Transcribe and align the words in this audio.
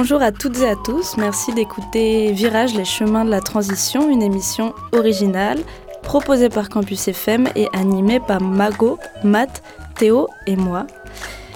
Bonjour 0.00 0.22
à 0.22 0.30
toutes 0.30 0.60
et 0.60 0.68
à 0.68 0.76
tous, 0.76 1.16
merci 1.16 1.52
d'écouter 1.52 2.30
Virage, 2.30 2.72
les 2.72 2.84
chemins 2.84 3.24
de 3.24 3.30
la 3.30 3.40
transition, 3.40 4.08
une 4.08 4.22
émission 4.22 4.72
originale 4.92 5.58
proposée 6.04 6.48
par 6.48 6.68
Campus 6.68 7.08
FM 7.08 7.48
et 7.56 7.66
animée 7.72 8.20
par 8.20 8.40
Margot, 8.40 9.00
Matt, 9.24 9.60
Théo 9.96 10.28
et 10.46 10.54
moi. 10.54 10.86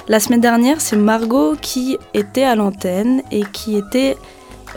La 0.09 0.19
semaine 0.19 0.41
dernière, 0.41 0.81
c'est 0.81 0.97
Margot 0.97 1.55
qui 1.55 1.99
était 2.15 2.43
à 2.43 2.57
l'antenne 2.57 3.23
et 3.31 3.45
qui 3.53 3.77
était 3.77 4.17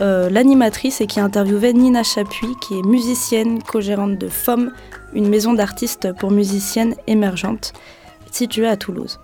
euh, 0.00 0.30
l'animatrice 0.30 1.00
et 1.00 1.08
qui 1.08 1.18
interviewait 1.18 1.72
Nina 1.72 2.04
Chapuis, 2.04 2.54
qui 2.60 2.78
est 2.78 2.86
musicienne, 2.86 3.60
co-gérante 3.64 4.16
de 4.16 4.28
FOM, 4.28 4.70
une 5.12 5.28
maison 5.28 5.54
d'artistes 5.54 6.12
pour 6.12 6.30
musiciennes 6.30 6.94
émergentes 7.08 7.72
située 8.30 8.68
à 8.68 8.76
Toulouse. 8.76 9.18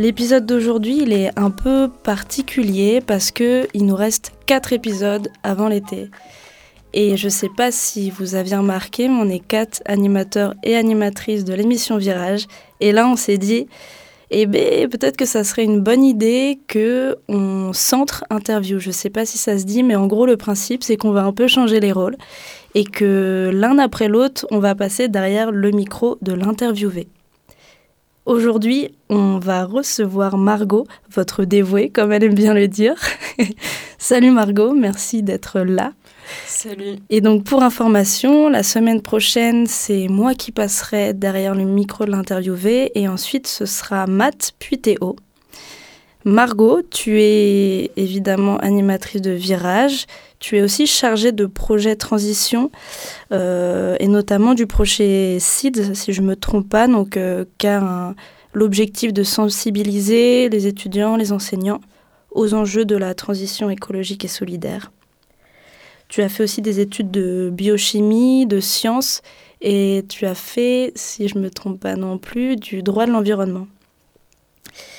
L'épisode 0.00 0.46
d'aujourd'hui, 0.46 1.00
il 1.02 1.12
est 1.12 1.30
un 1.38 1.50
peu 1.50 1.90
particulier 2.02 3.02
parce 3.06 3.30
que 3.30 3.68
il 3.74 3.84
nous 3.84 3.94
reste 3.94 4.32
quatre 4.46 4.72
épisodes 4.72 5.28
avant 5.42 5.68
l'été. 5.68 6.08
Et 6.94 7.18
je 7.18 7.28
sais 7.28 7.50
pas 7.54 7.70
si 7.70 8.08
vous 8.08 8.34
aviez 8.34 8.56
remarqué, 8.56 9.08
mais 9.08 9.20
on 9.20 9.28
est 9.28 9.46
quatre 9.46 9.82
animateurs 9.84 10.54
et 10.62 10.74
animatrices 10.74 11.44
de 11.44 11.52
l'émission 11.52 11.98
Virage. 11.98 12.46
Et 12.80 12.92
là, 12.92 13.06
on 13.06 13.14
s'est 13.14 13.36
dit, 13.36 13.66
eh 14.30 14.46
ben, 14.46 14.88
peut-être 14.88 15.18
que 15.18 15.26
ça 15.26 15.44
serait 15.44 15.64
une 15.64 15.80
bonne 15.82 16.02
idée 16.02 16.60
que 16.66 17.16
on 17.28 17.74
centre 17.74 18.24
interview. 18.30 18.78
Je 18.78 18.92
sais 18.92 19.10
pas 19.10 19.26
si 19.26 19.36
ça 19.36 19.58
se 19.58 19.64
dit, 19.64 19.82
mais 19.82 19.96
en 19.96 20.06
gros, 20.06 20.24
le 20.24 20.38
principe, 20.38 20.82
c'est 20.82 20.96
qu'on 20.96 21.10
va 21.10 21.24
un 21.24 21.34
peu 21.34 21.46
changer 21.46 21.78
les 21.78 21.92
rôles 21.92 22.16
et 22.74 22.84
que 22.84 23.50
l'un 23.52 23.78
après 23.78 24.08
l'autre, 24.08 24.46
on 24.50 24.60
va 24.60 24.74
passer 24.74 25.08
derrière 25.08 25.52
le 25.52 25.70
micro 25.72 26.16
de 26.22 26.32
l'interviewé. 26.32 27.06
Aujourd'hui, 28.26 28.94
on 29.08 29.38
va 29.38 29.64
recevoir 29.64 30.36
Margot, 30.36 30.86
votre 31.10 31.44
dévouée, 31.44 31.88
comme 31.88 32.12
elle 32.12 32.24
aime 32.24 32.34
bien 32.34 32.52
le 32.52 32.68
dire. 32.68 32.94
Salut 33.98 34.30
Margot, 34.30 34.74
merci 34.74 35.22
d'être 35.22 35.60
là. 35.60 35.92
Salut. 36.46 36.98
Et 37.08 37.20
donc 37.20 37.44
pour 37.44 37.62
information, 37.62 38.50
la 38.50 38.62
semaine 38.62 39.00
prochaine, 39.00 39.66
c'est 39.66 40.06
moi 40.08 40.34
qui 40.34 40.52
passerai 40.52 41.14
derrière 41.14 41.54
le 41.54 41.64
micro 41.64 42.04
de 42.04 42.10
l'interviewé 42.10 42.92
et 42.94 43.08
ensuite 43.08 43.46
ce 43.46 43.66
sera 43.66 44.06
Matt 44.06 44.52
puis 44.58 44.78
Théo. 44.78 45.16
Margot, 46.24 46.82
tu 46.82 47.20
es 47.20 47.90
évidemment 47.96 48.58
animatrice 48.58 49.22
de 49.22 49.30
Virage. 49.30 50.06
Tu 50.38 50.58
es 50.58 50.62
aussi 50.62 50.86
chargée 50.86 51.32
de 51.32 51.46
projets 51.46 51.96
transition 51.96 52.70
euh, 53.32 53.96
et 54.00 54.06
notamment 54.06 54.54
du 54.54 54.66
projet 54.66 55.38
CID, 55.40 55.94
si 55.94 56.12
je 56.12 56.20
ne 56.20 56.26
me 56.26 56.36
trompe 56.36 56.68
pas, 56.68 56.86
donc, 56.88 57.16
euh, 57.16 57.44
qui 57.56 57.66
a 57.66 58.14
l'objectif 58.52 59.12
de 59.12 59.22
sensibiliser 59.22 60.48
les 60.50 60.66
étudiants, 60.66 61.16
les 61.16 61.32
enseignants 61.32 61.80
aux 62.30 62.54
enjeux 62.54 62.84
de 62.84 62.96
la 62.96 63.14
transition 63.14 63.70
écologique 63.70 64.24
et 64.24 64.28
solidaire. 64.28 64.92
Tu 66.08 66.22
as 66.22 66.28
fait 66.28 66.42
aussi 66.42 66.60
des 66.60 66.80
études 66.80 67.10
de 67.10 67.50
biochimie, 67.52 68.46
de 68.46 68.60
sciences 68.60 69.22
et 69.60 70.04
tu 70.08 70.26
as 70.26 70.34
fait, 70.34 70.92
si 70.96 71.28
je 71.28 71.38
ne 71.38 71.44
me 71.44 71.50
trompe 71.50 71.80
pas 71.80 71.96
non 71.96 72.18
plus, 72.18 72.56
du 72.56 72.82
droit 72.82 73.06
de 73.06 73.12
l'environnement. 73.12 73.68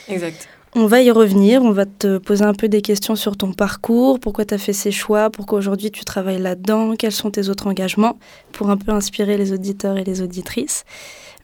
Exact. 0.07 0.47
On 0.74 0.86
va 0.86 1.02
y 1.02 1.12
revenir, 1.12 1.62
on 1.64 1.72
va 1.72 1.86
te 1.86 2.18
poser 2.18 2.46
un 2.46 2.54
peu 2.54 2.70
des 2.70 2.82
questions 2.82 3.18
sur 3.18 3.36
ton 3.36 3.52
parcours, 3.52 4.22
pourquoi 4.22 4.46
tu 4.46 4.54
as 4.54 4.58
fait 4.58 4.72
ces 4.72 4.92
choix, 4.92 5.30
pourquoi 5.30 5.58
aujourd'hui 5.59 5.92
tu 5.92 6.06
travailles 6.06 6.40
là-dedans, 6.42 6.96
quels 6.96 7.12
sont 7.12 7.30
tes 7.30 7.50
autres 7.50 7.68
engagements, 7.68 8.18
pour 8.54 8.70
un 8.70 8.78
peu 8.78 8.92
inspirer 8.94 9.36
les 9.38 9.52
auditeurs 9.52 9.98
et 9.98 10.06
les 10.06 10.22
auditrices. 10.22 10.86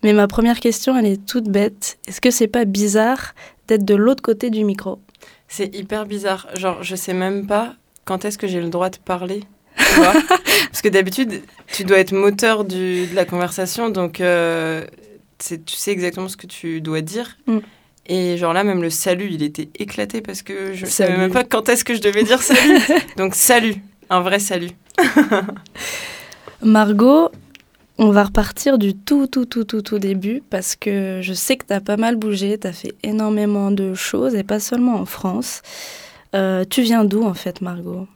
Mais 0.02 0.14
ma 0.14 0.28
première 0.28 0.62
question, 0.62 0.98
elle 0.98 1.08
est 1.08 1.26
toute 1.26 1.50
bête. 1.50 1.98
Est-ce 2.08 2.22
que 2.22 2.32
c'est 2.32 2.48
pas 2.48 2.64
bizarre 2.64 3.34
d'être 3.68 3.84
de 3.84 3.96
l'autre 3.96 4.22
côté 4.22 4.50
du 4.50 4.64
micro? 4.64 5.00
C'est 5.50 5.76
hyper 5.76 6.06
bizarre. 6.06 6.48
Genre, 6.56 6.82
je 6.82 6.96
sais 6.96 7.14
même 7.14 7.48
pas 7.48 7.74
quand 8.06 8.24
est-ce 8.24 8.38
que 8.38 8.48
j'ai 8.48 8.62
le 8.62 8.70
droit 8.70 8.90
de 8.90 8.98
parler. 8.98 9.42
tu 9.78 9.96
vois? 10.00 10.14
Parce 10.72 10.82
que 10.82 10.88
d'habitude, 10.90 11.42
tu 11.74 11.84
dois 11.84 11.98
être 12.00 12.14
moteur 12.14 12.64
du- 12.64 13.08
de 13.08 13.16
la 13.16 13.26
conversation, 13.26 13.90
donc 13.90 14.22
euh, 14.22 14.86
tu 15.40 15.58
sais 15.68 15.92
exactement 15.92 16.30
ce 16.30 16.38
que 16.38 16.48
tu 16.48 16.80
dois 16.80 17.02
dire. 17.02 17.38
Mm. 17.48 17.58
Et 18.08 18.38
genre 18.38 18.54
là, 18.54 18.64
même 18.64 18.82
le 18.82 18.90
salut, 18.90 19.28
il 19.32 19.44
était 19.44 19.70
éclaté 19.78 20.22
parce 20.22 20.42
que 20.42 20.74
je 20.74 20.86
Salut. 20.86 20.92
savais 21.12 21.18
même 21.18 21.32
pas 21.32 21.44
quand 21.44 21.68
est-ce 21.68 21.84
que 21.84 21.94
je 21.94 22.02
devais 22.02 22.24
dire 22.24 22.42
salut. 22.42 22.80
donc 23.18 23.36
salut, 23.36 23.76
un 24.10 24.22
vrai 24.22 24.40
salut. 24.40 24.72
Margot, 26.62 27.30
on 27.98 28.12
va 28.12 28.24
repartir 28.24 28.78
du 28.78 28.96
tout, 28.96 29.28
tout, 29.28 29.46
tout, 29.46 29.66
tout, 29.66 29.82
tout 29.82 30.00
début 30.00 30.42
parce 30.50 30.76
que 30.76 31.20
je 31.22 31.34
sais 31.34 31.58
que 31.58 31.66
tu 31.66 31.74
as 31.74 31.82
pas 31.82 31.98
mal 31.98 32.16
bougé, 32.16 32.58
tu 32.58 32.68
as 32.68 32.74
fait 32.74 32.94
énormément 33.04 33.72
de 33.72 33.94
choses 33.94 34.36
et 34.36 34.44
pas 34.44 34.60
seulement 34.60 34.96
en 34.96 35.06
France. 35.06 35.62
Euh, 36.34 36.64
tu 36.70 36.82
viens 36.84 37.04
d'où 37.04 37.24
en 37.24 37.34
fait, 37.34 37.62
Margot? 37.62 38.08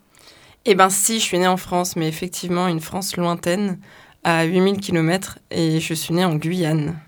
Eh 0.65 0.75
ben 0.75 0.89
si, 0.89 1.15
je 1.19 1.23
suis 1.23 1.39
née 1.39 1.47
en 1.47 1.57
France, 1.57 1.95
mais 1.95 2.07
effectivement 2.07 2.67
une 2.67 2.79
France 2.79 3.17
lointaine, 3.17 3.79
à 4.23 4.43
8000 4.43 4.77
km, 4.79 5.39
et 5.49 5.79
je 5.79 5.93
suis 5.95 6.13
née 6.13 6.23
en 6.25 6.35
Guyane. 6.35 6.99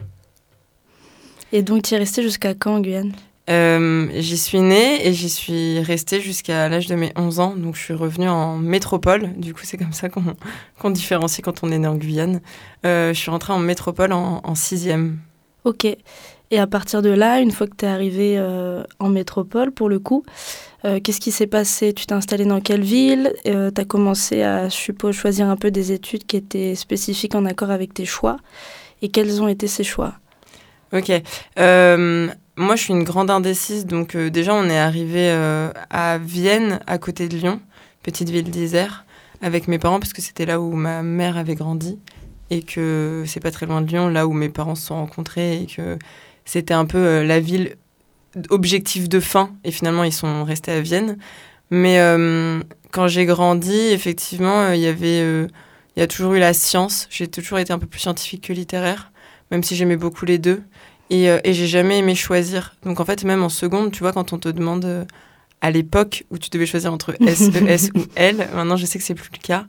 Et 1.54 1.62
donc 1.62 1.84
tu 1.84 1.94
es 1.94 1.98
restée 1.98 2.24
jusqu'à 2.24 2.56
quand 2.56 2.76
en 2.76 2.80
Guyane? 2.80 3.14
Euh, 3.48 4.08
j'y 4.16 4.40
suis 4.40 4.60
née 4.60 5.06
et 5.08 5.14
j'y 5.14 5.30
suis 5.30 5.80
restée 5.82 6.20
jusqu'à 6.20 6.68
l'âge 6.68 6.88
de 6.88 6.96
mes 6.96 7.14
11 7.16 7.40
ans. 7.40 7.56
Donc 7.56 7.76
je 7.76 7.82
suis 7.82 7.94
revenue 7.94 8.28
en 8.28 8.58
métropole. 8.58 9.34
Du 9.38 9.54
coup, 9.54 9.62
c'est 9.64 9.78
comme 9.78 9.94
ça 9.94 10.10
qu'on 10.80 10.90
différencie 10.90 11.42
quand 11.44 11.64
on 11.64 11.72
est 11.72 11.78
né 11.78 11.88
en 11.88 11.96
Guyane. 11.96 12.42
Euh, 12.88 13.14
je 13.14 13.20
suis 13.20 13.30
rentrée 13.30 13.54
en 13.54 13.60
métropole 13.60 14.14
en, 14.14 14.42
en 14.44 14.56
sixième. 14.56 15.20
Ok. 15.64 15.86
Et 15.86 16.60
à 16.60 16.66
partir 16.66 17.04
de 17.04 17.10
là, 17.10 17.40
une 17.40 17.52
fois 17.52 17.68
que 17.68 17.76
tu 17.76 17.86
es 17.86 17.88
arrivée 17.88 18.36
euh, 18.40 18.84
en 18.98 19.10
métropole, 19.10 19.72
pour 19.72 19.90
le 19.90 20.00
coup, 20.00 20.24
euh, 20.86 21.00
qu'est-ce 21.00 21.20
qui 21.20 21.32
s'est 21.32 21.48
passé? 21.48 21.94
Tu 21.94 22.08
t'es 22.08 22.14
installée 22.14 22.46
dans 22.46 22.62
quelle 22.62 22.84
ville? 22.84 23.32
Tu 23.46 23.52
as 23.52 23.86
commencé 23.86 24.42
à, 24.42 24.70
je 24.70 24.76
suppose, 24.76 25.14
choisir 25.16 25.48
un 25.50 25.56
peu 25.56 25.70
des 25.70 25.92
études 25.92 26.26
qui 26.26 26.36
étaient 26.36 26.74
spécifiques 26.74 27.36
en 27.36 27.46
accord 27.46 27.70
avec 27.70 27.94
tes 27.94 28.06
choix. 28.06 28.38
Et 29.04 29.10
quels 29.10 29.40
ont 29.42 29.48
été 29.48 29.68
ces 29.68 29.84
choix? 29.84 30.16
Ok. 30.94 31.12
Euh, 31.58 32.28
moi, 32.56 32.76
je 32.76 32.84
suis 32.84 32.94
une 32.94 33.04
grande 33.04 33.32
indécise. 33.32 33.86
Donc 33.86 34.16
euh, 34.16 34.30
déjà, 34.30 34.54
on 34.54 34.70
est 34.70 34.78
arrivé 34.78 35.32
euh, 35.32 35.72
à 35.90 36.20
Vienne, 36.20 36.80
à 36.86 37.00
côté 37.00 37.28
de 37.28 37.36
Lyon, 37.36 37.60
petite 38.04 38.30
ville 38.30 38.50
d'Isère, 38.50 39.06
avec 39.42 39.68
mes 39.68 39.80
parents, 39.80 40.00
parce 40.00 40.14
que 40.14 40.22
c'était 40.22 40.46
là 40.46 40.62
où 40.62 40.74
ma 40.74 41.02
mère 41.02 41.38
avait 41.38 41.56
grandi. 41.56 42.00
Et 42.52 42.62
que 42.62 43.24
c'est 43.26 43.40
pas 43.40 43.50
très 43.50 43.66
loin 43.66 43.82
de 43.82 43.88
Lyon, 43.88 44.08
là 44.10 44.28
où 44.28 44.34
mes 44.34 44.50
parents 44.50 44.76
se 44.76 44.86
sont 44.86 44.96
rencontrés. 44.96 45.64
Et 45.64 45.66
que 45.66 45.98
c'était 46.46 46.76
un 46.76 46.86
peu 46.86 47.00
euh, 47.00 47.24
la 47.24 47.40
ville 47.40 47.76
objectif 48.50 49.10
de 49.10 49.20
fin. 49.20 49.52
Et 49.64 49.72
finalement, 49.72 50.04
ils 50.04 50.14
sont 50.14 50.44
restés 50.44 50.72
à 50.72 50.82
Vienne. 50.82 51.18
Mais 51.72 52.00
euh, 52.00 52.60
quand 52.92 53.08
j'ai 53.08 53.26
grandi, 53.26 53.76
effectivement, 53.76 54.66
euh, 54.66 54.76
il 54.76 54.82
y 54.82 54.88
avait... 54.88 55.22
il 55.96 56.00
y 56.00 56.04
a 56.04 56.08
toujours 56.08 56.34
eu 56.34 56.40
la 56.40 56.54
science. 56.54 57.08
J'ai 57.10 57.28
toujours 57.28 57.58
été 57.58 57.74
un 57.74 57.80
peu 57.80 57.88
plus 57.88 58.00
scientifique 58.00 58.48
que 58.48 58.54
littéraire, 58.54 59.12
même 59.54 59.64
si 59.64 59.76
j'aimais 59.76 59.98
beaucoup 59.98 60.26
les 60.26 60.40
deux. 60.40 60.64
Et, 61.10 61.30
euh, 61.30 61.40
et 61.44 61.54
j'ai 61.54 61.68
jamais 61.68 62.00
aimé 62.00 62.16
choisir. 62.16 62.76
Donc 62.84 63.00
en 63.00 63.06
fait, 63.06 63.24
même 63.24 63.44
en 63.44 63.50
seconde, 63.50 63.92
tu 63.92 64.00
vois, 64.00 64.12
quand 64.12 64.34
on 64.34 64.40
te 64.40 64.50
demande 64.50 64.84
euh, 64.84 65.06
à 65.62 65.70
l'époque 65.70 66.26
où 66.32 66.40
tu 66.40 66.50
devais 66.50 66.66
choisir 66.66 66.92
entre 66.92 67.16
S, 67.26 67.50
E, 67.50 67.68
S 67.68 67.92
ou 67.94 68.02
L, 68.16 68.50
maintenant 68.56 68.78
je 68.78 68.86
sais 68.86 68.98
que 68.98 69.06
c'est 69.06 69.14
plus 69.14 69.30
le 69.32 69.38
cas, 69.38 69.66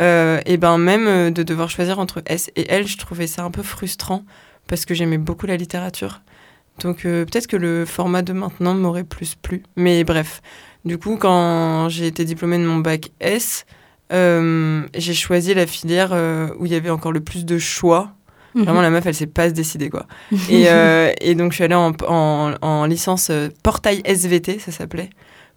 euh, 0.00 0.40
et 0.44 0.56
ben 0.56 0.78
même 0.78 1.06
euh, 1.06 1.30
de 1.30 1.44
devoir 1.44 1.70
choisir 1.70 2.00
entre 2.00 2.20
S 2.26 2.50
et 2.56 2.68
L, 2.68 2.88
je 2.88 2.98
trouvais 2.98 3.28
ça 3.28 3.44
un 3.44 3.52
peu 3.52 3.62
frustrant 3.62 4.24
parce 4.66 4.84
que 4.84 4.92
j'aimais 4.92 5.18
beaucoup 5.18 5.46
la 5.46 5.56
littérature. 5.56 6.20
Donc 6.80 7.02
peut-être 7.02 7.46
que 7.46 7.56
le 7.56 7.84
format 7.84 8.22
de 8.22 8.32
maintenant 8.32 8.74
m'aurait 8.74 9.04
plus 9.04 9.34
plu. 9.34 9.62
Mais 9.76 10.04
bref, 10.04 10.40
du 10.86 10.96
coup, 10.96 11.16
quand 11.16 11.90
j'ai 11.90 12.06
été 12.06 12.24
diplômée 12.24 12.56
de 12.58 12.64
mon 12.64 12.78
bac 12.78 13.12
S, 13.20 13.66
j'ai 14.10 15.14
choisi 15.14 15.52
la 15.52 15.66
filière 15.66 16.12
où 16.58 16.64
il 16.64 16.72
y 16.72 16.74
avait 16.74 16.88
encore 16.88 17.12
le 17.12 17.20
plus 17.20 17.44
de 17.44 17.58
choix. 17.58 18.14
Vraiment, 18.54 18.82
la 18.82 18.90
meuf, 18.90 19.06
elle 19.06 19.14
sait 19.14 19.26
pas 19.26 19.48
se 19.48 19.54
décider, 19.54 19.88
quoi. 19.88 20.06
Et, 20.50 20.64
euh, 20.68 21.12
et 21.20 21.34
donc, 21.34 21.52
je 21.52 21.56
suis 21.56 21.64
allée 21.64 21.74
en, 21.74 21.92
en, 22.06 22.52
en 22.60 22.84
licence 22.84 23.30
euh, 23.30 23.48
portail 23.62 24.02
SVT, 24.04 24.58
ça 24.58 24.72
s'appelait. 24.72 25.10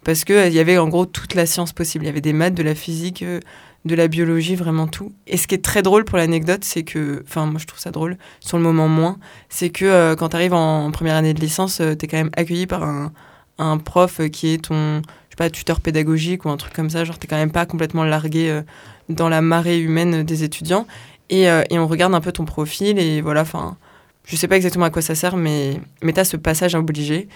Parce 0.03 0.23
qu'il 0.23 0.35
il 0.35 0.53
y 0.53 0.59
avait 0.59 0.77
en 0.77 0.87
gros 0.87 1.05
toute 1.05 1.33
la 1.33 1.45
science 1.45 1.73
possible. 1.73 2.05
Il 2.05 2.07
y 2.07 2.11
avait 2.11 2.21
des 2.21 2.33
maths, 2.33 2.53
de 2.53 2.63
la 2.63 2.75
physique, 2.75 3.23
euh, 3.23 3.39
de 3.85 3.95
la 3.95 4.07
biologie, 4.07 4.55
vraiment 4.55 4.87
tout. 4.87 5.13
Et 5.27 5.37
ce 5.37 5.47
qui 5.47 5.55
est 5.55 5.63
très 5.63 5.83
drôle 5.83 6.05
pour 6.05 6.17
l'anecdote, 6.17 6.63
c'est 6.63 6.83
que, 6.83 7.23
enfin 7.27 7.45
moi 7.45 7.59
je 7.59 7.67
trouve 7.67 7.79
ça 7.79 7.91
drôle, 7.91 8.17
sur 8.39 8.57
le 8.57 8.63
moment 8.63 8.87
moins, 8.87 9.17
c'est 9.47 9.69
que 9.69 9.85
euh, 9.85 10.15
quand 10.15 10.29
tu 10.29 10.35
arrives 10.35 10.53
en, 10.53 10.91
première 10.91 11.15
année 11.15 11.33
de 11.33 11.39
licence, 11.39 11.79
euh, 11.79 11.95
tu 11.95 12.05
es 12.05 12.07
quand 12.07 12.17
même 12.17 12.31
accueilli 12.35 12.65
par 12.65 12.83
un, 12.83 13.13
un, 13.59 13.77
prof 13.77 14.21
qui 14.31 14.53
est 14.53 14.65
ton, 14.65 14.97
je 14.97 15.01
sais 15.29 15.35
pas, 15.37 15.51
tuteur 15.51 15.81
pédagogique 15.81 16.45
ou 16.45 16.49
un 16.49 16.57
truc 16.57 16.73
comme 16.73 16.89
ça, 16.89 17.03
genre 17.03 17.19
tu 17.19 17.27
quand 17.27 17.37
même 17.37 17.51
pas 17.51 17.67
complètement 17.67 18.03
largué 18.03 18.49
euh, 18.49 18.63
dans 19.07 19.29
la 19.29 19.41
marée 19.41 19.79
humaine 19.79 20.23
des 20.23 20.43
étudiants. 20.43 20.87
Et, 21.29 21.43
et, 21.43 21.79
on 21.79 21.87
regarde 21.87 22.13
un 22.13 22.21
peu 22.21 22.31
ton 22.31 22.45
profil 22.45 22.99
et 22.99 23.19
voilà, 23.21 23.41
enfin, 23.41 23.77
je 24.25 24.35
sais 24.35 24.47
pas 24.47 24.55
exactement 24.55 24.85
à 24.85 24.89
quoi 24.89 25.01
ça 25.01 25.15
sert, 25.15 25.37
mais, 25.37 25.79
mais 26.01 26.13
tu 26.13 26.19
as 26.19 26.25
ce 26.25 26.37
passage 26.37 26.75
obligé. 26.75 27.27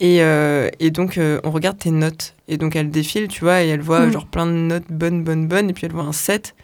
Et, 0.00 0.22
euh, 0.22 0.68
et, 0.80 0.90
donc, 0.90 1.18
euh, 1.18 1.40
on 1.44 1.50
regarde 1.50 1.78
tes 1.78 1.90
notes. 1.90 2.34
Et 2.48 2.56
donc, 2.56 2.76
elle 2.76 2.90
défile, 2.90 3.28
tu 3.28 3.40
vois, 3.40 3.62
et 3.62 3.68
elle 3.68 3.80
voit 3.80 4.06
mm. 4.06 4.12
genre 4.12 4.26
plein 4.26 4.46
de 4.46 4.52
notes 4.52 4.90
bonnes, 4.90 5.22
bonnes, 5.22 5.46
bonnes. 5.46 5.70
Et 5.70 5.72
puis, 5.72 5.86
elle 5.86 5.92
voit 5.92 6.04
un 6.04 6.12
7. 6.12 6.54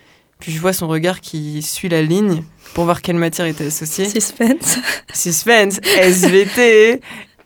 Puis, 0.41 0.53
je 0.53 0.61
vois 0.61 0.73
son 0.73 0.89
regard 0.89 1.21
qui 1.21 1.63
suit 1.63 1.89
la 1.89 2.03
ligne 2.03 2.43
pour 2.75 2.85
voir 2.85 3.03
quelle 3.03 3.17
matière 3.17 3.47
était 3.47 3.67
associée. 3.67 4.09
Suspense. 4.09 4.79
Suspense. 5.15 5.81
SVT. 5.99 7.01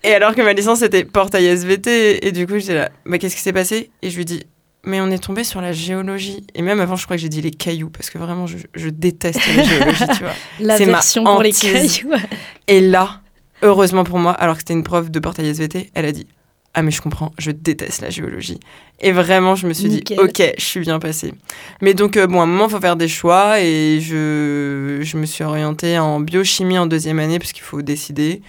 et 0.04 0.14
alors 0.14 0.34
que 0.34 0.42
ma 0.42 0.52
licence 0.52 0.82
était 0.82 1.04
portail 1.04 1.46
SVT. 1.46 2.26
Et 2.26 2.32
du 2.32 2.46
coup, 2.46 2.58
j'étais 2.58 2.74
là, 2.74 2.90
mais 3.04 3.18
qu'est-ce 3.18 3.36
qui 3.36 3.42
s'est 3.42 3.52
passé? 3.52 3.90
Et 4.02 4.10
je 4.10 4.16
lui 4.16 4.24
dis, 4.24 4.44
mais 4.84 5.00
on 5.00 5.10
est 5.10 5.22
tombé 5.22 5.44
sur 5.44 5.60
la 5.60 5.72
géologie. 5.72 6.46
Et 6.54 6.62
même 6.62 6.80
avant, 6.80 6.96
je 6.96 7.04
crois 7.04 7.16
que 7.16 7.22
j'ai 7.22 7.28
dit 7.28 7.40
les 7.40 7.50
cailloux, 7.50 7.90
parce 7.90 8.10
que 8.10 8.18
vraiment, 8.18 8.46
je, 8.46 8.58
je 8.74 8.88
déteste 8.88 9.40
la 9.56 9.62
géologie, 9.62 10.04
tu 10.16 10.24
vois. 10.24 10.32
La 10.60 10.76
version 10.78 11.24
pour 11.24 11.42
les 11.42 11.52
cailloux. 11.52 12.10
Et 12.68 12.80
là, 12.80 13.20
heureusement 13.62 14.04
pour 14.04 14.18
moi, 14.18 14.32
alors 14.32 14.54
que 14.54 14.60
c'était 14.60 14.74
une 14.74 14.82
prof 14.84 15.10
de 15.10 15.18
portail 15.18 15.46
SVT, 15.48 15.90
elle 15.94 16.06
a 16.06 16.12
dit 16.12 16.26
Ah, 16.74 16.82
mais 16.82 16.90
je 16.90 17.00
comprends, 17.02 17.32
je 17.38 17.50
déteste 17.50 18.00
la 18.00 18.10
géologie. 18.10 18.60
Et 19.00 19.12
vraiment, 19.12 19.54
je 19.54 19.66
me 19.66 19.72
suis 19.72 19.88
dit 19.88 20.04
Ok, 20.18 20.42
je 20.56 20.64
suis 20.64 20.80
bien 20.80 20.98
passée. 20.98 21.34
Mais 21.80 21.94
donc, 21.94 22.16
euh, 22.16 22.26
bon, 22.26 22.40
à 22.40 22.44
un 22.44 22.46
moment, 22.46 22.66
il 22.66 22.70
faut 22.70 22.80
faire 22.80 22.96
des 22.96 23.08
choix. 23.08 23.60
Et 23.60 24.00
je, 24.00 25.00
je 25.02 25.16
me 25.16 25.26
suis 25.26 25.44
orientée 25.44 25.98
en 25.98 26.20
biochimie 26.20 26.78
en 26.78 26.86
deuxième 26.86 27.18
année, 27.18 27.38
parce 27.38 27.52
qu'il 27.52 27.64
faut 27.64 27.82
décider. 27.82 28.42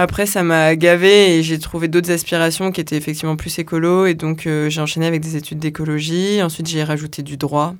Après, 0.00 0.26
ça 0.26 0.44
m'a 0.44 0.76
gavé 0.76 1.36
et 1.36 1.42
j'ai 1.42 1.58
trouvé 1.58 1.88
d'autres 1.88 2.12
aspirations 2.12 2.70
qui 2.70 2.80
étaient 2.80 2.96
effectivement 2.96 3.34
plus 3.34 3.58
écolo. 3.58 4.06
Et 4.06 4.14
donc, 4.14 4.46
euh, 4.46 4.70
j'ai 4.70 4.80
enchaîné 4.80 5.06
avec 5.06 5.20
des 5.20 5.34
études 5.34 5.58
d'écologie. 5.58 6.40
Ensuite, 6.40 6.68
j'ai 6.68 6.84
rajouté 6.84 7.22
du 7.22 7.36
droit 7.36 7.74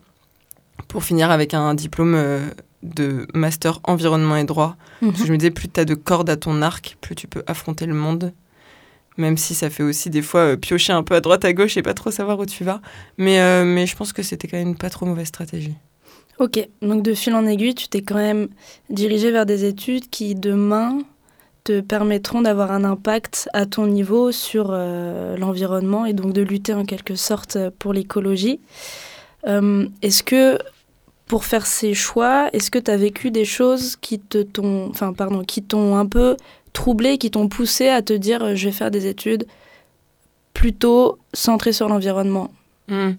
pour 0.88 1.04
finir 1.04 1.30
avec 1.30 1.54
un 1.54 1.74
diplôme 1.74 2.16
euh, 2.16 2.40
de 2.82 3.28
master 3.34 3.78
environnement 3.84 4.36
et 4.36 4.42
droit. 4.42 4.76
Parce 5.00 5.12
que 5.12 5.20
mhm. 5.20 5.26
je 5.26 5.32
me 5.32 5.38
disais, 5.38 5.50
plus 5.52 5.68
tu 5.68 5.78
as 5.78 5.84
de 5.84 5.94
cordes 5.94 6.28
à 6.28 6.36
ton 6.36 6.60
arc, 6.60 6.96
plus 7.00 7.14
tu 7.14 7.28
peux 7.28 7.44
affronter 7.46 7.86
le 7.86 7.94
monde. 7.94 8.32
Même 9.16 9.36
si 9.36 9.54
ça 9.54 9.70
fait 9.70 9.84
aussi 9.84 10.10
des 10.10 10.22
fois 10.22 10.40
euh, 10.40 10.56
piocher 10.56 10.92
un 10.92 11.04
peu 11.04 11.14
à 11.14 11.20
droite, 11.20 11.44
à 11.44 11.52
gauche 11.52 11.76
et 11.76 11.82
pas 11.82 11.94
trop 11.94 12.10
savoir 12.10 12.40
où 12.40 12.46
tu 12.46 12.64
vas. 12.64 12.80
Mais, 13.16 13.64
mais 13.64 13.86
je 13.86 13.94
pense 13.94 14.12
que 14.12 14.24
c'était 14.24 14.48
quand 14.48 14.58
même 14.58 14.76
pas 14.76 14.90
trop 14.90 15.06
mauvaise 15.06 15.28
stratégie. 15.28 15.74
Ok, 16.40 16.68
donc 16.82 17.02
de 17.02 17.14
fil 17.14 17.34
en 17.34 17.46
aiguille, 17.46 17.74
tu 17.74 17.88
t'es 17.88 18.02
quand 18.02 18.16
même 18.16 18.48
dirigé 18.90 19.30
vers 19.30 19.46
des 19.46 19.64
études 19.64 20.08
qui 20.08 20.36
demain 20.36 20.98
te 21.68 21.80
permettront 21.80 22.40
d'avoir 22.42 22.72
un 22.72 22.84
impact 22.84 23.48
à 23.52 23.66
ton 23.66 23.86
niveau 23.86 24.32
sur 24.32 24.68
euh, 24.70 25.36
l'environnement 25.36 26.06
et 26.06 26.14
donc 26.14 26.32
de 26.32 26.42
lutter 26.42 26.72
en 26.72 26.84
quelque 26.84 27.14
sorte 27.14 27.58
pour 27.78 27.92
l'écologie. 27.92 28.60
Est-ce 30.02 30.22
que 30.22 30.58
pour 31.28 31.44
faire 31.44 31.66
ces 31.66 31.94
choix, 31.94 32.48
est-ce 32.52 32.70
que 32.70 32.78
tu 32.78 32.90
as 32.90 32.96
vécu 32.96 33.30
des 33.30 33.44
choses 33.44 33.96
qui 33.96 34.18
te 34.18 34.42
t'ont, 34.42 34.88
enfin 34.90 35.12
pardon, 35.12 35.44
qui 35.44 35.62
t'ont 35.62 35.96
un 35.96 36.06
peu 36.06 36.36
troublé, 36.72 37.18
qui 37.18 37.30
t'ont 37.30 37.48
poussé 37.48 37.88
à 37.88 38.02
te 38.02 38.12
dire 38.12 38.42
euh, 38.42 38.54
je 38.54 38.66
vais 38.66 38.72
faire 38.72 38.90
des 38.90 39.06
études 39.06 39.46
plutôt 40.54 41.18
centrées 41.34 41.72
sur 41.72 41.88
l'environnement? 41.88 42.50
Hmm. 42.88 43.12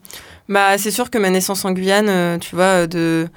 Bah 0.49 0.77
c'est 0.77 0.91
sûr 0.91 1.09
que 1.11 1.19
ma 1.19 1.29
naissance 1.29 1.63
en 1.65 1.71
Guyane, 1.71 2.09
euh, 2.09 2.37
tu 2.39 2.55
vois, 2.55 2.87
de, 2.87 3.27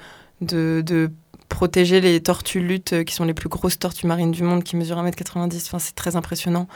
de, 0.41 0.81
de 0.85 1.11
protéger 1.49 2.01
les 2.01 2.21
tortues 2.21 2.59
luttes, 2.59 2.93
euh, 2.93 3.03
qui 3.03 3.13
sont 3.13 3.25
les 3.25 3.33
plus 3.33 3.49
grosses 3.49 3.79
tortues 3.79 4.07
marines 4.07 4.31
du 4.31 4.43
monde, 4.43 4.63
qui 4.63 4.75
mesurent 4.75 5.03
1m90, 5.03 5.65
enfin, 5.67 5.79
c'est 5.79 5.95
très 5.95 6.15
impressionnant. 6.15 6.67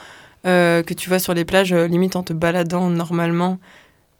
que 0.44 0.94
tu 0.94 1.08
vois 1.08 1.18
sur 1.18 1.34
les 1.34 1.44
plages, 1.44 1.74
limite 1.74 2.16
en 2.16 2.22
te 2.22 2.32
baladant 2.32 2.88
normalement, 2.90 3.58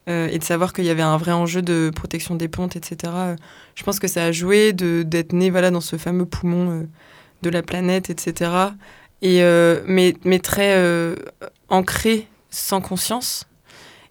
euh, 0.09 0.29
et 0.31 0.39
de 0.39 0.45
savoir 0.45 0.73
qu'il 0.73 0.87
y 0.87 0.91
avait 0.91 1.03
un 1.03 1.19
vrai 1.19 1.33
enjeu 1.33 1.61
de 1.61 1.91
protection 1.95 2.35
des 2.35 2.49
pontes, 2.49 2.77
etc. 2.77 3.13
Euh, 3.15 3.37
je 3.75 3.83
pense 3.83 3.99
que 3.99 4.09
ça 4.09 4.25
a 4.25 4.33
joué 4.33 4.73
d'être 4.73 5.35
né 5.35 5.51
voilà, 5.51 5.71
dans 5.71 5.83
ce 5.83 5.97
fameux 5.97 6.25
poumon 6.25 6.71
euh, 6.71 6.89
de 7.43 7.51
la 7.51 7.63
planète, 7.63 8.09
etc. 8.09 8.51
Et, 9.21 9.43
mais, 9.87 10.15
mais 10.25 10.39
très 10.39 11.15
ancré, 11.69 12.29
sans 12.51 12.81
conscience. 12.81 13.48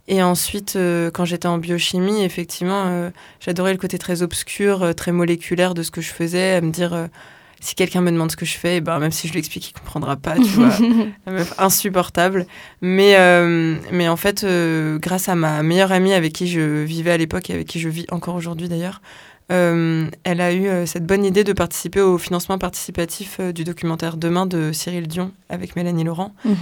Et 0.08 0.24
ensuite, 0.24 0.78
quand 1.14 1.26
j'étais 1.26 1.48
en 1.48 1.58
biochimie, 1.58 2.24
effectivement, 2.24 3.12
j'adorais 3.42 3.74
le 3.74 3.78
côté 3.78 3.98
très 3.98 4.22
obscur, 4.22 4.96
très 4.96 5.12
moléculaire 5.12 5.74
de 5.74 5.84
ce 5.84 5.92
que 5.92 6.00
je 6.00 6.12
faisais, 6.12 6.54
à 6.54 6.62
me 6.62 6.72
dire 6.72 7.10
si 7.60 7.76
quelqu'un 7.76 8.02
me 8.02 8.12
demande 8.12 8.32
ce 8.32 8.36
que 8.36 8.46
je 8.46 8.58
fais, 8.58 8.82
ben, 8.82 9.00
même 9.00 9.12
si 9.12 9.28
je 9.28 9.34
lui 9.34 9.40
explique, 9.40 9.70
il 9.70 9.74
comprendra 9.74 10.16
pas, 10.16 10.36
tu 10.36 10.44
vois. 10.44 10.72
insupportable. 11.58 12.46
Mais, 12.82 13.16
euh, 13.18 13.76
mais 13.92 14.08
en 14.08 14.18
fait, 14.18 14.44
euh, 14.44 15.00
grâce 15.00 15.30
à 15.30 15.36
ma 15.36 15.64
meilleure 15.64 15.92
amie 15.92 16.14
avec 16.14 16.34
qui 16.34 16.48
je 16.48 16.84
vivais 16.84 17.12
à 17.12 17.18
l'époque 17.18 17.50
et 17.50 17.54
avec 17.54 17.68
qui 17.68 17.80
je 17.80 17.90
vis 17.90 18.06
encore 18.12 18.36
aujourd'hui 18.36 18.70
d'ailleurs, 18.70 19.02
euh, 19.52 20.08
elle 20.24 20.42
a 20.42 20.54
eu 20.54 20.86
cette 20.86 21.06
bonne 21.06 21.24
idée 21.24 21.46
de 21.46 21.54
participer 21.54 22.02
au 22.02 22.18
financement 22.18 22.58
participatif 22.58 23.40
du 23.40 23.64
documentaire 23.64 24.18
Demain 24.18 24.46
de 24.46 24.72
Cyril 24.74 25.08
Dion 25.08 25.32
avec 25.50 25.76
Mélanie 25.76 26.04
Laurent. 26.04 26.36
Mhm. 26.44 26.56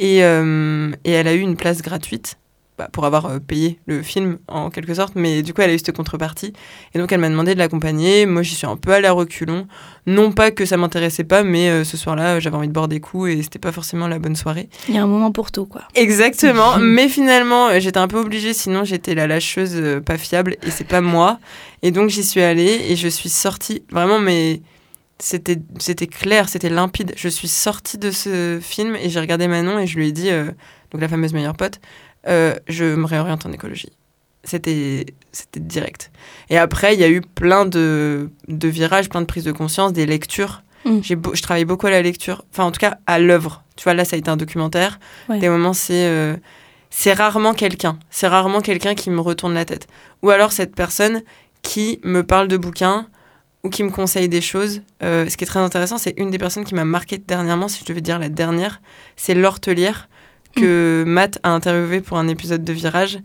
et, 0.00 0.18
et, 0.18 1.12
elle 1.12 1.28
a 1.28 1.34
eu 1.34 1.40
une 1.40 1.56
place 1.56 1.82
gratuite 1.82 2.36
bah, 2.82 2.88
pour 2.90 3.04
avoir 3.04 3.26
euh, 3.26 3.38
payé 3.38 3.78
le 3.86 4.02
film 4.02 4.38
en 4.48 4.68
quelque 4.70 4.94
sorte, 4.94 5.14
mais 5.14 5.42
du 5.42 5.54
coup 5.54 5.62
elle 5.62 5.70
a 5.70 5.74
eu 5.74 5.78
cette 5.78 5.96
contrepartie. 5.96 6.52
Et 6.94 6.98
donc 6.98 7.12
elle 7.12 7.20
m'a 7.20 7.28
demandé 7.28 7.54
de 7.54 7.58
l'accompagner. 7.58 8.26
Moi 8.26 8.42
j'y 8.42 8.56
suis 8.56 8.66
un 8.66 8.76
peu 8.76 8.92
allée 8.92 9.06
à 9.06 9.12
reculons. 9.12 9.68
Non 10.06 10.32
pas 10.32 10.50
que 10.50 10.64
ça 10.64 10.76
m'intéressait 10.76 11.22
pas, 11.22 11.44
mais 11.44 11.68
euh, 11.68 11.84
ce 11.84 11.96
soir-là 11.96 12.40
j'avais 12.40 12.56
envie 12.56 12.66
de 12.66 12.72
boire 12.72 12.88
des 12.88 12.98
coups 12.98 13.30
et 13.30 13.42
c'était 13.42 13.60
pas 13.60 13.70
forcément 13.70 14.08
la 14.08 14.18
bonne 14.18 14.34
soirée. 14.34 14.68
Il 14.88 14.96
y 14.96 14.98
a 14.98 15.02
un 15.02 15.06
moment 15.06 15.30
pour 15.30 15.52
tout 15.52 15.64
quoi. 15.64 15.82
Exactement, 15.94 16.76
mais 16.80 17.08
finalement 17.08 17.68
euh, 17.68 17.78
j'étais 17.78 17.98
un 17.98 18.08
peu 18.08 18.18
obligée, 18.18 18.52
sinon 18.52 18.82
j'étais 18.82 19.14
la 19.14 19.28
lâcheuse 19.28 19.80
pas 20.04 20.18
fiable 20.18 20.56
et 20.66 20.70
c'est 20.72 20.88
pas 20.88 21.00
moi. 21.00 21.38
Et 21.82 21.92
donc 21.92 22.10
j'y 22.10 22.24
suis 22.24 22.42
allée 22.42 22.86
et 22.88 22.96
je 22.96 23.08
suis 23.08 23.28
sortie 23.28 23.84
vraiment, 23.92 24.18
mais 24.18 24.60
c'était 25.20 25.58
c'était 25.78 26.08
clair, 26.08 26.48
c'était 26.48 26.70
limpide. 26.70 27.12
Je 27.16 27.28
suis 27.28 27.48
sortie 27.48 27.98
de 27.98 28.10
ce 28.10 28.58
film 28.60 28.96
et 28.96 29.08
j'ai 29.08 29.20
regardé 29.20 29.46
Manon 29.46 29.78
et 29.78 29.86
je 29.86 29.96
lui 29.96 30.08
ai 30.08 30.12
dit, 30.12 30.30
donc 30.90 31.00
la 31.00 31.08
fameuse 31.08 31.32
meilleure 31.32 31.56
pote, 31.56 31.80
euh, 32.28 32.54
je 32.68 32.84
me 32.84 33.04
réoriente 33.06 33.46
en 33.46 33.52
écologie. 33.52 33.90
C'était 34.44 35.06
direct. 35.54 36.10
Et 36.50 36.58
après, 36.58 36.94
il 36.94 37.00
y 37.00 37.04
a 37.04 37.08
eu 37.08 37.20
plein 37.20 37.64
de, 37.64 38.30
de, 38.48 38.68
virages, 38.68 39.08
plein 39.08 39.20
de 39.20 39.26
prises 39.26 39.44
de 39.44 39.52
conscience, 39.52 39.92
des 39.92 40.06
lectures. 40.06 40.62
Mm. 40.84 40.98
Je 41.02 41.42
travaille 41.42 41.64
beaucoup 41.64 41.86
à 41.86 41.90
la 41.90 42.02
lecture, 42.02 42.44
enfin 42.50 42.64
en 42.64 42.72
tout 42.72 42.80
cas 42.80 42.98
à 43.06 43.20
l'œuvre. 43.20 43.62
Tu 43.76 43.84
vois, 43.84 43.94
là, 43.94 44.04
ça 44.04 44.16
a 44.16 44.18
été 44.18 44.30
un 44.30 44.36
documentaire. 44.36 44.98
Des 45.28 45.48
moments, 45.48 45.72
c'est 45.72 46.06
euh, 46.06 46.36
c'est 46.90 47.14
rarement 47.14 47.54
quelqu'un. 47.54 47.98
C'est 48.10 48.26
rarement 48.26 48.60
quelqu'un 48.60 48.94
qui 48.94 49.10
me 49.10 49.20
retourne 49.20 49.54
la 49.54 49.64
tête. 49.64 49.86
Ou 50.22 50.30
alors 50.30 50.52
cette 50.52 50.74
personne 50.74 51.22
qui 51.62 52.00
me 52.04 52.22
parle 52.22 52.48
de 52.48 52.56
bouquins 52.56 53.06
ou 53.64 53.70
qui 53.70 53.82
me 53.82 53.90
conseille 53.90 54.28
des 54.28 54.40
choses. 54.40 54.82
Euh, 55.02 55.28
ce 55.28 55.36
qui 55.36 55.44
est 55.44 55.46
très 55.46 55.60
intéressant, 55.60 55.96
c'est 55.96 56.14
une 56.16 56.30
des 56.30 56.38
personnes 56.38 56.64
qui 56.64 56.74
m'a 56.74 56.84
marqué 56.84 57.18
dernièrement, 57.18 57.68
si 57.68 57.80
je 57.80 57.86
devais 57.86 58.00
dire 58.00 58.18
la 58.18 58.28
dernière, 58.28 58.82
c'est 59.16 59.34
l'hortelière 59.34 60.08
que 60.54 61.04
Matt 61.06 61.38
a 61.42 61.50
interviewé 61.50 62.00
pour 62.00 62.18
un 62.18 62.28
épisode 62.28 62.64
de 62.64 62.72
Virage. 62.72 63.18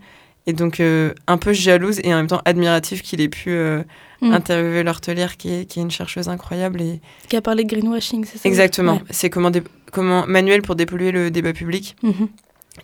Et 0.46 0.54
donc, 0.54 0.80
euh, 0.80 1.12
un 1.26 1.36
peu 1.36 1.52
jalouse 1.52 2.00
et 2.02 2.14
en 2.14 2.16
même 2.16 2.26
temps 2.26 2.40
admirative 2.46 3.02
qu'il 3.02 3.20
ait 3.20 3.28
pu 3.28 3.50
euh, 3.50 3.82
mm. 4.22 4.32
interviewer 4.32 4.82
l'hortelière, 4.82 5.36
qui 5.36 5.52
est, 5.52 5.66
qui 5.66 5.78
est 5.78 5.82
une 5.82 5.90
chercheuse 5.90 6.28
incroyable. 6.30 6.80
Et... 6.80 7.00
Qui 7.28 7.36
a 7.36 7.42
parlé 7.42 7.64
de 7.64 7.68
greenwashing, 7.68 8.24
c'est 8.24 8.38
ça 8.38 8.48
Exactement. 8.48 9.02
C'est 9.10 9.28
comment, 9.28 9.52
comment 9.92 10.26
manuel 10.26 10.62
pour 10.62 10.74
dépolluer 10.74 11.12
le 11.12 11.30
débat 11.30 11.52
public. 11.52 11.96
Mm-hmm. 12.02 12.28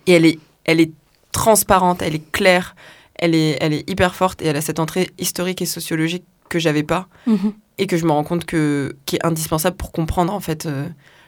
Et 0.05 0.11
elle 0.11 0.25
est, 0.25 0.39
elle 0.65 0.79
est 0.79 0.91
transparente, 1.31 2.03
elle 2.03 2.13
est 2.13 2.31
claire, 2.31 2.75
elle 3.15 3.33
est, 3.33 3.57
elle 3.59 3.73
est 3.73 3.89
hyper 3.89 4.13
forte 4.13 4.43
et 4.43 4.45
elle 4.45 4.57
a 4.57 4.61
cette 4.61 4.79
entrée 4.79 5.09
historique 5.17 5.61
et 5.61 5.65
sociologique 5.65 6.23
que 6.49 6.59
j'avais 6.59 6.83
pas 6.83 7.07
mm-hmm. 7.27 7.53
et 7.79 7.87
que 7.87 7.97
je 7.97 8.05
me 8.05 8.11
rends 8.11 8.23
compte 8.23 8.45
que, 8.45 8.95
qui 9.07 9.15
est 9.15 9.25
indispensable 9.25 9.75
pour 9.75 9.91
comprendre 9.91 10.33
en 10.33 10.39
fait. 10.39 10.67
Euh, 10.67 10.87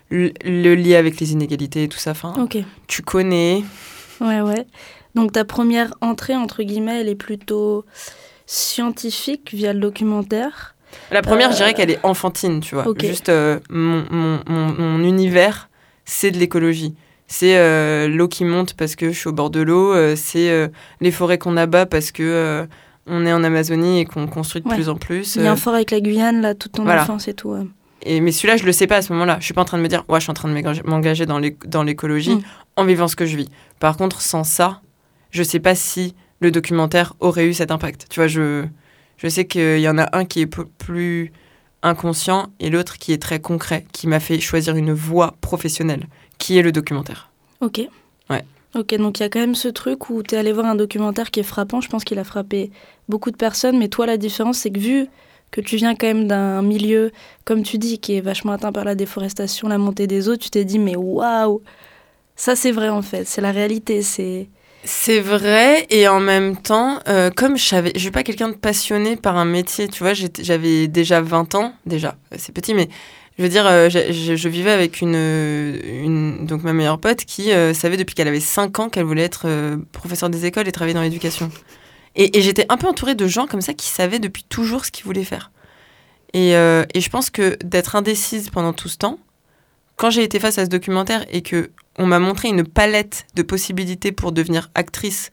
le, 0.09 0.75
lien 0.75 0.97
avec 0.97 1.19
les 1.19 1.33
inégalités 1.33 1.83
et 1.83 1.87
tout 1.87 1.97
ça. 1.97 2.11
Enfin, 2.11 2.33
Tu 2.87 3.01
connais. 3.01 3.63
Ouais, 4.21 4.41
ouais. 4.41 4.65
Donc 5.15 5.31
ta 5.31 5.45
première 5.45 5.93
entrée, 6.01 6.35
entre 6.35 6.63
guillemets, 6.63 7.01
elle 7.01 7.09
est 7.09 7.15
plutôt 7.15 7.85
scientifique 8.45 9.49
via 9.53 9.73
le 9.73 9.79
documentaire. 9.79 10.75
La 11.11 11.21
première, 11.21 11.51
je 11.51 11.57
dirais 11.57 11.71
euh, 11.71 11.73
qu'elle 11.73 11.91
est 11.91 11.99
enfantine, 12.03 12.61
tu 12.61 12.75
vois. 12.75 12.85
Juste 12.99 13.29
euh, 13.29 13.59
mon, 13.69 14.05
mon, 14.09 14.39
mon, 14.47 14.99
univers, 15.03 15.69
c'est 16.05 16.31
de 16.31 16.37
l'écologie. 16.37 16.95
C'est 17.27 17.57
euh, 17.57 18.07
l'eau 18.07 18.27
qui 18.27 18.45
monte 18.45 18.73
parce 18.73 18.95
que 18.95 19.11
je 19.11 19.17
suis 19.17 19.27
au 19.27 19.33
bord 19.33 19.49
de 19.49 19.59
l'eau. 19.59 19.93
c'est 20.15 20.69
les 21.01 21.11
forêts 21.11 21.37
qu'on 21.37 21.57
abat 21.57 21.85
parce 21.85 22.11
que 22.11 22.67
on 23.09 23.25
est 23.25 23.33
en 23.33 23.43
Amazonie 23.43 24.01
et 24.01 24.05
qu'on 24.05 24.27
construit 24.27 24.61
de 24.61 24.69
plus 24.69 24.89
en 24.89 24.95
plus. 24.95 25.35
Il 25.35 25.43
y 25.43 25.47
a 25.47 25.51
un 25.51 25.55
fort 25.55 25.73
avec 25.73 25.91
la 25.91 25.99
Guyane, 25.99 26.41
là, 26.41 26.55
toute 26.55 26.73
ton 26.73 26.87
enfance 26.87 27.27
et 27.27 27.33
tout. 27.33 27.55
Et, 28.07 28.21
mais 28.21 28.31
celui-là, 28.31 28.57
je 28.57 28.65
le 28.65 28.71
sais 28.71 28.87
pas 28.87 28.97
à 28.97 29.01
ce 29.01 29.11
moment-là. 29.13 29.37
Je 29.39 29.45
suis 29.45 29.53
pas 29.53 29.61
en 29.61 29.65
train 29.65 29.77
de 29.77 29.83
me 29.83 29.87
dire, 29.87 30.03
ouais, 30.07 30.19
je 30.19 30.23
suis 30.23 30.31
en 30.31 30.33
train 30.33 30.49
de 30.49 30.87
m'engager 30.89 31.25
dans 31.25 31.83
l'écologie 31.83 32.35
mm. 32.35 32.43
en 32.77 32.85
vivant 32.85 33.07
ce 33.07 33.15
que 33.15 33.25
je 33.25 33.37
vis. 33.37 33.49
Par 33.79 33.97
contre, 33.97 34.21
sans 34.21 34.43
ça, 34.43 34.81
je 35.31 35.43
sais 35.43 35.59
pas 35.59 35.75
si 35.75 36.15
le 36.39 36.51
documentaire 36.51 37.13
aurait 37.19 37.45
eu 37.45 37.53
cet 37.53 37.71
impact. 37.71 38.07
Tu 38.09 38.19
vois, 38.19 38.27
je, 38.27 38.65
je 39.17 39.27
sais 39.27 39.45
qu'il 39.45 39.79
y 39.79 39.89
en 39.89 39.97
a 39.97 40.15
un 40.17 40.25
qui 40.25 40.41
est 40.41 40.47
plus 40.47 41.31
inconscient 41.83 42.47
et 42.59 42.69
l'autre 42.69 42.97
qui 42.97 43.13
est 43.13 43.21
très 43.21 43.39
concret, 43.39 43.85
qui 43.91 44.07
m'a 44.07 44.19
fait 44.19 44.39
choisir 44.39 44.75
une 44.75 44.93
voie 44.93 45.35
professionnelle, 45.41 46.07
qui 46.37 46.57
est 46.57 46.61
le 46.61 46.71
documentaire. 46.71 47.29
Ok. 47.61 47.81
Ouais. 48.29 48.43
Ok, 48.75 48.95
donc 48.95 49.19
il 49.19 49.23
y 49.23 49.25
a 49.25 49.29
quand 49.29 49.39
même 49.39 49.55
ce 49.55 49.67
truc 49.67 50.09
où 50.09 50.21
tu 50.23 50.35
es 50.35 50.37
allé 50.37 50.51
voir 50.53 50.65
un 50.65 50.75
documentaire 50.75 51.31
qui 51.31 51.39
est 51.39 51.43
frappant. 51.43 51.81
Je 51.81 51.89
pense 51.89 52.03
qu'il 52.03 52.19
a 52.19 52.23
frappé 52.23 52.71
beaucoup 53.09 53.31
de 53.31 53.37
personnes, 53.37 53.77
mais 53.77 53.87
toi, 53.87 54.05
la 54.05 54.17
différence, 54.17 54.59
c'est 54.59 54.69
que 54.69 54.79
vu 54.79 55.07
que 55.51 55.61
tu 55.61 55.77
viens 55.77 55.95
quand 55.95 56.07
même 56.07 56.27
d'un 56.27 56.61
milieu, 56.61 57.11
comme 57.45 57.63
tu 57.63 57.77
dis, 57.77 57.99
qui 57.99 58.15
est 58.17 58.21
vachement 58.21 58.53
atteint 58.53 58.71
par 58.71 58.83
la 58.83 58.95
déforestation, 58.95 59.67
la 59.67 59.77
montée 59.77 60.07
des 60.07 60.29
eaux, 60.29 60.35
tu 60.35 60.49
t'es 60.49 60.65
dit, 60.65 60.79
mais 60.79 60.95
waouh, 60.95 61.61
ça 62.35 62.55
c'est 62.55 62.71
vrai 62.71 62.89
en 62.89 63.01
fait, 63.01 63.25
c'est 63.25 63.41
la 63.41 63.51
réalité, 63.51 64.01
c'est. 64.01 64.49
C'est 64.83 65.19
vrai, 65.19 65.85
et 65.89 66.07
en 66.07 66.19
même 66.19 66.55
temps, 66.55 66.99
euh, 67.09 67.29
comme 67.29 67.57
je 67.57 67.91
je 67.95 67.99
suis 67.99 68.11
pas 68.11 68.23
quelqu'un 68.23 68.49
de 68.49 68.53
passionné 68.53 69.17
par 69.17 69.35
un 69.35 69.43
métier, 69.43 69.87
tu 69.89 70.03
vois, 70.03 70.13
j'avais 70.13 70.87
déjà 70.87 71.19
20 71.19 71.55
ans, 71.55 71.73
déjà, 71.85 72.15
c'est 72.37 72.53
petit, 72.53 72.73
mais 72.73 72.87
je 73.37 73.43
veux 73.43 73.49
dire, 73.49 73.67
euh, 73.67 73.89
je, 73.89 74.47
vivais 74.47 74.71
avec 74.71 75.01
une, 75.01 76.45
donc 76.45 76.63
ma 76.63 76.73
meilleure 76.73 76.99
pote 76.99 77.25
qui 77.25 77.51
euh, 77.51 77.73
savait 77.73 77.97
depuis 77.97 78.15
qu'elle 78.15 78.29
avait 78.29 78.39
5 78.39 78.79
ans 78.79 78.89
qu'elle 78.89 79.03
voulait 79.03 79.23
être 79.23 79.47
professeure 79.91 80.29
des 80.29 80.45
écoles 80.45 80.67
et 80.67 80.71
travailler 80.71 80.93
dans 80.93 81.01
l'éducation. 81.01 81.51
Et, 82.17 82.41
j'étais 82.41 82.65
un 82.69 82.77
peu 82.77 82.87
entourée 82.87 83.15
de 83.15 83.27
gens 83.27 83.47
comme 83.47 83.61
ça 83.61 83.73
qui 83.73 83.87
savaient 83.87 84.19
depuis 84.19 84.43
toujours 84.43 84.85
ce 84.85 84.91
qu'ils 84.91 85.05
voulaient 85.05 85.23
faire. 85.23 85.51
Et, 86.33 86.51
et 86.51 86.99
je 87.01 87.09
pense 87.09 87.29
que 87.29 87.57
d'être 87.63 87.95
indécise 87.95 88.49
pendant 88.49 88.73
tout 88.73 88.89
ce 88.89 88.97
temps, 88.97 89.19
quand 89.95 90.09
j'ai 90.09 90.23
été 90.23 90.39
face 90.39 90.57
à 90.57 90.65
ce 90.65 90.69
documentaire 90.69 91.25
et 91.29 91.41
que 91.41 91.71
on 91.97 92.05
m'a 92.05 92.19
montré 92.19 92.49
une 92.49 92.63
palette 92.63 93.25
de 93.35 93.41
possibilités 93.41 94.11
pour 94.11 94.31
devenir 94.31 94.69
actrice 94.75 95.31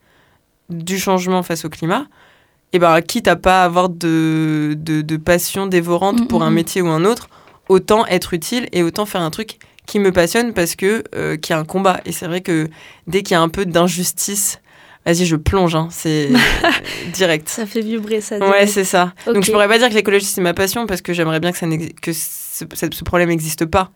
du 0.69 0.97
changement 0.97 1.43
face 1.43 1.65
au 1.65 1.69
climat, 1.69 2.07
et 2.73 2.79
ben 2.79 2.99
quitte 3.01 3.27
à 3.27 3.35
pas 3.35 3.63
avoir 3.63 3.89
de, 3.89 4.75
de, 4.77 5.17
passion 5.17 5.67
dévorante 5.67 6.27
pour 6.27 6.43
un 6.43 6.51
métier 6.51 6.81
ou 6.81 6.87
un 6.87 7.05
autre, 7.05 7.29
autant 7.69 8.05
être 8.07 8.33
utile 8.33 8.67
et 8.73 8.83
autant 8.83 9.05
faire 9.05 9.21
un 9.21 9.29
truc 9.29 9.59
qui 9.85 9.99
me 9.99 10.11
passionne 10.11 10.53
parce 10.53 10.75
que 10.75 11.03
euh, 11.15 11.37
qu'il 11.37 11.53
y 11.53 11.57
a 11.57 11.59
un 11.59 11.65
combat. 11.65 12.01
Et 12.05 12.11
c'est 12.11 12.25
vrai 12.25 12.41
que 12.41 12.67
dès 13.07 13.23
qu'il 13.23 13.35
y 13.35 13.37
a 13.37 13.41
un 13.41 13.49
peu 13.49 13.65
d'injustice, 13.65 14.59
vas-y, 15.05 15.25
je 15.25 15.35
plonge, 15.35 15.75
hein, 15.75 15.87
c'est 15.91 16.29
direct. 17.13 17.47
Ça 17.49 17.65
fait 17.65 17.81
vibrer 17.81 18.21
ça. 18.21 18.37
Ouais, 18.39 18.67
c'est 18.67 18.83
ça. 18.83 19.13
Donc 19.25 19.43
je 19.43 19.51
pourrais 19.51 19.67
pas 19.67 19.77
dire 19.77 19.89
que 19.89 19.93
l'écologie 19.93 20.25
c'est 20.25 20.41
ma 20.41 20.53
passion 20.53 20.87
parce 20.87 21.01
que 21.01 21.13
j'aimerais 21.13 21.39
bien 21.39 21.51
que, 21.51 21.57
ça 21.57 21.67
que 22.01 22.13
ce, 22.13 22.65
ce 22.73 23.03
problème 23.03 23.29
n'existe 23.29 23.65
pas. 23.65 23.91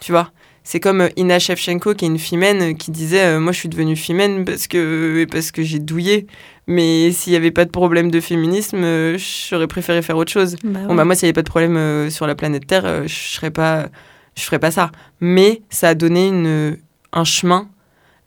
Tu 0.00 0.12
vois? 0.12 0.30
C'est 0.64 0.80
comme 0.80 1.00
euh, 1.00 1.08
Ina 1.16 1.38
Shevchenko, 1.38 1.94
qui 1.94 2.04
est 2.04 2.08
une 2.08 2.18
femelle, 2.18 2.60
euh, 2.60 2.74
qui 2.74 2.90
disait 2.90 3.24
euh, 3.24 3.40
Moi, 3.40 3.52
je 3.52 3.58
suis 3.58 3.68
devenue 3.68 3.96
femelle 3.96 4.44
parce 4.44 4.66
que, 4.66 5.26
parce 5.30 5.50
que 5.50 5.62
j'ai 5.62 5.78
douillé. 5.78 6.26
Mais 6.66 7.10
s'il 7.12 7.30
n'y 7.30 7.38
avait 7.38 7.50
pas 7.50 7.64
de 7.64 7.70
problème 7.70 8.10
de 8.10 8.20
féminisme, 8.20 9.16
j'aurais 9.16 9.66
préféré 9.66 10.02
faire 10.02 10.18
autre 10.18 10.30
chose. 10.30 10.56
Bah 10.62 10.80
bon, 10.86 10.94
bah, 10.94 11.06
moi, 11.06 11.14
s'il 11.14 11.24
n'y 11.24 11.28
avait 11.28 11.32
pas 11.32 11.42
de 11.42 11.48
problème 11.48 12.10
sur 12.10 12.26
la 12.26 12.34
planète 12.34 12.66
Terre, 12.66 12.84
je 12.84 13.14
ne 13.14 13.36
ferais, 13.36 13.50
pas, 13.50 13.88
je 14.34 14.42
ferais 14.42 14.58
pas 14.58 14.70
ça. 14.70 14.92
Mais 15.22 15.62
ça 15.70 15.88
a 15.88 15.94
donné 15.94 16.28
une, 16.28 16.76
un 17.14 17.24
chemin, 17.24 17.70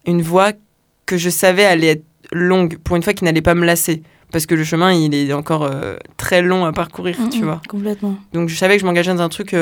une 0.07 0.23
voie 0.23 0.53
que 1.05 1.17
je 1.17 1.29
savais 1.29 1.65
allait 1.65 1.89
être 1.89 2.05
longue, 2.31 2.77
pour 2.77 2.95
une 2.95 3.03
fois 3.03 3.13
qui 3.13 3.23
n'allait 3.23 3.41
pas 3.41 3.55
me 3.55 3.65
lasser 3.65 4.03
parce 4.31 4.45
que 4.45 4.55
le 4.55 4.63
chemin 4.63 4.93
il 4.93 5.13
est 5.13 5.33
encore 5.33 5.69
très 6.15 6.41
long 6.41 6.63
à 6.63 6.71
parcourir, 6.71 7.17
tu 7.31 7.43
vois. 7.43 7.61
Complètement. 7.67 8.15
Donc 8.31 8.47
je 8.47 8.55
savais 8.55 8.75
que 8.75 8.81
je 8.81 8.85
m'engageais 8.85 9.13
dans 9.13 9.21
un 9.21 9.27
truc 9.27 9.53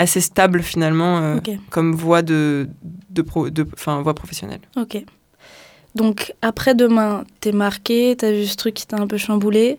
assez 0.00 0.20
stable 0.22 0.62
finalement 0.62 1.18
euh, 1.18 1.36
comme 1.68 1.94
voie 1.94 2.22
de, 2.22 2.68
de, 3.10 3.22
pro, 3.22 3.50
de 3.50 3.66
voie 4.02 4.14
professionnelle. 4.14 4.60
Ok. 4.76 5.04
Donc 5.94 6.34
après 6.40 6.74
demain, 6.74 7.24
t'es 7.40 7.52
marqué, 7.52 8.16
t'as 8.16 8.32
vu 8.32 8.46
ce 8.46 8.56
truc 8.56 8.74
qui 8.74 8.86
t'a 8.86 8.96
un 8.96 9.06
peu 9.06 9.18
chamboulé. 9.18 9.78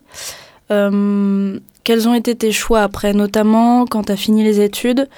Euh, 0.69 1.59
quels 1.83 2.07
ont 2.07 2.13
été 2.13 2.35
tes 2.35 2.51
choix 2.51 2.83
après, 2.83 3.13
notamment 3.13 3.85
quand 3.85 4.03
t'as 4.03 4.15
fini 4.15 4.43
les 4.43 4.61
études 4.61 5.09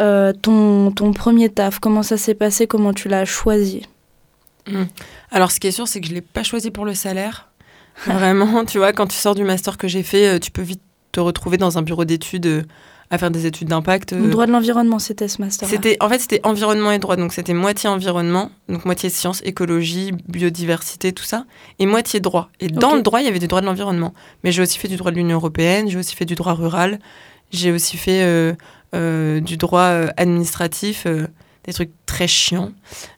euh, 0.00 0.32
ton, 0.32 0.90
ton 0.90 1.12
premier 1.12 1.48
taf, 1.48 1.78
comment 1.78 2.02
ça 2.02 2.16
s'est 2.16 2.34
passé, 2.34 2.66
comment 2.66 2.92
tu 2.92 3.08
l'as 3.08 3.24
choisi? 3.24 3.82
Hmm. 4.68 4.84
Alors 5.30 5.50
ce 5.50 5.60
qui 5.60 5.66
est 5.66 5.72
sûr, 5.72 5.88
c'est 5.88 6.00
que 6.00 6.06
je 6.06 6.14
l'ai 6.14 6.20
pas 6.20 6.42
choisi 6.42 6.70
pour 6.70 6.84
le 6.84 6.94
salaire. 6.94 7.50
Vraiment, 8.06 8.64
tu 8.64 8.78
vois, 8.78 8.92
quand 8.92 9.06
tu 9.06 9.16
sors 9.16 9.34
du 9.34 9.44
master 9.44 9.78
que 9.78 9.88
j'ai 9.88 10.02
fait, 10.02 10.40
tu 10.40 10.50
peux 10.50 10.62
vite 10.62 10.82
te 11.12 11.20
retrouver 11.20 11.56
dans 11.58 11.78
un 11.78 11.82
bureau 11.82 12.04
d'études 12.04 12.66
à 13.10 13.18
faire 13.18 13.30
des 13.30 13.46
études 13.46 13.68
d'impact. 13.68 14.12
Euh. 14.12 14.28
Droit 14.28 14.46
de 14.46 14.52
l'environnement, 14.52 14.98
c'était 14.98 15.28
ce 15.28 15.40
master. 15.40 15.68
C'était, 15.68 15.96
en 16.00 16.08
fait, 16.08 16.18
c'était 16.18 16.40
environnement 16.44 16.90
et 16.90 16.98
droit, 16.98 17.16
donc 17.16 17.32
c'était 17.32 17.54
moitié 17.54 17.88
environnement, 17.88 18.50
donc 18.68 18.84
moitié 18.84 19.10
sciences, 19.10 19.42
écologie, 19.44 20.12
biodiversité, 20.28 21.12
tout 21.12 21.24
ça, 21.24 21.44
et 21.78 21.86
moitié 21.86 22.20
droit. 22.20 22.50
Et 22.60 22.68
dans 22.68 22.94
le 22.94 23.02
droit, 23.02 23.20
il 23.20 23.26
y 23.26 23.28
avait 23.28 23.38
du 23.38 23.46
droit 23.46 23.60
de 23.60 23.66
l'environnement. 23.66 24.14
Mais 24.42 24.52
j'ai 24.52 24.62
aussi 24.62 24.78
fait 24.78 24.88
du 24.88 24.96
droit 24.96 25.10
de 25.10 25.16
l'Union 25.16 25.36
européenne, 25.36 25.88
j'ai 25.88 25.98
aussi 25.98 26.16
fait 26.16 26.24
du 26.24 26.34
droit 26.34 26.54
rural, 26.54 26.98
j'ai 27.50 27.72
aussi 27.72 27.96
fait 27.96 28.22
euh, 28.22 28.54
euh, 28.94 29.40
du 29.40 29.56
droit 29.56 29.88
administratif, 30.16 31.06
des 31.64 31.72
trucs 31.72 31.90
très 32.06 32.28
chiants, 32.28 32.72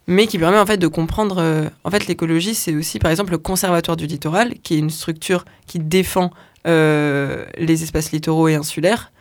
mais 0.07 0.27
qui 0.27 0.39
permet 0.39 0.57
en 0.57 0.65
fait 0.65 0.77
de 0.77 0.87
comprendre. 0.87 1.69
en 1.83 1.91
fait, 1.91 2.07
l'écologie, 2.07 2.55
c'est 2.55 2.75
aussi, 2.75 2.99
par 2.99 3.11
exemple, 3.11 3.31
le 3.31 3.37
Conservatoire 3.37 3.97
du 3.97 4.07
littoral, 4.07 4.53
qui 4.63 4.75
est 4.75 4.79
une 4.79 4.89
structure 4.89 5.45
qui 5.65 5.79
défend 5.79 6.31
les 6.65 7.83
espaces 7.83 8.11
littoraux 8.11 8.47
et 8.47 8.55
insulaires 8.55 9.11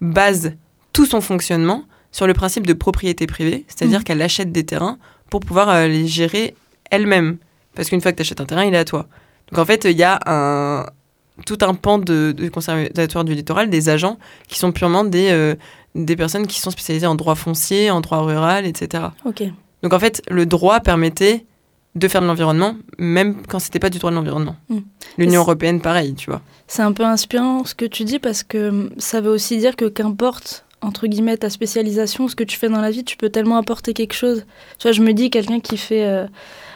base 0.00 0.52
tout 0.92 1.06
son 1.06 1.20
fonctionnement 1.20 1.84
sur 2.12 2.26
le 2.26 2.34
principe 2.34 2.66
de 2.66 2.72
propriété 2.72 3.26
privée, 3.26 3.64
c'est-à-dire 3.68 4.00
mmh. 4.00 4.04
qu'elle 4.04 4.22
achète 4.22 4.52
des 4.52 4.64
terrains 4.64 4.98
pour 5.28 5.40
pouvoir 5.40 5.68
euh, 5.68 5.86
les 5.86 6.06
gérer 6.06 6.54
elle-même. 6.90 7.36
Parce 7.74 7.90
qu'une 7.90 8.00
fois 8.00 8.12
que 8.12 8.16
tu 8.16 8.22
achètes 8.22 8.40
un 8.40 8.46
terrain, 8.46 8.64
il 8.64 8.74
est 8.74 8.78
à 8.78 8.84
toi. 8.84 9.06
Donc 9.50 9.58
en 9.58 9.64
fait, 9.64 9.84
il 9.84 9.96
y 9.96 10.02
a 10.02 10.18
un, 10.24 10.86
tout 11.44 11.58
un 11.60 11.74
pan 11.74 11.98
de, 11.98 12.34
conservatoire 12.48 13.24
du 13.24 13.34
littoral, 13.34 13.68
des 13.68 13.88
agents 13.88 14.18
qui 14.48 14.58
sont 14.58 14.72
purement 14.72 15.04
des, 15.04 15.28
euh, 15.30 15.54
des 16.04 16.16
personnes 16.16 16.46
qui 16.46 16.60
sont 16.60 16.70
spécialisées 16.70 17.06
en 17.06 17.14
droit 17.14 17.34
foncier, 17.34 17.90
en 17.90 18.00
droit 18.00 18.20
rural, 18.20 18.66
etc. 18.66 19.04
Donc 19.82 19.92
en 19.92 19.98
fait, 19.98 20.22
le 20.28 20.46
droit 20.46 20.80
permettait 20.80 21.46
de 21.94 22.08
faire 22.08 22.20
de 22.20 22.26
l'environnement, 22.26 22.76
même 22.98 23.42
quand 23.48 23.58
c'était 23.58 23.78
pas 23.78 23.88
du 23.88 23.98
droit 23.98 24.10
de 24.10 24.16
l'environnement. 24.16 24.56
Hmm. 24.68 24.80
L'Union 25.16 25.40
européenne, 25.40 25.80
pareil, 25.80 26.14
tu 26.14 26.30
vois. 26.30 26.42
C'est 26.66 26.82
un 26.82 26.92
peu 26.92 27.04
inspirant 27.04 27.64
ce 27.64 27.74
que 27.74 27.86
tu 27.86 28.04
dis 28.04 28.18
parce 28.18 28.42
que 28.42 28.68
hum, 28.68 28.90
ça 28.98 29.20
veut 29.20 29.30
aussi 29.30 29.56
dire 29.56 29.76
que 29.76 29.86
qu'importe 29.86 30.64
entre 30.82 31.06
guillemets 31.06 31.38
ta 31.38 31.48
spécialisation, 31.48 32.28
ce 32.28 32.36
que 32.36 32.44
tu 32.44 32.58
fais 32.58 32.68
dans 32.68 32.80
la 32.80 32.90
vie, 32.90 33.02
tu 33.02 33.16
peux 33.16 33.30
tellement 33.30 33.56
apporter 33.56 33.94
quelque 33.94 34.12
chose. 34.12 34.44
Tu 34.78 34.86
vois, 34.86 34.92
je 34.92 35.02
me 35.02 35.12
dis 35.12 35.30
quelqu'un 35.30 35.58
qui 35.58 35.78
fait, 35.78 36.04
euh, 36.04 36.26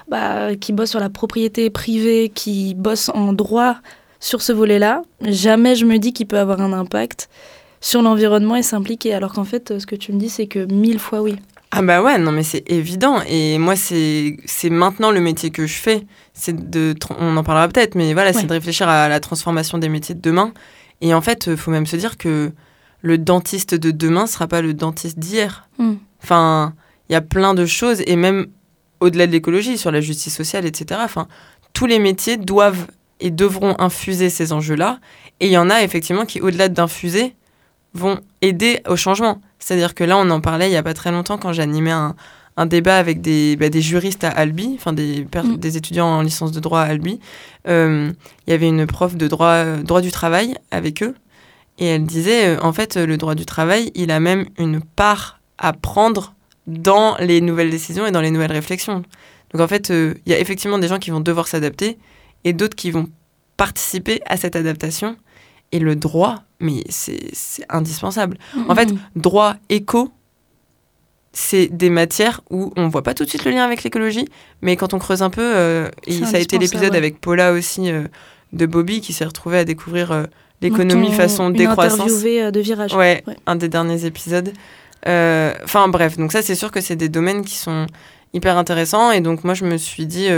bah, 0.08 0.56
qui 0.56 0.72
bosse 0.72 0.90
sur 0.90 1.00
la 1.00 1.10
propriété 1.10 1.68
privée, 1.68 2.32
qui 2.34 2.74
bosse 2.74 3.10
en 3.10 3.34
droit 3.34 3.76
sur 4.18 4.42
ce 4.42 4.52
volet-là, 4.52 5.02
jamais 5.22 5.74
je 5.74 5.84
me 5.84 5.98
dis 5.98 6.12
qu'il 6.12 6.26
peut 6.26 6.38
avoir 6.38 6.60
un 6.60 6.72
impact 6.72 7.28
sur 7.80 8.02
l'environnement 8.02 8.56
et 8.56 8.62
s'impliquer. 8.62 9.14
Alors 9.14 9.32
qu'en 9.32 9.44
fait, 9.44 9.78
ce 9.78 9.86
que 9.86 9.96
tu 9.96 10.12
me 10.12 10.18
dis, 10.18 10.28
c'est 10.28 10.46
que 10.46 10.64
mille 10.72 10.98
fois 10.98 11.22
oui. 11.22 11.36
Ah 11.72 11.82
bah 11.82 12.02
ouais, 12.02 12.18
non 12.18 12.32
mais 12.32 12.42
c'est 12.42 12.68
évident. 12.68 13.20
Et 13.28 13.58
moi, 13.58 13.76
c'est 13.76 14.36
maintenant 14.70 15.12
le 15.12 15.20
métier 15.20 15.50
que 15.50 15.66
je 15.66 15.74
fais. 15.74 16.04
C'est 16.34 16.70
de, 16.70 16.94
on 17.18 17.36
en 17.36 17.44
parlera 17.44 17.68
peut-être, 17.68 17.94
mais 17.94 18.12
voilà, 18.12 18.32
c'est 18.32 18.46
de 18.46 18.52
réfléchir 18.52 18.88
à 18.88 19.08
la 19.08 19.20
transformation 19.20 19.78
des 19.78 19.88
métiers 19.88 20.14
de 20.14 20.20
demain. 20.20 20.52
Et 21.00 21.14
en 21.14 21.20
fait, 21.20 21.46
il 21.46 21.56
faut 21.56 21.70
même 21.70 21.86
se 21.86 21.96
dire 21.96 22.18
que 22.18 22.52
le 23.02 23.18
dentiste 23.18 23.74
de 23.74 23.90
demain 23.90 24.26
sera 24.26 24.48
pas 24.48 24.62
le 24.62 24.74
dentiste 24.74 25.18
d'hier. 25.18 25.68
Hmm. 25.78 25.94
Enfin, 26.22 26.74
il 27.08 27.12
y 27.12 27.16
a 27.16 27.20
plein 27.20 27.54
de 27.54 27.66
choses, 27.66 28.02
et 28.06 28.16
même 28.16 28.48
au-delà 28.98 29.26
de 29.26 29.32
l'écologie, 29.32 29.78
sur 29.78 29.90
la 29.90 30.00
justice 30.00 30.36
sociale, 30.36 30.66
etc. 30.66 31.00
Enfin, 31.04 31.28
tous 31.72 31.86
les 31.86 31.98
métiers 31.98 32.36
doivent 32.36 32.86
et 33.20 33.30
devront 33.30 33.76
infuser 33.78 34.28
ces 34.28 34.52
enjeux-là. 34.52 34.98
Et 35.40 35.46
il 35.46 35.52
y 35.52 35.58
en 35.58 35.70
a 35.70 35.82
effectivement 35.82 36.26
qui, 36.26 36.40
au-delà 36.40 36.68
d'infuser, 36.68 37.34
vont 37.94 38.20
aider 38.42 38.80
au 38.88 38.96
changement. 38.96 39.40
C'est-à-dire 39.58 39.94
que 39.94 40.04
là, 40.04 40.16
on 40.16 40.30
en 40.30 40.40
parlait 40.40 40.68
il 40.68 40.70
n'y 40.70 40.76
a 40.76 40.82
pas 40.82 40.94
très 40.94 41.10
longtemps 41.10 41.38
quand 41.38 41.52
j'animais 41.52 41.90
un, 41.90 42.14
un 42.56 42.66
débat 42.66 42.98
avec 42.98 43.20
des, 43.20 43.56
bah, 43.56 43.68
des 43.68 43.80
juristes 43.80 44.24
à 44.24 44.30
Albi, 44.30 44.72
enfin 44.74 44.92
des, 44.92 45.24
mm. 45.34 45.56
des 45.56 45.76
étudiants 45.76 46.06
en 46.06 46.22
licence 46.22 46.52
de 46.52 46.60
droit 46.60 46.80
à 46.80 46.84
Albi. 46.84 47.20
Euh, 47.68 48.12
il 48.46 48.50
y 48.50 48.54
avait 48.54 48.68
une 48.68 48.86
prof 48.86 49.16
de 49.16 49.28
droit, 49.28 49.64
droit 49.76 50.00
du 50.00 50.10
travail 50.10 50.54
avec 50.70 51.02
eux. 51.02 51.14
Et 51.78 51.86
elle 51.86 52.04
disait, 52.04 52.56
euh, 52.56 52.60
en 52.62 52.72
fait, 52.72 52.96
le 52.96 53.16
droit 53.16 53.34
du 53.34 53.46
travail, 53.46 53.90
il 53.94 54.10
a 54.10 54.20
même 54.20 54.46
une 54.58 54.82
part 54.82 55.40
à 55.58 55.72
prendre 55.72 56.34
dans 56.66 57.16
les 57.18 57.40
nouvelles 57.40 57.70
décisions 57.70 58.06
et 58.06 58.10
dans 58.12 58.20
les 58.20 58.30
nouvelles 58.30 58.52
réflexions. 58.52 59.02
Donc 59.52 59.60
en 59.62 59.68
fait, 59.68 59.90
euh, 59.90 60.14
il 60.26 60.32
y 60.32 60.34
a 60.34 60.38
effectivement 60.38 60.78
des 60.78 60.88
gens 60.88 60.98
qui 60.98 61.10
vont 61.10 61.20
devoir 61.20 61.48
s'adapter 61.48 61.98
et 62.44 62.52
d'autres 62.52 62.76
qui 62.76 62.90
vont 62.90 63.08
participer 63.56 64.20
à 64.26 64.36
cette 64.36 64.56
adaptation. 64.56 65.16
Et 65.72 65.78
le 65.78 65.96
droit, 65.96 66.42
mais 66.60 66.84
c'est 66.88 67.32
indispensable. 67.68 68.38
En 68.68 68.74
fait, 68.74 68.92
droit 69.16 69.56
éco, 69.68 70.12
c'est 71.32 71.68
des 71.68 71.90
matières 71.90 72.40
où 72.50 72.72
on 72.76 72.88
voit 72.88 73.02
pas 73.02 73.14
tout 73.14 73.24
de 73.24 73.28
suite 73.28 73.44
le 73.44 73.52
lien 73.52 73.64
avec 73.64 73.82
l'écologie, 73.82 74.26
mais 74.62 74.76
quand 74.76 74.94
on 74.94 74.98
creuse 74.98 75.22
un 75.22 75.30
peu, 75.30 75.42
euh, 75.42 75.88
et 76.06 76.24
ça 76.24 76.36
a 76.36 76.40
été 76.40 76.58
l'épisode 76.58 76.94
avec 76.94 77.20
Paula 77.20 77.52
aussi 77.52 77.90
euh, 77.90 78.04
de 78.52 78.66
Bobby 78.66 79.00
qui 79.00 79.12
s'est 79.12 79.24
retrouvée 79.24 79.58
à 79.58 79.64
découvrir 79.64 80.10
euh, 80.10 80.24
l'économie 80.60 81.12
façon 81.12 81.50
décroissance. 81.50 82.22
de 82.22 82.60
virage. 82.60 82.94
Ouais, 82.94 83.22
un 83.46 83.56
des 83.56 83.68
derniers 83.68 84.04
épisodes. 84.04 84.52
Enfin 85.06 85.88
bref, 85.88 86.16
donc 86.18 86.32
ça 86.32 86.42
c'est 86.42 86.56
sûr 86.56 86.70
que 86.70 86.80
c'est 86.80 86.96
des 86.96 87.08
domaines 87.08 87.44
qui 87.44 87.56
sont 87.56 87.86
hyper 88.34 88.56
intéressants 88.58 89.10
et 89.10 89.20
donc 89.20 89.44
moi 89.44 89.54
je 89.54 89.64
me 89.64 89.76
suis 89.76 90.06
dit 90.06 90.28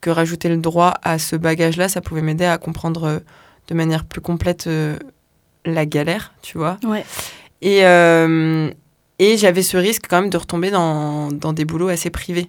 que 0.00 0.10
rajouter 0.10 0.48
le 0.48 0.56
droit 0.56 0.94
à 1.02 1.18
ce 1.18 1.36
bagage-là, 1.36 1.88
ça 1.88 2.00
pouvait 2.00 2.22
m'aider 2.22 2.46
à 2.46 2.56
comprendre 2.56 3.20
de 3.68 3.74
manière 3.74 4.04
plus 4.04 4.22
complète 4.22 4.68
la 5.64 5.86
galère, 5.86 6.32
tu 6.42 6.58
vois. 6.58 6.78
Ouais. 6.84 7.04
Et, 7.62 7.84
euh, 7.84 8.70
et 9.18 9.36
j'avais 9.36 9.62
ce 9.62 9.76
risque 9.76 10.04
quand 10.08 10.20
même 10.22 10.30
de 10.30 10.36
retomber 10.38 10.70
dans, 10.70 11.28
dans 11.30 11.52
des 11.52 11.64
boulots 11.64 11.88
assez 11.88 12.10
privés. 12.10 12.48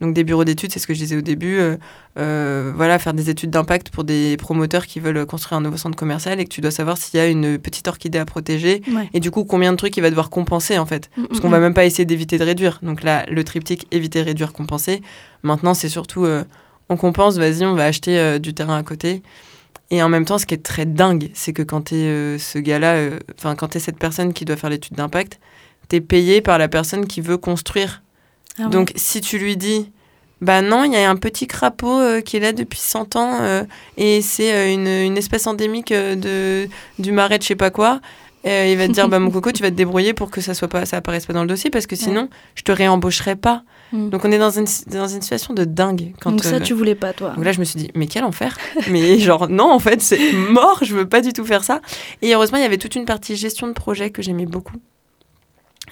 Donc 0.00 0.14
des 0.14 0.24
bureaux 0.24 0.44
d'études, 0.44 0.72
c'est 0.72 0.78
ce 0.78 0.86
que 0.86 0.94
je 0.94 0.98
disais 1.00 1.16
au 1.16 1.20
début. 1.20 1.58
euh, 1.58 1.76
euh, 2.18 2.72
voilà, 2.74 2.98
faire 2.98 3.12
des 3.12 3.28
études 3.28 3.50
d'impact 3.50 3.90
pour 3.90 4.02
des 4.02 4.38
promoteurs 4.38 4.86
qui 4.86 4.98
veulent 4.98 5.26
construire 5.26 5.58
un 5.58 5.60
nouveau 5.60 5.76
centre 5.76 5.94
commercial 5.96 6.40
et 6.40 6.44
que 6.44 6.48
tu 6.48 6.62
dois 6.62 6.70
savoir 6.70 6.96
s'il 6.96 7.20
y 7.20 7.22
a 7.22 7.26
une 7.26 7.58
petite 7.58 7.86
orchidée 7.86 8.18
à 8.18 8.24
protéger 8.24 8.80
Ouais. 8.90 9.10
et 9.12 9.20
du 9.20 9.30
coup 9.30 9.44
combien 9.44 9.72
de 9.72 9.76
trucs 9.76 9.94
il 9.98 10.00
va 10.00 10.08
devoir 10.08 10.30
compenser 10.30 10.78
en 10.78 10.86
fait. 10.86 11.10
Mm, 11.18 11.24
Parce 11.26 11.38
mm, 11.38 11.42
qu'on 11.42 11.48
va 11.50 11.58
mm. 11.58 11.62
même 11.62 11.74
pas 11.74 11.84
essayer 11.84 12.06
d'éviter 12.06 12.38
de 12.38 12.44
réduire. 12.44 12.78
Donc 12.82 13.02
là, 13.02 13.26
le 13.28 13.44
triptyque 13.44 13.86
éviter, 13.90 14.22
réduire, 14.22 14.54
compenser. 14.54 15.02
Maintenant, 15.42 15.74
c'est 15.74 15.90
surtout 15.90 16.24
euh, 16.24 16.44
on 16.88 16.96
compense, 16.96 17.36
vas-y, 17.36 17.66
on 17.66 17.74
va 17.74 17.84
acheter 17.84 18.18
euh, 18.18 18.38
du 18.38 18.54
terrain 18.54 18.78
à 18.78 18.82
côté. 18.82 19.22
Et 19.90 20.02
en 20.02 20.08
même 20.08 20.24
temps, 20.24 20.38
ce 20.38 20.46
qui 20.46 20.54
est 20.54 20.62
très 20.62 20.86
dingue, 20.86 21.30
c'est 21.34 21.52
que 21.52 21.62
quand 21.62 21.86
tu 21.88 21.96
es 21.96 22.38
ce 22.38 22.58
gars-là, 22.58 22.94
euh, 22.94 23.18
enfin, 23.38 23.56
quand 23.56 23.68
tu 23.68 23.78
es 23.78 23.80
cette 23.80 23.98
personne 23.98 24.32
qui 24.32 24.44
doit 24.44 24.56
faire 24.56 24.70
l'étude 24.70 24.96
d'impact, 24.96 25.40
tu 25.88 25.96
es 25.96 26.00
payé 26.00 26.40
par 26.40 26.58
la 26.58 26.68
personne 26.68 27.06
qui 27.06 27.20
veut 27.20 27.38
construire. 27.38 28.02
Ah 28.58 28.64
ouais. 28.64 28.70
Donc, 28.70 28.92
si 28.94 29.20
tu 29.20 29.38
lui 29.38 29.56
dis, 29.56 29.90
bah 30.40 30.62
non, 30.62 30.84
il 30.84 30.92
y 30.92 30.96
a 30.96 31.10
un 31.10 31.16
petit 31.16 31.46
crapaud 31.46 32.00
euh, 32.00 32.20
qui 32.20 32.36
est 32.36 32.40
là 32.40 32.52
depuis 32.52 32.78
100 32.78 33.16
ans 33.16 33.38
euh, 33.40 33.64
et 33.96 34.22
c'est 34.22 34.52
euh, 34.54 34.72
une, 34.72 34.86
une 34.86 35.18
espèce 35.18 35.46
endémique 35.46 35.92
euh, 35.92 36.14
de, 36.14 36.68
du 37.02 37.12
marais 37.12 37.38
de 37.38 37.42
je 37.42 37.48
sais 37.48 37.56
pas 37.56 37.70
quoi, 37.70 38.00
euh, 38.46 38.66
il 38.70 38.78
va 38.78 38.86
te 38.86 38.92
dire, 38.92 39.08
bah 39.08 39.18
mon 39.18 39.30
coco, 39.32 39.52
tu 39.52 39.62
vas 39.62 39.70
te 39.70 39.74
débrouiller 39.74 40.14
pour 40.14 40.30
que 40.30 40.40
ça 40.40 40.54
soit 40.54 40.68
pas, 40.68 40.86
ça 40.86 40.98
apparaisse 40.98 41.26
pas 41.26 41.32
dans 41.32 41.42
le 41.42 41.48
dossier 41.48 41.70
parce 41.70 41.86
que 41.86 41.96
sinon, 41.96 42.28
je 42.54 42.62
te 42.62 42.72
réembaucherai 42.72 43.36
pas. 43.36 43.62
Mm. 43.92 44.10
Donc, 44.10 44.24
on 44.24 44.32
est 44.32 44.38
dans 44.38 44.50
une, 44.50 44.66
dans 44.86 45.08
une 45.08 45.22
situation 45.22 45.54
de 45.54 45.64
dingue. 45.64 46.14
Quand, 46.20 46.30
Donc 46.30 46.44
ça, 46.44 46.56
euh, 46.56 46.60
tu 46.60 46.74
voulais 46.74 46.94
pas, 46.94 47.12
toi. 47.12 47.30
donc 47.30 47.44
là, 47.44 47.52
je 47.52 47.60
me 47.60 47.64
suis 47.64 47.78
dit, 47.78 47.90
mais 47.94 48.06
quel 48.06 48.24
enfer 48.24 48.56
Mais 48.90 49.18
genre, 49.18 49.48
non, 49.48 49.70
en 49.70 49.78
fait, 49.78 50.00
c'est 50.00 50.32
mort, 50.32 50.80
je 50.82 50.94
veux 50.94 51.08
pas 51.08 51.20
du 51.20 51.32
tout 51.32 51.44
faire 51.44 51.64
ça. 51.64 51.80
Et 52.22 52.34
heureusement, 52.34 52.58
il 52.58 52.62
y 52.62 52.66
avait 52.66 52.78
toute 52.78 52.94
une 52.94 53.04
partie 53.04 53.36
gestion 53.36 53.66
de 53.66 53.72
projet 53.72 54.10
que 54.10 54.22
j'aimais 54.22 54.46
beaucoup. 54.46 54.76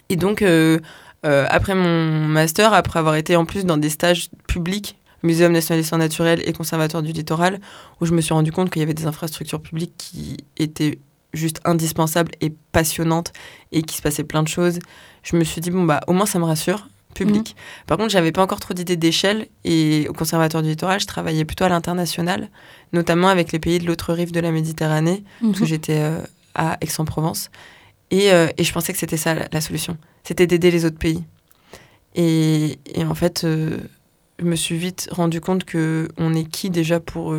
Et 0.08 0.16
donc, 0.16 0.42
euh, 0.42 0.78
euh, 1.26 1.46
après 1.50 1.74
mon 1.74 2.26
master, 2.26 2.72
après 2.72 2.98
avoir 2.98 3.16
été 3.16 3.36
en 3.36 3.44
plus 3.44 3.64
dans 3.64 3.76
des 3.76 3.90
stages 3.90 4.30
publics, 4.46 4.96
Muséum 5.24 5.52
national 5.52 5.80
d'histoire 5.80 5.98
naturelle 5.98 6.40
et 6.44 6.52
Conservatoire 6.52 7.02
du 7.02 7.10
littoral, 7.10 7.60
où 8.00 8.06
je 8.06 8.14
me 8.14 8.20
suis 8.20 8.32
rendu 8.32 8.52
compte 8.52 8.70
qu'il 8.70 8.80
y 8.80 8.84
avait 8.84 8.94
des 8.94 9.06
infrastructures 9.06 9.60
publiques 9.60 9.94
qui 9.98 10.36
étaient 10.56 11.00
juste 11.34 11.60
indispensables 11.64 12.30
et 12.40 12.54
passionnantes 12.72 13.32
et 13.72 13.82
qu'il 13.82 13.96
se 13.96 14.02
passait 14.02 14.24
plein 14.24 14.42
de 14.42 14.48
choses, 14.48 14.78
je 15.22 15.36
me 15.36 15.44
suis 15.44 15.60
dit, 15.60 15.70
bon, 15.70 15.84
bah, 15.84 16.00
au 16.06 16.12
moins, 16.12 16.24
ça 16.24 16.38
me 16.38 16.44
rassure, 16.44 16.88
public. 17.14 17.56
Par 17.86 17.96
contre, 17.96 18.10
j'avais 18.10 18.32
pas 18.32 18.42
encore 18.42 18.60
trop 18.60 18.74
d'idées 18.74 18.96
d'échelle 18.96 19.46
et 19.64 20.06
au 20.08 20.12
Conservatoire 20.12 20.62
du 20.62 20.68
littoral, 20.70 21.00
je 21.00 21.06
travaillais 21.06 21.44
plutôt 21.44 21.64
à 21.64 21.68
l'international, 21.68 22.48
notamment 22.92 23.28
avec 23.28 23.50
les 23.52 23.58
pays 23.58 23.78
de 23.78 23.86
l'autre 23.86 24.12
rive 24.12 24.30
de 24.32 24.40
la 24.40 24.52
Méditerranée, 24.52 25.24
parce 25.40 25.54
que 25.54 25.60
Mhm. 25.60 25.66
j'étais 25.66 25.98
euh, 25.98 26.20
à 26.54 26.76
Aix-en-Provence. 26.80 27.50
Et, 28.10 28.32
euh, 28.32 28.46
et 28.56 28.64
je 28.64 28.72
pensais 28.72 28.92
que 28.92 28.98
c'était 28.98 29.16
ça 29.16 29.34
la, 29.50 29.60
solution. 29.60 29.96
C'était 30.24 30.46
d'aider 30.46 30.70
les 30.70 30.84
autres 30.84 30.98
pays. 30.98 31.22
Et, 32.14 32.78
et 32.86 33.04
en 33.04 33.14
fait, 33.14 33.44
euh, 33.44 33.78
je 34.38 34.44
me 34.44 34.56
suis 34.56 34.76
vite 34.76 35.08
rendu 35.10 35.40
compte 35.40 35.64
que 35.64 36.08
on 36.16 36.34
est 36.34 36.44
qui 36.44 36.70
déjà 36.70 37.00
pour, 37.00 37.34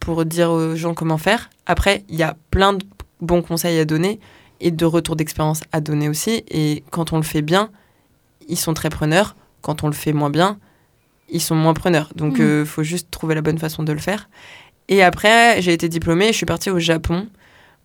pour 0.00 0.24
dire 0.24 0.50
aux 0.50 0.76
gens 0.76 0.94
comment 0.94 1.18
faire. 1.18 1.50
Après, 1.66 2.04
il 2.08 2.16
y 2.16 2.22
a 2.22 2.36
plein 2.50 2.74
de 2.74 2.84
bons 3.20 3.42
conseils 3.42 3.78
à 3.78 3.84
donner 3.84 4.20
et 4.60 4.70
de 4.70 4.84
retours 4.84 5.16
d'expérience 5.16 5.62
à 5.72 5.80
donner 5.80 6.08
aussi. 6.08 6.44
Et 6.48 6.84
quand 6.90 7.12
on 7.12 7.16
le 7.16 7.22
fait 7.22 7.42
bien, 7.42 7.70
ils 8.48 8.58
sont 8.58 8.74
très 8.74 8.90
preneurs. 8.90 9.36
Quand 9.62 9.82
on 9.84 9.86
le 9.86 9.92
fait 9.94 10.12
moins 10.12 10.30
bien, 10.30 10.58
ils 11.30 11.40
sont 11.40 11.54
moins 11.54 11.74
preneurs. 11.74 12.12
Donc, 12.14 12.36
il 12.38 12.44
Mhm. 12.44 12.66
faut 12.66 12.82
juste 12.82 13.10
trouver 13.10 13.34
la 13.34 13.40
bonne 13.42 13.58
façon 13.58 13.82
de 13.82 13.92
le 13.92 13.98
faire. 13.98 14.28
Et 14.88 15.02
après, 15.02 15.62
j'ai 15.62 15.72
été 15.72 15.88
diplômée 15.88 16.26
et 16.26 16.32
je 16.32 16.36
suis 16.36 16.46
partie 16.46 16.70
au 16.70 16.78
Japon, 16.78 17.26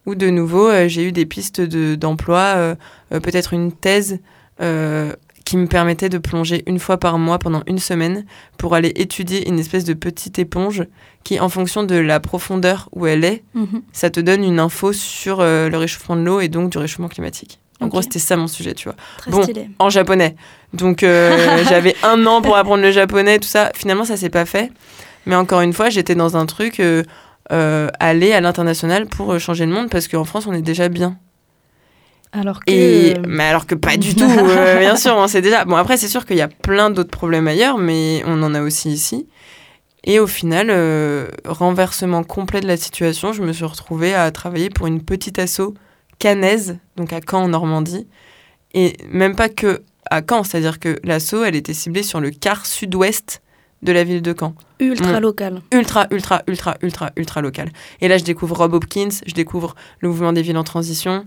où 0.06 0.16
de 0.16 0.30
nouveau, 0.30 0.68
euh, 0.68 0.88
j'ai 0.88 1.04
eu 1.08 1.12
des 1.14 1.26
pistes 1.26 1.62
de- 1.62 1.96
d'emploi, 1.96 2.40
euh, 2.58 2.76
euh, 3.14 3.20
peut-être 3.20 3.54
une 3.54 3.72
thèse 3.72 4.20
euh, 4.62 5.14
qui 5.46 5.56
me 5.56 5.68
permettait 5.68 6.10
de 6.10 6.18
plonger 6.18 6.64
une 6.68 6.78
fois 6.80 6.98
par 6.98 7.18
mois 7.18 7.40
pendant 7.40 7.64
une 7.66 7.80
semaine 7.80 8.26
pour 8.58 8.76
aller 8.76 8.92
étudier 8.98 9.48
une 9.48 9.58
espèce 9.58 9.84
de 9.86 9.94
petite 9.94 10.38
éponge 10.38 10.84
qui, 11.24 11.40
en 11.40 11.48
fonction 11.50 11.84
de 11.84 11.96
la 11.96 12.20
profondeur 12.20 12.90
où 12.92 13.08
elle 13.08 13.24
est, 13.24 13.44
Mhm. 13.56 13.82
ça 13.94 14.10
te 14.10 14.20
donne 14.20 14.44
une 14.44 14.60
info 14.60 14.92
sur 14.94 15.40
euh, 15.40 15.70
le 15.70 15.78
réchauffement 15.78 16.18
de 16.18 16.22
l'eau 16.24 16.40
et 16.42 16.50
donc 16.50 16.70
du 16.72 16.78
réchauffement 16.78 17.08
climatique. 17.08 17.59
En 17.82 17.88
gros, 17.88 18.02
c'était 18.02 18.20
ça 18.20 18.36
mon 18.36 18.48
sujet, 18.48 18.74
tu 18.74 18.90
vois 18.90 18.96
Très 19.18 19.32
Bon. 19.32 19.42
stylé. 19.44 19.70
en 19.80 19.90
japonais. 19.90 20.36
Donc 20.74 21.02
euh, 21.04 21.64
j'avais 21.70 21.96
un 22.04 22.26
an 22.26 22.42
pour 22.42 22.58
apprendre 22.58 22.84
le 22.84 22.92
japonais, 22.92 23.40
tout 23.40 23.48
ça. 23.48 23.72
Finalement, 23.76 24.04
ça 24.06 24.18
s'est 24.18 24.30
pas 24.30 24.46
fait. 24.46 24.72
Mais 25.26 25.36
encore 25.36 25.62
une 25.62 25.74
fois, 25.74 25.90
j'étais 25.90 26.16
dans 26.16 26.36
un 26.38 26.46
truc 26.46 26.80
euh, 26.80 27.04
euh, 27.52 27.88
aller 28.00 28.34
à 28.34 28.42
l'international 28.42 29.06
pour 29.08 29.40
changer 29.40 29.66
le 29.66 29.72
monde 29.72 29.90
parce 29.90 30.08
qu'en 30.08 30.26
France, 30.26 30.46
on 30.48 30.54
est 30.54 30.62
déjà 30.62 30.90
bien. 30.90 31.18
Alors 32.32 32.60
que... 32.60 32.72
Et 32.72 33.16
mais 33.28 33.46
alors 33.46 33.66
que 33.66 33.76
pas 33.76 33.98
du 33.98 34.14
tout. 34.16 34.28
bien 34.80 34.96
sûr, 34.96 35.16
on 35.16 35.28
sait 35.28 35.42
déjà. 35.42 35.64
Bon 35.66 35.76
après, 35.78 35.98
c'est 35.98 36.08
sûr 36.10 36.26
qu'il 36.26 36.38
y 36.38 36.42
a 36.42 36.48
plein 36.50 36.90
d'autres 36.90 37.10
problèmes 37.12 37.48
ailleurs, 37.48 37.78
mais 37.78 38.22
on 38.28 38.44
en 38.44 38.54
a 38.54 38.62
aussi 38.62 38.90
ici. 38.90 39.28
Et 40.04 40.20
au 40.20 40.28
final, 40.28 40.72
renversement 41.46 42.24
complet 42.24 42.62
de 42.62 42.68
la 42.68 42.78
situation, 42.78 43.34
je 43.34 43.42
me 43.42 43.52
suis 43.54 43.66
retrouvée 43.66 44.14
à 44.14 44.30
travailler 44.32 44.70
pour 44.70 44.88
une 44.88 45.02
petite 45.04 45.40
asso 45.40 45.74
cannaise, 46.20 46.78
donc 46.96 47.14
à 47.14 47.20
Caen 47.28 47.44
en 47.44 47.48
Normandie, 47.50 48.08
et 48.74 48.98
même 49.10 49.36
pas 49.36 49.50
que 49.50 49.82
à 50.12 50.22
Caen, 50.28 50.44
c'est-à-dire 50.44 50.80
que 50.80 51.00
l'asso, 51.04 51.44
elle 51.46 51.56
était 51.56 51.74
ciblée 51.74 52.04
sur 52.04 52.20
le 52.20 52.32
quart 52.32 52.66
sud-ouest 52.66 53.42
de 53.82 53.92
la 53.92 54.04
ville 54.04 54.22
de 54.22 54.36
Caen 54.38 54.56
ultra 54.80 55.20
local. 55.20 55.62
ultra, 55.74 56.08
ultra, 56.12 56.42
ultra, 56.48 56.78
ultra, 56.82 57.12
ultra 57.16 57.42
local. 57.42 57.70
Et 58.02 58.08
là, 58.08 58.18
je 58.18 58.24
découvre 58.24 58.58
Rob 58.58 58.74
Hopkins, 58.74 59.10
je 59.26 59.34
découvre 59.34 59.76
le 60.00 60.10
mouvement 60.10 60.34
des 60.34 60.42
villes 60.42 60.58
en 60.58 60.64
transition, 60.64 61.26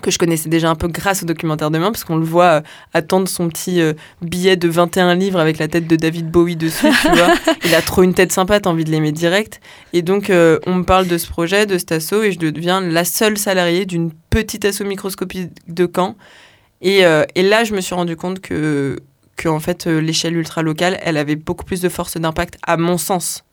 que 0.00 0.10
je 0.10 0.18
connaissais 0.18 0.48
déjà 0.48 0.70
un 0.70 0.74
peu 0.74 0.88
grâce 0.88 1.22
au 1.22 1.26
documentaire 1.26 1.70
Demain, 1.70 1.90
parce 1.90 2.04
qu'on 2.04 2.16
le 2.16 2.24
voit 2.24 2.44
euh, 2.44 2.60
attendre 2.92 3.28
son 3.28 3.48
petit 3.48 3.80
euh, 3.80 3.94
billet 4.22 4.56
de 4.56 4.68
21 4.68 5.14
livres 5.14 5.38
avec 5.38 5.58
la 5.58 5.68
tête 5.68 5.86
de 5.86 5.96
David 5.96 6.30
Bowie 6.30 6.56
dessus, 6.56 6.88
tu 7.02 7.08
vois. 7.08 7.34
Il 7.64 7.74
a 7.74 7.82
trop 7.82 8.02
une 8.02 8.14
tête 8.14 8.32
sympa, 8.32 8.60
t'as 8.60 8.70
envie 8.70 8.84
de 8.84 8.90
l'aimer 8.90 9.12
direct. 9.12 9.60
Et 9.92 10.02
donc, 10.02 10.30
euh, 10.30 10.58
on 10.66 10.76
me 10.76 10.84
parle 10.84 11.06
de 11.06 11.18
ce 11.18 11.28
projet, 11.28 11.66
de 11.66 11.78
cet 11.78 11.92
asso, 11.92 12.22
et 12.22 12.32
je 12.32 12.38
deviens 12.38 12.80
la 12.80 13.04
seule 13.04 13.38
salariée 13.38 13.86
d'une 13.86 14.12
petite 14.30 14.64
asso 14.64 14.82
microscopique 14.84 15.50
de 15.68 15.90
Caen. 15.94 16.16
Et, 16.82 17.00
et 17.34 17.42
là, 17.42 17.64
je 17.64 17.74
me 17.74 17.82
suis 17.82 17.94
rendu 17.94 18.16
compte 18.16 18.40
que, 18.40 18.98
que 19.36 19.50
en 19.50 19.60
fait, 19.60 19.84
l'échelle 19.84 20.34
ultra 20.34 20.62
locale, 20.62 20.98
elle 21.02 21.18
avait 21.18 21.36
beaucoup 21.36 21.66
plus 21.66 21.82
de 21.82 21.90
force 21.90 22.16
d'impact, 22.16 22.56
à 22.66 22.78
mon 22.78 22.96
sens, 22.96 23.44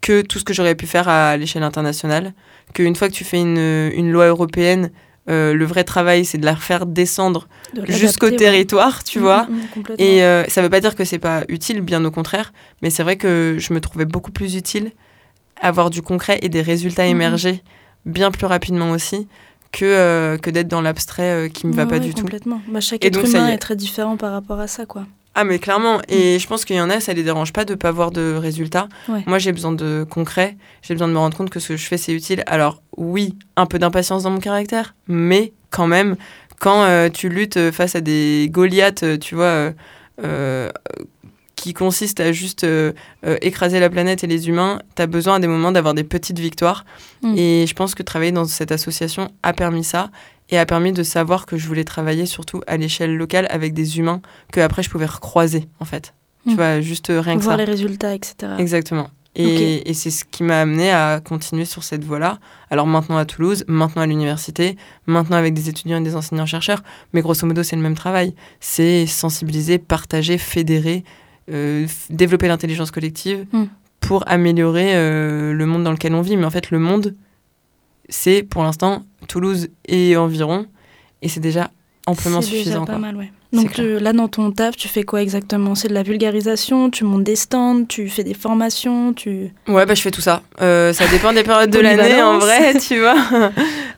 que 0.00 0.20
tout 0.20 0.38
ce 0.38 0.44
que 0.44 0.54
j'aurais 0.54 0.76
pu 0.76 0.86
faire 0.86 1.08
à 1.08 1.36
l'échelle 1.36 1.64
internationale. 1.64 2.32
Qu'une 2.72 2.94
fois 2.94 3.08
que 3.08 3.14
tu 3.14 3.24
fais 3.24 3.40
une, 3.40 3.90
une 3.92 4.12
loi 4.12 4.28
européenne, 4.28 4.92
euh, 5.28 5.54
le 5.54 5.64
vrai 5.64 5.84
travail, 5.84 6.24
c'est 6.24 6.38
de 6.38 6.44
la 6.44 6.56
faire 6.56 6.84
descendre 6.86 7.48
de 7.74 7.84
jusqu'au 7.90 8.26
ouais. 8.26 8.36
territoire, 8.36 9.02
tu 9.04 9.18
Mm, 9.18 9.22
vois. 9.22 9.44
mm, 9.44 9.52
mm. 9.76 9.82
Et 9.98 10.22
euh, 10.22 10.44
ça 10.48 10.60
veut 10.62 10.68
pas 10.70 10.80
dire 10.80 10.94
que 10.94 11.04
c'est 11.04 11.18
pas 11.18 11.44
utile, 11.48 11.80
bien 11.80 12.04
au 12.04 12.10
contraire, 12.10 12.52
mais 12.82 12.90
c'est 12.90 13.02
vrai 13.02 13.16
que 13.16 13.56
je 13.58 13.72
me 13.72 13.80
trouvais 13.80 14.04
beaucoup 14.04 14.32
plus 14.32 14.54
utile 14.56 14.92
avoir 15.60 15.88
du 15.90 16.02
concret 16.02 16.38
et 16.42 16.48
des 16.48 16.62
résultats 16.62 17.04
Mhm. 17.04 17.10
émerger 17.10 17.62
bien 18.06 18.30
plus 18.30 18.46
rapidement 18.46 18.90
aussi 18.90 19.26
que, 19.72 19.84
euh, 19.84 20.36
que 20.36 20.50
d'être 20.50 20.68
dans 20.68 20.82
l'abstrait 20.82 21.48
qui 21.52 21.66
me 21.66 21.72
va 21.72 21.86
pas 21.86 21.94
ouais, 21.94 22.00
du 22.00 22.12
tout. 22.14 22.20
complètement. 22.22 22.60
Bah, 22.68 22.80
chaque 22.80 23.02
Et 23.04 23.08
être 23.08 23.14
donc, 23.14 23.26
humain 23.26 23.48
est. 23.48 23.58
très 23.58 23.76
différent 23.76 24.16
par 24.16 24.32
rapport 24.32 24.60
à 24.60 24.66
ça, 24.66 24.84
quoi. 24.86 25.06
Ah 25.34 25.44
mais 25.44 25.58
clairement, 25.58 26.00
et 26.08 26.38
je 26.38 26.46
pense 26.46 26.64
qu'il 26.64 26.76
y 26.76 26.80
en 26.80 26.90
a, 26.90 27.00
ça 27.00 27.12
les 27.12 27.24
dérange 27.24 27.52
pas 27.52 27.64
de 27.64 27.74
pas 27.74 27.90
voir 27.90 28.10
de 28.12 28.34
résultats. 28.34 28.88
Ouais. 29.08 29.24
Moi 29.26 29.38
j'ai 29.38 29.52
besoin 29.52 29.72
de 29.72 30.06
concret, 30.08 30.56
j'ai 30.82 30.94
besoin 30.94 31.08
de 31.08 31.12
me 31.12 31.18
rendre 31.18 31.36
compte 31.36 31.50
que 31.50 31.58
ce 31.58 31.68
que 31.68 31.76
je 31.76 31.86
fais 31.86 31.96
c'est 31.96 32.12
utile. 32.12 32.44
Alors 32.46 32.82
oui, 32.96 33.36
un 33.56 33.66
peu 33.66 33.78
d'impatience 33.78 34.22
dans 34.22 34.30
mon 34.30 34.38
caractère, 34.38 34.94
mais 35.08 35.52
quand 35.70 35.88
même, 35.88 36.16
quand 36.60 36.84
euh, 36.84 37.08
tu 37.08 37.28
luttes 37.28 37.72
face 37.72 37.96
à 37.96 38.00
des 38.00 38.48
Goliaths, 38.50 39.02
euh, 39.02 39.18
tu 39.18 39.34
vois, 39.34 39.44
euh, 39.44 39.72
euh, 40.22 40.70
qui 41.56 41.72
consistent 41.72 42.20
à 42.20 42.30
juste 42.30 42.64
euh, 42.64 42.92
euh, 43.26 43.36
écraser 43.40 43.80
la 43.80 43.90
planète 43.90 44.22
et 44.22 44.26
les 44.26 44.48
humains, 44.48 44.80
tu 44.96 45.02
as 45.02 45.06
besoin 45.06 45.36
à 45.36 45.38
des 45.40 45.46
moments 45.46 45.72
d'avoir 45.72 45.94
des 45.94 46.04
petites 46.04 46.38
victoires. 46.38 46.84
Mm. 47.22 47.34
Et 47.36 47.66
je 47.66 47.74
pense 47.74 47.94
que 47.94 48.02
travailler 48.02 48.32
dans 48.32 48.44
cette 48.44 48.70
association 48.70 49.30
a 49.42 49.52
permis 49.52 49.82
ça 49.82 50.10
et 50.54 50.58
a 50.58 50.66
permis 50.66 50.92
de 50.92 51.02
savoir 51.02 51.46
que 51.46 51.56
je 51.56 51.66
voulais 51.66 51.84
travailler 51.84 52.26
surtout 52.26 52.60
à 52.66 52.76
l'échelle 52.76 53.16
locale 53.16 53.46
avec 53.50 53.74
des 53.74 53.98
humains 53.98 54.20
que 54.52 54.60
après 54.60 54.82
je 54.82 54.90
pouvais 54.90 55.06
recroiser 55.06 55.68
en 55.80 55.84
fait. 55.84 56.14
Tu 56.46 56.52
Mm. 56.52 56.56
vois, 56.56 56.80
juste 56.80 57.10
euh, 57.10 57.20
rien 57.20 57.36
que 57.38 57.42
Voir 57.42 57.56
ça. 57.56 57.64
les 57.64 57.70
résultats, 57.70 58.14
etc. 58.14 58.34
Exactement. 58.58 59.08
Et, 59.36 59.90
et 59.90 59.94
c'est 59.94 60.10
ce 60.12 60.24
qui 60.24 60.42
m'a 60.44 60.60
amené 60.60 60.90
à 60.92 61.20
continuer 61.24 61.64
sur 61.64 61.82
cette 61.82 62.04
voie-là. 62.04 62.38
Alors 62.70 62.86
maintenant 62.86 63.16
à 63.16 63.24
Toulouse, 63.24 63.64
maintenant 63.66 64.02
à 64.02 64.06
l'université, 64.06 64.76
maintenant 65.06 65.36
avec 65.38 65.54
des 65.54 65.68
étudiants 65.68 65.98
et 66.00 66.04
des 66.04 66.14
enseignants-chercheurs. 66.14 66.82
Mais 67.12 67.20
grosso 67.20 67.44
modo, 67.44 67.62
c'est 67.64 67.74
le 67.74 67.82
même 67.82 67.96
travail. 67.96 68.32
C'est 68.60 69.06
sensibiliser, 69.06 69.78
partager, 69.78 70.38
fédérer, 70.38 71.02
euh, 71.50 71.86
développer 72.10 72.46
l'intelligence 72.46 72.92
collective 72.92 73.44
Mm. 73.52 73.64
pour 74.00 74.22
améliorer 74.28 74.94
euh, 74.94 75.52
le 75.52 75.66
monde 75.66 75.82
dans 75.82 75.90
lequel 75.92 76.14
on 76.14 76.20
vit. 76.22 76.36
Mais 76.36 76.44
en 76.44 76.50
fait, 76.50 76.70
le 76.70 76.78
monde, 76.78 77.14
c'est 78.08 78.42
pour 78.42 78.62
l'instant 78.62 79.02
Toulouse 79.24 79.68
et 79.86 80.16
environ. 80.16 80.66
Et 81.22 81.28
c'est 81.28 81.40
déjà 81.40 81.70
amplement 82.06 82.40
déjà 82.40 82.50
suffisant. 82.50 82.84
pas 82.84 82.92
quoi. 82.92 82.98
mal, 83.00 83.16
ouais. 83.16 83.32
Donc 83.52 83.72
tu- 83.72 84.00
là, 84.00 84.12
dans 84.12 84.26
ton 84.26 84.50
taf, 84.50 84.76
tu 84.76 84.88
fais 84.88 85.04
quoi 85.04 85.22
exactement? 85.22 85.76
C'est 85.76 85.86
de 85.86 85.94
la 85.94 86.02
vulgarisation, 86.02 86.90
tu 86.90 87.04
montes 87.04 87.22
des 87.22 87.36
stands, 87.36 87.84
tu 87.84 88.08
fais 88.08 88.24
des 88.24 88.34
formations, 88.34 89.12
tu... 89.12 89.52
Ouais, 89.68 89.86
bah, 89.86 89.94
je 89.94 90.02
fais 90.02 90.10
tout 90.10 90.20
ça. 90.20 90.42
Euh, 90.60 90.92
ça 90.92 91.06
dépend 91.06 91.32
des 91.32 91.44
périodes 91.44 91.70
de 91.70 91.78
l'année, 91.78 92.20
en 92.20 92.38
vrai, 92.40 92.74
tu 92.80 92.98
vois. 92.98 93.14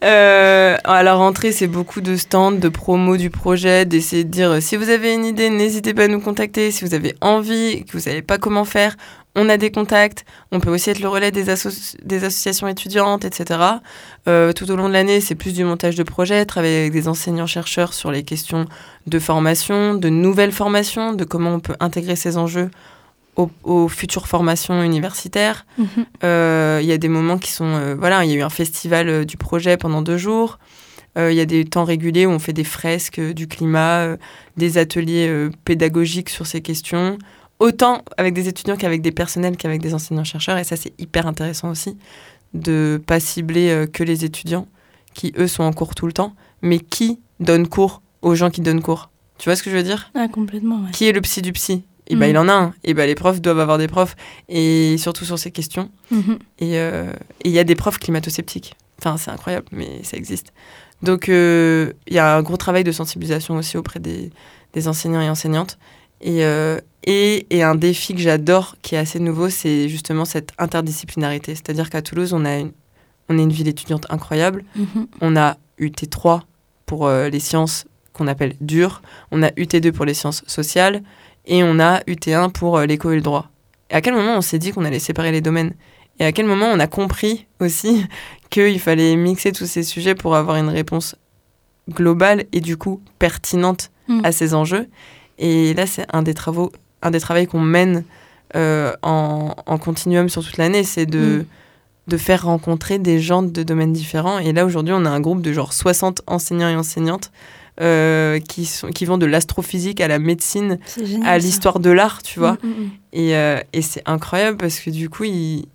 Euh, 0.05 0.77
à 0.85 1.03
la 1.03 1.15
rentrée, 1.15 1.53
c'est 1.53 1.69
beaucoup 1.69 2.03
de 2.03 2.17
stands, 2.17 2.53
de 2.53 2.69
promos 2.69 3.17
du 3.17 3.31
projet, 3.31 3.87
d'essayer 3.87 4.25
de 4.25 4.31
dire 4.31 4.51
euh, 4.51 4.61
si 4.61 4.77
vous 4.77 4.91
avez 4.91 5.15
une 5.15 5.25
idée, 5.25 5.49
n'hésitez 5.49 5.95
pas 5.95 6.05
à 6.05 6.09
nous 6.09 6.21
contacter. 6.21 6.71
Si 6.71 6.85
vous 6.85 6.93
avez 6.95 7.15
envie, 7.23 7.83
que 7.85 7.93
vous 7.93 8.01
savez 8.01 8.21
pas 8.23 8.37
comment 8.37 8.65
faire, 8.67 8.97
on 9.37 9.49
a 9.49 9.57
des 9.59 9.71
contacts. 9.71 10.25
On 10.51 10.59
peut 10.59 10.71
aussi 10.71 10.91
être 10.91 10.99
le 11.01 11.09
relais 11.09 11.31
des, 11.31 11.49
asso- 11.51 11.95
des 12.03 12.25
associations 12.25 12.67
étudiantes, 12.67 13.25
etc. 13.25 13.61
Euh, 14.27 14.53
tout 14.53 14.69
au 14.71 14.77
long 14.77 14.89
de 14.89 14.93
l'année, 14.93 15.21
c'est 15.21 15.35
plus 15.37 15.53
du 15.53 15.63
montage 15.63 15.95
de 15.95 16.03
projet, 16.03 16.45
travailler 16.45 16.81
avec 16.81 16.93
des 16.93 17.07
enseignants-chercheurs 17.07 17.93
sur 17.95 18.11
les 18.11 18.25
questions 18.25 18.65
de 19.07 19.19
formation, 19.21 19.95
de 19.95 20.09
nouvelles 20.09 20.53
formations, 20.53 21.13
de 21.13 21.25
comment 21.25 21.55
on 21.55 21.61
peut 21.61 21.77
intégrer 21.79 22.17
ces 22.17 22.37
enjeux 22.39 22.71
aux, 23.37 23.51
aux 23.63 23.87
futures 23.89 24.27
formations 24.27 24.83
universitaires. 24.83 25.67
Euh, 26.25 26.81
Il 26.83 26.89
y 26.89 26.93
a 26.93 26.99
des 26.99 27.09
moments 27.09 27.39
qui 27.39 27.53
sont... 27.53 27.67
euh, 27.67 27.95
voilà, 27.97 28.25
il 28.25 28.31
y 28.31 28.35
a 28.35 28.37
eu 28.37 28.43
un 28.43 28.51
festival 28.51 29.27
du 29.27 29.37
projet 29.37 29.77
pendant 29.77 30.03
deux 30.03 30.19
jours. 30.19 30.59
Il 31.19 31.33
y 31.33 31.41
a 31.41 31.47
des 31.47 31.65
temps 31.65 31.85
réguliers 31.85 32.27
où 32.27 32.31
on 32.31 32.39
fait 32.39 32.53
des 32.53 32.63
fresques 32.63 33.19
du 33.21 33.49
climat, 33.49 34.17
des 34.59 34.77
ateliers 34.77 35.49
pédagogiques 35.65 36.29
sur 36.29 36.47
ces 36.47 36.61
questions, 36.61 37.17
autant 37.59 38.03
avec 38.17 38.35
des 38.35 38.49
étudiants 38.49 38.77
qu'avec 38.77 39.03
des 39.03 39.13
personnels, 39.13 39.57
qu'avec 39.57 39.81
des 39.81 39.95
enseignants-chercheurs. 39.95 40.59
Et 40.59 40.65
ça, 40.65 40.77
c'est 40.77 40.93
hyper 41.01 41.27
intéressant 41.27 41.71
aussi, 41.71 41.97
de 42.55 43.01
pas 43.07 43.21
cibler 43.21 43.71
euh, 43.71 43.87
que 43.87 44.03
les 44.03 44.25
étudiants, 44.25 44.67
qui, 45.15 45.33
eux, 45.39 45.49
sont 45.49 45.63
en 45.63 45.73
cours 45.73 45.95
tout 45.95 46.07
le 46.07 46.13
temps, 46.13 46.35
mais 46.63 46.79
qui 46.79 47.21
donnent 47.41 47.69
cours 47.69 48.03
aux 48.23 48.35
gens 48.35 48.51
qui 48.51 48.61
donnent 48.61 48.83
cours. 48.83 49.11
Tu 49.39 49.49
vois 49.49 49.57
ce 49.57 49.63
que 49.63 49.71
je 49.71 49.77
veux 49.77 49.83
dire? 49.83 50.11
Ah, 50.15 50.29
complètement, 50.29 50.77
ouais. 50.85 50.91
Qui 50.93 51.07
est 51.07 51.13
le 51.13 51.21
psy 51.21 51.43
du 51.43 51.53
psy? 51.53 51.83
Et 52.09 52.15
ben 52.15 52.27
Mhm. 52.27 52.31
il 52.31 52.39
en 52.39 52.49
a 52.49 52.53
un. 52.53 52.75
Et 52.85 52.95
ben 52.95 53.05
les 53.07 53.15
profs 53.17 53.41
doivent 53.41 53.59
avoir 53.59 53.79
des 53.79 53.89
profs. 53.89 54.15
Et 54.49 54.97
surtout 54.97 55.25
sur 55.25 55.39
ces 55.39 55.51
questions. 55.51 55.91
Mhm. 56.11 56.39
Et 56.61 56.79
euh, 56.79 57.13
et 57.43 57.49
il 57.49 57.53
y 57.53 57.59
a 57.59 57.65
des 57.65 57.75
profs 57.75 57.99
climato-sceptiques. 57.99 58.75
Enfin, 58.99 59.17
c'est 59.19 59.31
incroyable, 59.31 59.67
mais 59.73 60.03
ça 60.05 60.17
existe. 60.17 60.53
Donc, 61.03 61.29
euh, 61.29 61.93
il 62.07 62.15
y 62.15 62.19
a 62.19 62.37
un 62.37 62.43
gros 62.43 62.57
travail 62.57 62.85
de 62.85 62.93
sensibilisation 62.93 63.57
aussi 63.57 63.77
auprès 63.77 64.01
des, 64.01 64.31
des 64.73 64.89
enseignants 64.89 65.21
et 65.21 65.29
enseignantes. 65.29 65.79
Et, 66.21 66.45
euh, 66.45 66.79
et, 67.05 67.47
et 67.51 67.63
un 67.63 67.75
défi 67.75 68.15
que 68.15 68.21
j'adore, 68.21 68.77
qui 68.83 68.95
est 68.95 68.99
assez 68.99 69.19
nouveau, 69.21 69.49
c'est 69.49 69.89
justement 69.89 70.25
cette 70.25 70.53
interdisciplinarité. 70.59 71.55
C'est-à-dire 71.55 71.91
qu'à 71.91 72.03
Toulouse, 72.03 72.33
on, 72.33 72.45
a 72.45 72.57
une, 72.59 72.73
on 73.29 73.39
est 73.39 73.43
une 73.43 73.53
ville 73.53 73.69
étudiante 73.69 74.07
incroyable. 74.11 74.65
Mhm. 74.77 75.07
On 75.21 75.37
a 75.37 75.57
UT3 75.81 76.43
pour 76.87 77.07
euh, 77.07 77.29
les 77.29 77.41
sciences 77.41 77.85
qu'on 78.13 78.27
appelle 78.27 78.55
dures. 78.61 79.03
On 79.31 79.43
a 79.43 79.49
UT2 79.51 79.93
pour 79.93 80.05
les 80.05 80.15
sciences 80.15 80.43
sociales. 80.47 81.03
Et 81.47 81.63
on 81.63 81.79
a 81.79 82.01
UT1 82.09 82.51
pour 82.51 82.79
euh, 82.79 82.87
l'éco 82.87 83.11
et 83.13 83.17
le 83.17 83.23
droit. 83.23 83.51
Et 83.91 83.95
à 83.95 84.01
quel 84.01 84.15
moment 84.15 84.37
on 84.37 84.41
s'est 84.41 84.59
dit 84.59 84.73
qu'on 84.73 84.85
allait 84.85 84.99
séparer 84.99 85.31
les 85.33 85.41
domaines? 85.41 85.75
Et 86.19 86.25
à 86.25 86.33
quel 86.33 86.47
moment 86.47 86.67
on 86.67 86.81
a 86.81 86.87
compris 86.87 87.47
aussi 87.61 88.05
qu'il 88.51 88.81
fallait 88.81 89.15
mixer 89.17 89.53
tous 89.53 89.67
ces 89.67 89.83
sujets 89.83 90.15
pour 90.15 90.35
avoir 90.35 90.57
une 90.57 90.71
réponse 90.71 91.15
globale 91.91 92.47
et 92.53 92.61
du 92.61 92.77
coup 92.77 93.01
pertinente 93.19 93.91
Mm. 94.09 94.21
à 94.25 94.31
ces 94.31 94.55
enjeux? 94.55 94.89
Et 95.39 95.75
là, 95.75 95.87
c'est 95.87 96.07
un 96.13 96.23
des 96.23 96.35
travaux, 96.35 96.73
un 97.03 97.11
des 97.11 97.21
travaux 97.21 97.45
qu'on 97.47 97.61
mène 97.61 98.05
euh, 98.55 98.93
en, 99.03 99.55
en 99.67 99.79
continuum 99.79 100.29
sur 100.29 100.45
toute 100.45 100.57
l'année, 100.57 100.85
c'est 100.85 101.07
de, 101.07 101.19
Mm. 101.19 101.45
de 102.09 102.17
faire 102.17 102.45
rencontrer 102.45 102.99
des 102.99 103.21
gens 103.21 103.43
de 103.43 103.63
domaines 103.63 103.93
différents. 103.93 104.39
Et 104.39 104.53
là, 104.53 104.65
aujourd'hui, 104.65 104.95
on 104.97 105.05
a 105.05 105.11
un 105.11 105.21
groupe 105.21 105.43
de 105.43 105.53
genre 105.53 105.73
60 105.73 106.23
enseignants 106.27 106.69
et 106.69 106.77
enseignantes 106.77 107.33
euh, 107.81 108.39
qui, 108.39 108.65
sont, 108.65 108.89
qui 108.89 109.05
vont 109.05 109.19
de 109.19 109.27
l'astrophysique 109.27 110.01
à 110.01 110.09
la 110.09 110.19
médecine, 110.19 110.79
génial. 110.97 111.29
à 111.29 111.39
l'histoire 111.39 111.81
de 111.81 111.91
l'art, 111.91 112.23
tu 112.23 112.39
vois. 112.39 112.53
Mm, 112.63 112.69
mm. 112.69 112.91
Et, 113.13 113.37
euh, 113.37 113.61
et 113.73 113.83
c'est 113.83 114.03
incroyable 114.07 114.57
parce 114.57 114.79
que 114.81 114.91
du 114.91 115.11
coup, 115.11 115.25
il... 115.25 115.67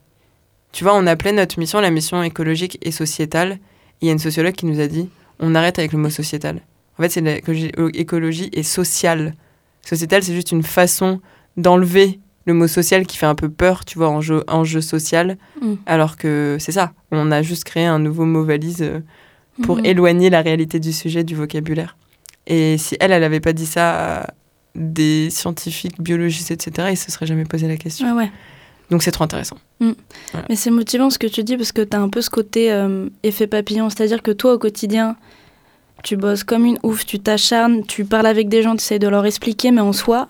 tu 0.72 0.84
vois, 0.84 0.96
on 0.96 1.06
appelait 1.06 1.34
notre 1.34 1.60
mission 1.60 1.80
la 1.82 1.92
mission 1.92 2.24
écologique 2.24 2.80
et 2.82 2.92
sociétale. 2.92 3.60
Il 4.02 4.08
y 4.08 4.10
a 4.10 4.14
une 4.14 4.20
sociologue 4.20 4.54
qui 4.54 4.66
nous 4.66 4.80
a 4.80 4.88
dit 4.88 5.10
on 5.40 5.54
arrête 5.56 5.78
avec 5.80 5.92
le 5.92 6.00
mot 6.00 6.10
sociétal. 6.10 6.62
En 6.98 7.04
fait, 7.04 7.10
c'est 7.10 7.22
l'écologie 7.22 7.72
écologie 7.94 8.50
et 8.54 8.64
sociale. 8.64 9.34
Sociétal, 9.86 10.24
c'est 10.24 10.34
juste 10.34 10.52
une 10.52 10.64
façon 10.64 11.20
d'enlever 11.58 12.20
le 12.46 12.54
mot 12.54 12.68
social 12.68 13.06
qui 13.06 13.18
fait 13.18 13.26
un 13.26 13.36
peu 13.36 13.50
peur, 13.50 13.86
tu 13.86 13.98
vois, 13.98 14.10
enjeu, 14.10 14.44
enjeu 14.48 14.82
social. 14.82 15.38
Mm. 15.62 15.74
Alors 15.86 16.18
que 16.18 16.58
c'est 16.60 16.72
ça. 16.72 16.94
On 17.12 17.32
a 17.32 17.42
juste 17.42 17.64
créé 17.66 17.86
un 17.86 18.00
nouveau 18.00 18.26
mot 18.26 18.44
valise 18.44 18.82
euh, 18.82 19.00
pour 19.64 19.78
Mhm. 19.78 19.86
éloigner 19.86 20.30
la 20.30 20.42
réalité 20.42 20.80
du 20.80 20.92
sujet 20.94 21.24
du 21.24 21.36
vocabulaire. 21.36 21.98
Et 22.48 22.78
si 22.78 22.96
elle, 23.00 23.12
elle 23.12 23.22
n'avait 23.22 23.40
pas 23.42 23.54
dit 23.54 23.66
ça 23.68 24.22
à 24.22 24.28
des 24.74 25.30
scientifiques, 25.30 26.02
biologistes, 26.02 26.50
etc., 26.52 26.88
ils 26.92 26.98
se 26.98 27.12
seraient 27.12 27.26
jamais 27.28 27.44
posé 27.46 27.68
la 27.68 27.78
question. 27.78 28.08
Ouais, 28.16 28.24
ouais. 28.24 28.32
Donc 28.90 29.04
c'est 29.04 29.12
trop 29.12 29.24
intéressant. 29.24 29.58
Mais 29.80 30.56
c'est 30.56 30.72
motivant 30.72 31.10
ce 31.10 31.20
que 31.20 31.28
tu 31.28 31.44
dis 31.44 31.56
parce 31.58 31.72
que 31.72 31.82
tu 31.82 31.96
as 31.96 32.02
un 32.02 32.10
peu 32.10 32.22
ce 32.22 32.30
côté 32.30 32.72
euh, 32.72 33.08
effet 33.24 33.48
papillon. 33.48 33.90
C'est-à-dire 33.90 34.22
que 34.22 34.32
toi, 34.32 34.54
au 34.54 34.58
quotidien, 34.58 35.16
tu 36.04 36.18
bosses 36.18 36.44
comme 36.44 36.66
une 36.66 36.80
ouf, 36.84 37.06
tu 37.06 37.20
t'acharnes, 37.20 37.84
tu 37.86 38.06
parles 38.06 38.28
avec 38.28 38.50
des 38.50 38.64
gens, 38.64 38.76
tu 38.76 38.82
essayes 38.82 39.00
de 39.00 39.08
leur 39.08 39.26
expliquer, 39.26 39.72
mais 39.72 39.82
en 39.82 39.94
soi, 39.94 40.28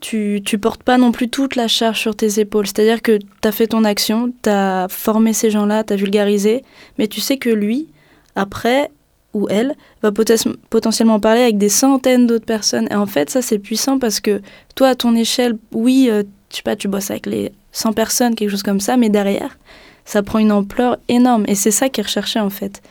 tu, 0.00 0.42
tu 0.44 0.58
portes 0.58 0.82
pas 0.82 0.98
non 0.98 1.12
plus 1.12 1.28
toute 1.28 1.56
la 1.56 1.68
charge 1.68 2.00
sur 2.00 2.14
tes 2.14 2.40
épaules. 2.40 2.66
C'est-à-dire 2.66 3.02
que 3.02 3.18
tu 3.18 3.48
as 3.48 3.52
fait 3.52 3.68
ton 3.68 3.84
action, 3.84 4.32
tu 4.42 4.50
as 4.50 4.86
formé 4.90 5.32
ces 5.32 5.50
gens-là, 5.50 5.84
tu 5.84 5.92
as 5.92 5.96
vulgarisé, 5.96 6.64
mais 6.98 7.08
tu 7.08 7.20
sais 7.20 7.38
que 7.38 7.50
lui, 7.50 7.88
après, 8.34 8.90
ou 9.32 9.48
elle, 9.50 9.74
va 10.02 10.12
potentiellement 10.12 11.20
parler 11.20 11.42
avec 11.42 11.58
des 11.58 11.68
centaines 11.68 12.26
d'autres 12.26 12.46
personnes. 12.46 12.88
Et 12.90 12.94
en 12.94 13.06
fait, 13.06 13.30
ça, 13.30 13.42
c'est 13.42 13.58
puissant 13.58 13.98
parce 13.98 14.20
que 14.20 14.40
toi, 14.74 14.88
à 14.88 14.94
ton 14.94 15.14
échelle, 15.14 15.58
oui, 15.72 16.08
euh, 16.10 16.22
pas, 16.64 16.76
tu 16.76 16.88
bosses 16.88 17.10
avec 17.10 17.26
les 17.26 17.52
100 17.72 17.92
personnes, 17.92 18.34
quelque 18.34 18.50
chose 18.50 18.62
comme 18.62 18.80
ça, 18.80 18.96
mais 18.96 19.10
derrière, 19.10 19.58
ça 20.06 20.22
prend 20.22 20.38
une 20.38 20.52
ampleur 20.52 20.96
énorme. 21.08 21.44
Et 21.48 21.54
c'est 21.54 21.70
ça 21.70 21.88
qui 21.88 22.00
est 22.00 22.04
recherché, 22.04 22.40
en 22.40 22.50
fait. 22.50 22.82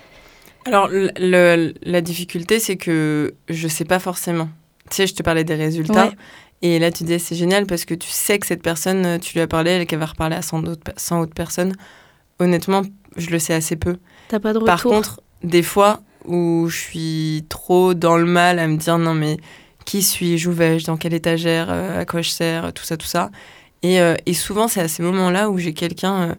Alors 0.65 0.87
le- 0.89 1.73
la 1.83 2.01
difficulté, 2.01 2.59
c'est 2.59 2.75
que 2.77 3.33
je 3.49 3.67
sais 3.67 3.85
pas 3.85 3.99
forcément. 3.99 4.49
Tu 4.89 4.97
sais, 4.97 5.07
je 5.07 5.13
te 5.15 5.23
parlais 5.23 5.43
des 5.43 5.55
résultats. 5.55 6.07
Ouais. 6.07 6.15
Et 6.61 6.79
là, 6.79 6.91
tu 6.91 7.03
disais, 7.03 7.19
c'est 7.19 7.35
génial 7.35 7.65
parce 7.65 7.85
que 7.85 7.93
tu 7.93 8.09
sais 8.09 8.39
que 8.39 8.47
cette 8.47 8.63
personne, 8.63 9.19
tu 9.19 9.33
lui 9.33 9.41
as 9.41 9.47
parlé, 9.47 9.71
elle 9.71 9.85
qu'elle 9.85 9.99
va 9.99 10.05
reparler 10.07 10.35
à 10.35 10.41
100 10.41 10.63
autres, 10.67 10.81
pe- 10.83 10.93
100 10.97 11.21
autres 11.21 11.33
personnes. 11.33 11.73
Honnêtement, 12.39 12.81
je 13.17 13.29
le 13.29 13.39
sais 13.39 13.53
assez 13.53 13.75
peu. 13.75 13.97
T'as 14.27 14.39
pas 14.39 14.53
de 14.53 14.57
retour? 14.57 14.65
Par 14.65 14.83
contre, 14.83 15.21
des 15.43 15.63
fois 15.63 16.01
où 16.25 16.67
je 16.69 16.77
suis 16.77 17.45
trop 17.49 17.93
dans 17.93 18.17
le 18.17 18.25
mal 18.25 18.57
à 18.59 18.67
me 18.67 18.77
dire 18.77 18.97
non 18.97 19.13
mais 19.13 19.37
qui 19.85 20.01
suis-je, 20.01 20.49
où 20.49 20.53
vais-je, 20.53 20.85
dans 20.87 20.97
quelle 20.97 21.13
étagère, 21.13 21.67
euh, 21.69 22.01
à 22.01 22.05
quoi 22.05 22.23
je 22.23 22.29
sers, 22.31 22.73
tout 22.73 22.83
ça, 22.83 22.97
tout 22.97 23.05
ça. 23.05 23.29
Et, 23.83 24.01
euh, 24.01 24.15
et 24.25 24.33
souvent 24.33 24.67
c'est 24.67 24.81
à 24.81 24.87
ces 24.87 25.03
moments-là 25.03 25.51
où 25.51 25.59
j'ai 25.59 25.73
quelqu'un 25.73 26.29
euh, 26.31 26.35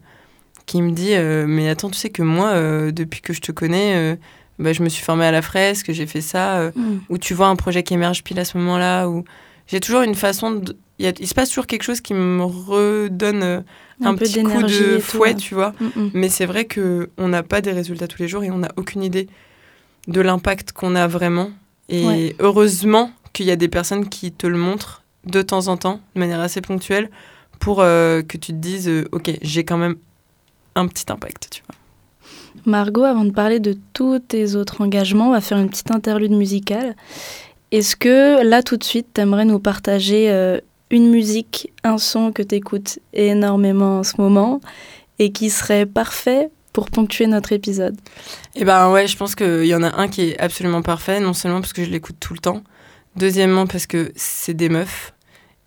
qui 0.67 0.83
me 0.83 0.91
dit 0.93 1.15
euh, 1.15 1.47
mais 1.49 1.69
attends 1.69 1.91
tu 1.91 1.97
sais 1.99 2.11
que 2.11 2.23
moi 2.23 2.49
euh, 2.51 2.91
depuis 2.91 3.21
que 3.21 3.33
je 3.33 3.41
te 3.41 3.53
connais 3.53 3.95
euh, 3.97 4.17
bah, 4.59 4.73
je 4.73 4.83
me 4.83 4.89
suis 4.89 5.05
formée 5.05 5.27
à 5.27 5.33
la 5.33 5.43
fresque, 5.43 5.93
j'ai 5.93 6.07
fait 6.07 6.23
ça, 6.23 6.73
Mm. 6.75 6.97
ou 7.11 7.19
tu 7.19 7.35
vois 7.35 7.49
un 7.49 7.57
projet 7.57 7.83
qui 7.83 7.93
émerge 7.95 8.25
pile 8.25 8.39
à 8.41 8.45
ce 8.47 8.57
moment-là, 8.57 9.07
ou 9.07 9.23
j'ai 9.67 9.81
toujours 9.81 10.01
une 10.01 10.15
façon 10.15 10.51
de... 10.53 10.75
Il, 10.99 11.05
y 11.05 11.09
a- 11.09 11.13
il 11.21 11.29
se 11.29 11.35
passe 11.35 11.51
toujours 11.51 11.67
quelque 11.67 11.83
chose 11.83 12.01
qui 12.01 12.15
me 12.15 12.43
redonne 12.43 13.65
un, 14.03 14.15
peu 14.15 14.25
petit 14.25 14.43
coup 14.43 14.63
de 14.63 14.97
tout, 14.97 15.03
fouet, 15.03 15.35
tu 15.35 15.55
vois. 15.55 15.75
Mm, 15.79 15.85
mm. 16.01 16.11
Mais 16.15 16.29
c'est 16.31 16.47
vrai 16.47 16.65
que 16.65 17.11
on 17.19 17.29
n'a 17.29 17.43
pas 17.43 17.61
des 17.61 17.73
résultats 17.73 18.09
tous 18.09 18.21
les 18.23 18.29
jours 18.29 18.45
et 18.45 18.51
on 18.51 18.57
n'a 18.59 18.71
aucune 18.77 19.03
idée 19.03 19.29
de 20.09 20.21
l'impact 20.23 20.73
qu'on 20.73 20.95
a 20.95 21.07
vraiment. 21.07 21.51
Et 21.91 22.07
Ouais. 22.07 22.37
heureusement 22.39 23.11
qu'il 23.35 23.45
y 23.45 23.51
a 23.51 23.57
des 23.57 23.69
personnes 23.69 24.09
qui 24.09 24.33
te 24.33 24.47
le 24.47 24.57
montrent 24.57 25.03
de 25.27 25.43
temps 25.43 25.69
en 25.69 25.77
temps, 25.77 26.01
de 26.15 26.21
manière 26.21 26.41
assez 26.41 26.63
ponctuelle, 26.63 27.11
pour 27.61 27.81
euh, 27.83 28.23
que 28.23 28.39
tu 28.39 28.53
te 28.53 28.59
dises, 28.59 28.89
euh, 28.89 29.07
ok, 29.13 29.33
j'ai 29.43 29.65
quand 29.65 29.77
même 29.77 29.97
un 30.77 30.87
petit 30.87 31.07
impact, 31.09 31.49
tu 31.51 31.63
vois. 31.67 31.75
Margot, 32.65 33.05
avant 33.05 33.25
de 33.25 33.31
parler 33.31 33.61
de 33.61 33.77
tous 33.93 34.19
tes 34.19 34.55
autres 34.55 34.81
engagements, 34.81 35.29
on 35.29 35.33
va 35.33 35.41
faire 35.41 35.59
une 35.59 35.69
petite 35.69 35.91
interlude 35.91 36.33
musicale. 36.33 36.97
Est-ce 37.73 37.97
que 37.97 38.45
là, 38.45 38.63
tout 38.63 38.77
de 38.77 38.85
suite, 38.85 39.09
t'aimerais 39.13 39.45
nous 39.45 39.59
partager 39.59 40.31
euh, 40.31 40.59
une 40.91 41.11
musique, 41.11 41.73
un 41.85 41.99
son 41.99 42.33
que 42.33 42.43
t'écoutes 42.43 42.99
énormément 43.13 43.99
en 43.99 44.03
ce 44.03 44.15
moment 44.19 44.61
et 45.19 45.33
qui 45.33 45.51
serait 45.51 45.87
parfait 45.87 46.51
pour 46.73 46.91
ponctuer 46.91 47.27
notre 47.27 47.53
épisode? 47.53 47.97
Eh 48.55 48.65
ben 48.65 48.91
ouais, 48.91 49.07
je 49.07 49.17
pense 49.17 49.35
qu'il 49.35 49.65
y 49.65 49.75
en 49.75 49.83
a 49.83 49.97
un 50.01 50.09
qui 50.09 50.31
est 50.31 50.39
absolument 50.39 50.83
parfait, 50.83 51.21
non 51.21 51.33
seulement 51.33 51.61
parce 51.61 51.73
que 51.73 51.85
je 51.85 51.91
l'écoute 51.91 52.17
tout 52.21 52.35
le 52.35 52.41
temps, 52.41 52.63
deuxièmement 53.17 53.67
parce 53.67 53.87
que 53.87 54.13
c'est 54.15 54.55
des 54.55 54.69
meufs, 54.69 55.15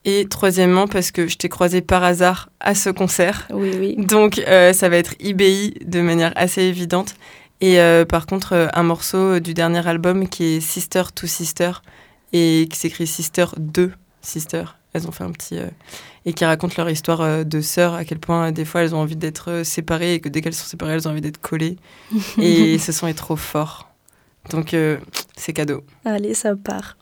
et 0.06 0.28
troisièmement 0.28 0.88
parce 0.88 1.12
que 1.12 1.28
je 1.28 1.38
t'ai 1.38 1.50
croisé 1.50 1.82
par 1.82 2.04
hasard 2.04 2.50
à 2.60 2.76
ce 2.76 2.90
concert. 2.90 3.48
Oui, 3.52 3.72
oui. 3.80 3.96
Donc 3.98 4.40
euh, 4.40 4.74
ça 4.74 4.90
va 4.90 4.98
être 4.98 5.14
IBI 5.20 5.74
de 5.86 6.02
manière 6.02 6.32
assez 6.36 6.64
évidente. 6.64 7.16
Et 7.62 7.80
euh, 7.80 8.06
par 8.06 8.26
contre, 8.26 8.54
euh, 8.54 8.68
un 8.74 8.84
morceau 8.84 9.40
du 9.40 9.54
dernier 9.54 9.86
album 9.86 10.30
qui 10.30 10.56
est 10.56 10.60
Sister 10.62 11.04
to 11.14 11.28
Sister 11.28 11.72
et 12.32 12.68
qui 12.72 12.78
s'écrit 12.78 13.08
Sister 13.08 13.46
2 13.58 13.92
Sister. 14.22 14.64
Elles 14.94 15.08
ont 15.08 15.12
fait 15.12 15.24
un 15.24 15.32
petit. 15.32 15.60
et 16.26 16.34
qui 16.34 16.46
racontent 16.46 16.74
leur 16.78 16.90
histoire 16.90 17.46
de 17.46 17.62
sœurs, 17.62 17.94
à 17.94 18.06
quel 18.06 18.18
point 18.18 18.52
des 18.52 18.66
fois 18.66 18.82
elles 18.82 18.96
ont 18.96 19.00
envie 19.00 19.16
d'être 19.16 19.62
séparées 19.64 20.16
et 20.16 20.20
que 20.20 20.30
dès 20.30 20.42
qu'elles 20.42 20.56
sont 20.56 20.66
séparées, 20.66 20.94
elles 20.94 21.08
ont 21.08 21.12
envie 21.12 21.22
d'être 21.22 21.40
collées. 21.40 21.78
et 22.40 22.80
ce 22.80 22.92
son 22.92 23.06
est 23.06 23.14
trop 23.14 23.36
fort. 23.36 23.88
Donc, 24.50 24.76
c'est 25.38 25.54
cadeau. 25.54 25.84
Allez, 26.06 26.34
ça 26.34 26.56
part. 26.56 26.98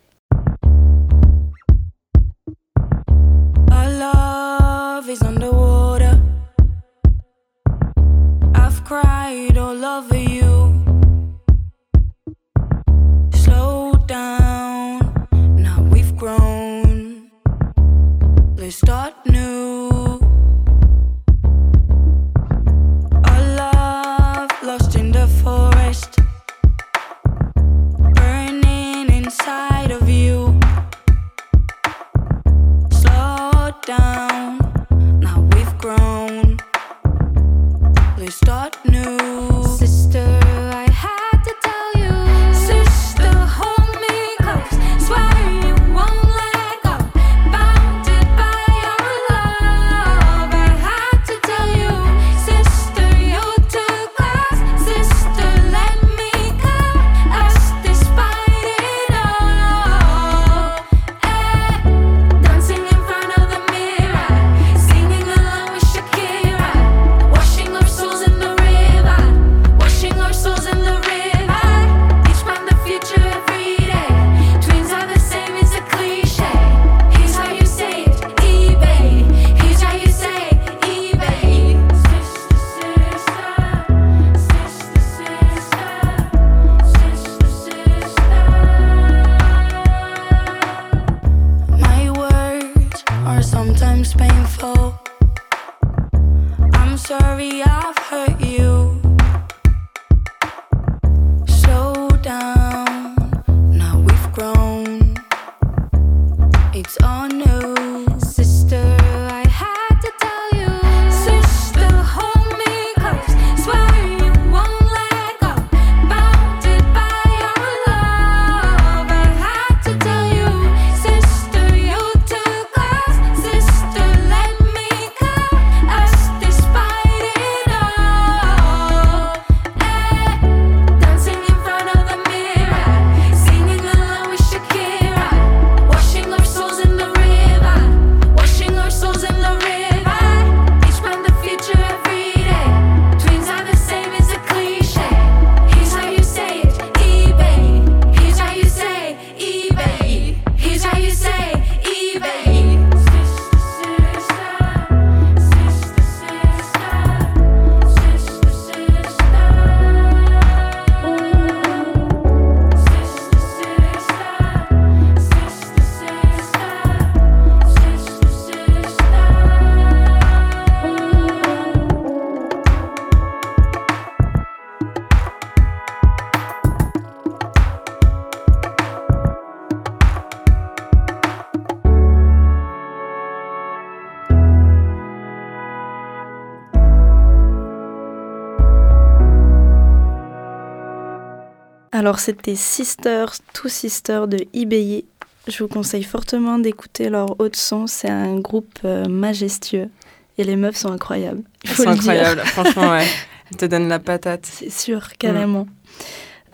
Alors 191.98 192.20
c'était 192.20 192.54
Sisters, 192.54 193.34
Two 193.54 193.70
Sisters 193.70 194.28
de 194.28 194.38
eBay. 194.54 195.04
Je 195.48 195.64
vous 195.64 195.68
conseille 195.68 196.04
fortement 196.04 196.60
d'écouter 196.60 197.10
leur 197.10 197.40
haute 197.42 197.56
son. 197.56 197.88
C'est 197.88 198.08
un 198.10 198.40
groupe 198.40 198.78
euh, 198.86 199.06
majestueux 199.06 199.90
et 200.38 200.44
les 200.44 200.56
meufs 200.56 200.76
sont 200.76 200.92
incroyables. 200.92 201.42
Il 201.64 201.72
faut 201.72 201.82
C'est 201.82 201.90
le 201.90 201.96
dire. 201.96 202.12
incroyable, 202.12 202.42
franchement, 202.46 202.92
ouais. 202.92 203.08
Elle 203.50 203.58
te 203.58 203.66
donne 203.66 203.88
la 203.88 203.98
patate. 203.98 204.46
C'est 204.46 204.70
sûr, 204.70 205.08
carrément. 205.18 205.66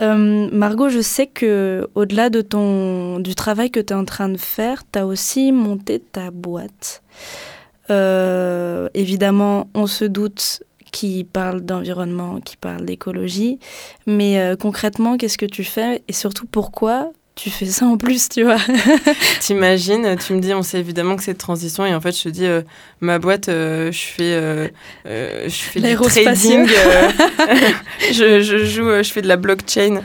Euh, 0.02 0.48
Margot, 0.54 0.88
je 0.88 1.02
sais 1.02 1.28
que 1.28 1.90
au-delà 1.94 2.30
de 2.30 2.40
ton 2.40 3.20
du 3.20 3.36
travail 3.36 3.70
que 3.70 3.82
tu 3.82 3.92
es 3.92 3.98
en 3.98 4.06
train 4.06 4.30
de 4.30 4.38
faire, 4.38 4.84
tu 4.90 4.98
as 5.00 5.06
aussi 5.06 5.52
monté 5.52 6.00
ta 6.00 6.32
boîte. 6.32 7.04
Euh, 7.90 8.88
évidemment, 8.94 9.68
on 9.74 9.88
se 9.88 10.06
doute 10.06 10.64
qui 10.94 11.26
parle 11.26 11.62
d'environnement, 11.62 12.40
qui 12.40 12.56
parle 12.56 12.86
d'écologie, 12.86 13.60
mais 14.06 14.40
euh, 14.40 14.56
concrètement, 14.56 15.18
qu'est-ce 15.18 15.40
que 15.40 15.46
tu 15.46 15.66
fais? 15.66 16.04
Et 16.08 16.14
surtout 16.14 16.46
pourquoi 16.46 17.12
tu 17.36 17.50
fais 17.50 17.66
ça 17.66 17.86
en 17.88 17.98
plus, 17.98 18.30
tu 18.30 18.44
vois 18.44 18.58
T'imagines, 19.40 20.16
tu 20.18 20.34
me 20.34 20.40
dis, 20.40 20.54
on 20.54 20.62
sait 20.62 20.80
évidemment 20.80 21.16
que 21.16 21.24
c'est 21.24 21.34
de 21.34 21.38
transition, 21.40 21.84
et 21.86 21.94
en 21.96 22.00
fait, 22.00 22.16
je 22.16 22.24
te 22.24 22.30
dis, 22.30 22.46
euh, 22.46 22.62
ma 23.02 23.18
boîte, 23.18 23.50
euh, 23.50 23.92
je 23.92 24.00
fais, 24.00 24.22
euh, 24.34 24.68
je 25.06 25.50
fais 25.50 25.80
du 25.80 25.96
trading, 25.96 26.68
je, 28.12 28.42
je 28.42 28.66
joue, 28.66 28.90
je 29.04 29.12
fais 29.12 29.22
de 29.24 29.28
la 29.28 29.38
blockchain. 29.38 30.02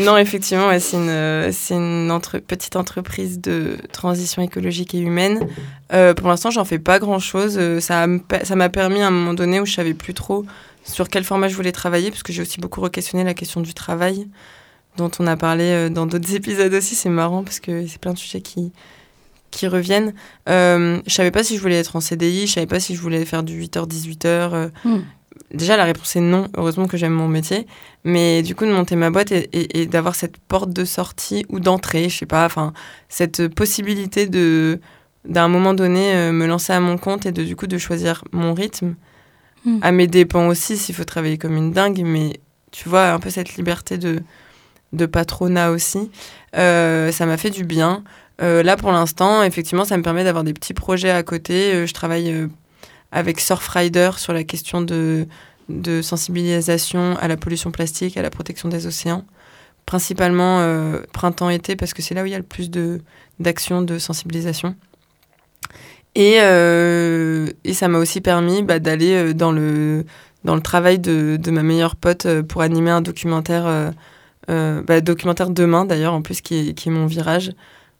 Non, 0.00 0.16
effectivement, 0.16 0.68
ouais, 0.68 0.78
c'est 0.80 0.96
une, 0.98 1.52
c'est 1.52 1.74
une 1.74 2.10
entre- 2.12 2.38
petite 2.38 2.76
entreprise 2.76 3.40
de 3.40 3.76
transition 3.92 4.40
écologique 4.42 4.94
et 4.94 4.98
humaine. 5.00 5.48
Pour 6.16 6.28
l'instant, 6.28 6.50
j'en 6.50 6.64
fais 6.64 6.78
pas 6.78 6.98
grand-chose. 6.98 7.60
Ça 7.80 8.06
ça 8.44 8.56
m'a 8.56 8.68
permis 8.68 9.02
à 9.02 9.08
un 9.08 9.10
moment 9.10 9.34
donné 9.34 9.60
où 9.60 9.66
je 9.66 9.74
savais 9.74 9.94
plus 9.94 10.14
trop 10.14 10.44
sur 10.84 11.08
quel 11.08 11.22
format 11.24 11.48
je 11.48 11.54
voulais 11.56 11.72
travailler, 11.72 12.10
parce 12.10 12.22
que 12.22 12.32
j'ai 12.32 12.42
aussi 12.42 12.60
beaucoup 12.60 12.80
re-questionné 12.80 13.24
la 13.24 13.34
question 13.34 13.60
du 13.60 13.74
travail 13.74 14.26
dont 14.96 15.10
on 15.18 15.26
a 15.26 15.36
parlé 15.36 15.64
euh, 15.64 15.88
dans 15.88 16.06
d'autres 16.06 16.34
épisodes 16.34 16.72
aussi. 16.74 16.94
C'est 16.94 17.08
marrant 17.08 17.42
parce 17.44 17.60
que 17.60 17.86
c'est 17.86 17.98
plein 18.00 18.12
de 18.12 18.18
sujets 18.18 18.40
qui, 18.40 18.72
qui 19.50 19.66
reviennent. 19.66 20.14
Euh, 20.48 21.00
je 21.06 21.12
savais 21.14 21.30
pas 21.30 21.44
si 21.44 21.56
je 21.56 21.62
voulais 21.62 21.78
être 21.78 21.96
en 21.96 22.00
CDI, 22.00 22.46
je 22.46 22.52
savais 22.52 22.66
pas 22.66 22.80
si 22.80 22.94
je 22.94 23.00
voulais 23.00 23.24
faire 23.24 23.42
du 23.42 23.60
8h-18h. 23.62 24.26
euh. 24.26 24.68
Hmm. 24.84 25.00
Déjà, 25.54 25.76
la 25.76 25.84
réponse 25.84 26.14
est 26.16 26.20
non. 26.20 26.48
Heureusement 26.56 26.86
que 26.86 26.96
j'aime 26.96 27.12
mon 27.12 27.28
métier. 27.28 27.66
Mais 28.04 28.42
du 28.42 28.54
coup, 28.54 28.64
de 28.66 28.72
monter 28.72 28.96
ma 28.96 29.10
boîte 29.10 29.32
et, 29.32 29.48
et- 29.52 29.82
et 29.82 29.86
d'avoir 29.86 30.14
cette 30.14 30.36
porte 30.36 30.70
de 30.72 30.84
sortie 30.84 31.44
ou 31.48 31.58
d'entrée, 31.60 32.08
je 32.08 32.18
sais 32.18 32.26
pas, 32.26 32.44
enfin, 32.46 32.72
cette 33.08 33.48
possibilité 33.48 34.26
de 34.26 34.80
d'un 35.24 35.46
moment 35.48 35.72
donné 35.72 36.14
euh, 36.14 36.32
me 36.32 36.46
lancer 36.46 36.72
à 36.72 36.80
mon 36.80 36.98
compte 36.98 37.26
et 37.26 37.32
de 37.32 37.44
du 37.44 37.54
coup 37.54 37.66
de 37.68 37.78
choisir 37.78 38.24
mon 38.32 38.54
rythme 38.54 38.94
Hmm. 39.64 39.78
à 39.82 39.92
mes 39.92 40.08
dépens 40.08 40.48
aussi 40.48 40.76
s'il 40.76 40.92
faut 40.96 41.04
travailler 41.04 41.38
comme 41.38 41.56
une 41.56 41.70
dingue 41.70 42.02
mais 42.04 42.40
tu 42.72 42.88
vois 42.88 43.12
un 43.12 43.20
peu 43.20 43.30
cette 43.30 43.54
liberté 43.54 43.96
de 43.96 44.18
de 44.92 45.06
patronat 45.06 45.70
aussi. 45.70 46.10
Euh, 46.56 47.10
ça 47.12 47.26
m'a 47.26 47.36
fait 47.36 47.50
du 47.50 47.64
bien. 47.64 48.04
Euh, 48.40 48.62
là 48.62 48.76
pour 48.76 48.90
l'instant 48.92 49.42
effectivement 49.42 49.84
ça 49.84 49.96
me 49.96 50.02
permet 50.02 50.24
d'avoir 50.24 50.42
des 50.44 50.52
petits 50.52 50.74
projets 50.74 51.10
à 51.10 51.22
côté. 51.22 51.74
Euh, 51.74 51.86
je 51.86 51.94
travaille 51.94 52.48
avec 53.10 53.40
Surfrider 53.40 54.10
sur 54.16 54.32
la 54.32 54.44
question 54.44 54.80
de 54.80 55.26
de 55.68 56.02
sensibilisation 56.02 57.16
à 57.18 57.28
la 57.28 57.36
pollution 57.36 57.70
plastique 57.70 58.16
à 58.16 58.22
la 58.22 58.30
protection 58.30 58.68
des 58.68 58.86
océans. 58.86 59.24
Principalement 59.86 60.64
printemps-été, 61.12 61.74
parce 61.74 61.92
que 61.92 62.02
c'est 62.02 62.14
là 62.14 62.22
où 62.22 62.26
il 62.26 62.30
y 62.30 62.34
a 62.36 62.38
le 62.38 62.44
plus 62.44 62.70
d'actions 63.40 63.82
de 63.82 63.98
sensibilisation. 63.98 64.76
Et, 66.14 66.34
et 66.36 67.74
ça 67.74 67.88
m'a 67.88 67.98
aussi 67.98 68.20
permis 68.20 68.62
bah, 68.62 68.78
d'aller 68.78 69.34
dans 69.34 69.50
le, 69.50 70.04
dans 70.44 70.54
le 70.54 70.62
travail 70.62 71.00
de, 71.00 71.36
de 71.36 71.50
ma 71.50 71.64
meilleure 71.64 71.96
pote 71.96 72.28
pour 72.42 72.62
animer 72.62 72.90
un 72.90 73.00
documentaire, 73.00 73.92
euh, 74.50 74.82
bah, 74.82 75.00
documentaire 75.00 75.50
demain 75.50 75.84
d'ailleurs, 75.84 76.14
en 76.14 76.22
plus, 76.22 76.40
qui 76.40 76.70
est, 76.70 76.74
qui 76.74 76.88
est 76.88 76.92
mon 76.92 77.06
virage. 77.06 77.52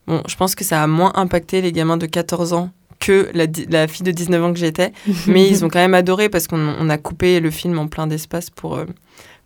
Bon, 0.07 0.22
je 0.28 0.35
pense 0.37 0.55
que 0.55 0.64
ça 0.64 0.83
a 0.83 0.87
moins 0.87 1.12
impacté 1.14 1.61
les 1.61 1.72
gamins 1.72 1.96
de 1.96 2.07
14 2.07 2.52
ans 2.52 2.70
que 2.98 3.28
la, 3.35 3.46
la 3.68 3.88
fille 3.88 4.05
de 4.05 4.11
19 4.12 4.44
ans 4.44 4.52
que 4.52 4.59
j'étais, 4.59 4.92
mais 5.26 5.48
ils 5.48 5.64
ont 5.64 5.68
quand 5.68 5.78
même 5.81 5.94
adoré 5.94 6.28
parce 6.28 6.46
qu'on 6.46 6.59
on 6.78 6.88
a 6.88 6.98
coupé 6.98 7.40
le 7.40 7.50
film 7.50 7.78
en 7.78 7.87
plein 7.88 8.07
d'espace 8.07 8.50
pour, 8.50 8.76
euh, 8.76 8.85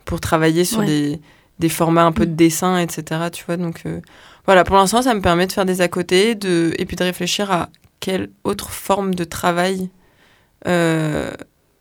pour 0.05 0.21
travailler 0.21 0.65
sur 0.65 0.81
Ouais. 0.81 0.87
des, 0.87 1.21
des 1.59 1.69
formats 1.69 2.05
un 2.05 2.13
peu 2.13 2.27
de 2.27 2.33
dessin, 2.35 2.79
etc. 2.79 3.29
Tu 3.33 3.45
vois, 3.47 3.57
donc 3.57 3.83
euh, 3.87 4.01
voilà, 4.45 4.63
pour 4.65 4.77
l'instant, 4.77 5.03
ça 5.03 5.15
me 5.15 5.21
permet 5.21 5.47
de 5.47 5.53
faire 5.53 5.65
des 5.65 5.81
à 5.81 5.89
côté 5.89 6.35
de, 6.35 6.73
et 6.79 6.85
puis 6.85 6.97
de 6.97 7.05
réfléchir 7.05 7.51
à 7.51 7.69
quelle 8.01 8.29
autre 8.45 8.71
forme 8.71 9.15
de 9.15 9.25
travail 9.25 9.89
euh, 10.67 11.31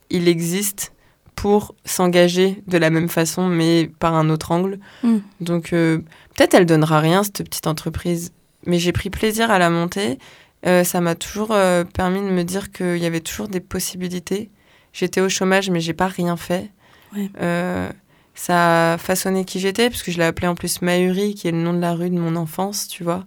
il 0.10 0.28
existe 0.28 0.92
pour 1.36 1.76
s'engager 1.86 2.64
de 2.68 2.78
la 2.78 2.90
même 2.90 3.10
façon, 3.10 3.48
mais 3.48 3.90
par 4.00 4.16
un 4.16 4.30
autre 4.30 4.52
angle. 4.52 4.80
Mm. 5.04 5.18
Donc, 5.42 5.74
euh, 5.74 6.00
peut-être 6.36 6.54
elle 6.54 6.66
donnera 6.66 7.00
rien, 7.00 7.24
cette 7.24 7.44
petite 7.44 7.68
entreprise, 7.68 8.32
mais 8.66 8.80
j'ai 8.80 8.92
pris 8.92 9.10
plaisir 9.10 9.52
à 9.52 9.60
la 9.60 9.70
monter. 9.70 10.18
Euh, 10.66 10.84
ça 10.84 11.02
m'a 11.02 11.16
toujours 11.16 11.50
euh, 11.52 11.84
permis 11.84 12.22
de 12.22 12.32
me 12.32 12.44
dire 12.44 12.72
qu'il 12.72 12.98
y 12.98 13.06
avait 13.06 13.20
toujours 13.20 13.48
des 13.48 13.60
possibilités. 13.60 14.50
J'étais 14.94 15.22
au 15.22 15.30
chômage, 15.30 15.70
mais 15.70 15.82
j'ai 15.82 15.94
pas 15.94 16.08
rien 16.08 16.38
fait. 16.38 16.72
Ouais. 17.16 17.30
Ça 18.38 18.94
a 18.94 18.98
façonné 18.98 19.46
qui 19.46 19.62
j'étais, 19.62 19.90
puisque 19.90 20.12
je 20.12 20.18
l'ai 20.18 20.26
appelé 20.26 20.48
en 20.48 20.56
plus 20.56 20.82
Mahuri, 20.82 21.36
qui 21.36 21.48
est 21.48 21.52
le 21.52 21.58
nom 21.58 21.74
de 21.74 21.80
la 21.80 21.94
rue 21.94 22.10
de 22.10 22.20
mon 22.20 22.36
enfance, 22.36 22.90
tu 22.90 23.04
vois. 23.04 23.24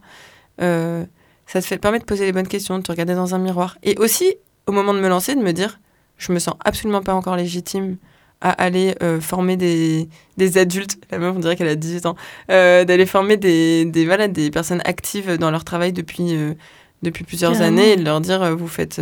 Ça 0.59 1.62
te 1.62 1.66
fait, 1.66 1.79
permet 1.79 1.99
de 1.99 2.05
poser 2.05 2.27
les 2.27 2.33
bonnes 2.33 2.49
questions, 2.49 2.77
de 2.77 2.83
te 2.83 2.92
regarder 2.92 3.14
dans 3.14 3.35
un 3.35 3.38
miroir. 3.38 3.79
Et 3.83 3.97
aussi, 3.97 4.35
au 4.66 4.73
moment 4.73 4.92
de 4.92 5.01
me 5.01 5.09
lancer, 5.09 5.35
de 5.35 5.40
me 5.40 5.53
dire, 5.53 5.81
je 6.18 6.33
me 6.33 6.38
sens 6.38 6.54
absolument 6.64 7.02
pas 7.02 7.14
encore 7.14 7.37
légitime 7.37 7.96
à 8.40 8.50
aller 8.50 8.94
euh, 9.02 9.20
former 9.20 9.57
des, 9.57 10.09
des 10.37 10.59
adultes, 10.59 10.96
la 11.11 11.18
meuf 11.18 11.35
on 11.35 11.40
dirait 11.40 11.57
qu'elle 11.57 11.68
a 11.68 11.74
18 11.74 12.07
ans, 12.07 12.14
euh, 12.52 12.85
d'aller 12.85 13.07
former 13.07 13.37
des, 13.37 13.85
des, 13.85 14.04
voilà, 14.04 14.28
des 14.28 14.50
personnes 14.50 14.81
actives 14.85 15.38
dans 15.38 15.50
leur 15.50 15.64
travail 15.64 15.92
depuis, 15.92 16.37
euh, 16.37 16.54
depuis 17.02 17.24
plusieurs 17.24 17.52
Carrément. 17.52 17.78
années 17.78 17.92
et 17.92 17.96
de 17.96 18.04
leur 18.04 18.20
dire, 18.20 18.57
vous 18.57 18.68
faites, 18.68 19.00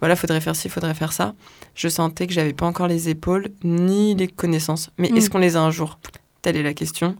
voilà, 0.00 0.16
faudrait 0.16 0.40
faire 0.40 0.56
ci, 0.56 0.68
faudrait 0.68 0.94
faire 0.94 1.12
ça. 1.12 1.34
Je 1.76 1.88
sentais 1.88 2.26
que 2.26 2.32
j'avais 2.32 2.52
pas 2.52 2.66
encore 2.66 2.88
les 2.88 3.08
épaules 3.08 3.48
ni 3.62 4.14
les 4.16 4.26
connaissances. 4.26 4.90
Mais 4.98 5.08
Mm. 5.10 5.16
est-ce 5.18 5.30
qu'on 5.30 5.38
les 5.38 5.54
a 5.56 5.60
un 5.60 5.70
jour? 5.70 5.98
Telle 6.42 6.56
est 6.56 6.62
la 6.64 6.74
question. 6.74 7.14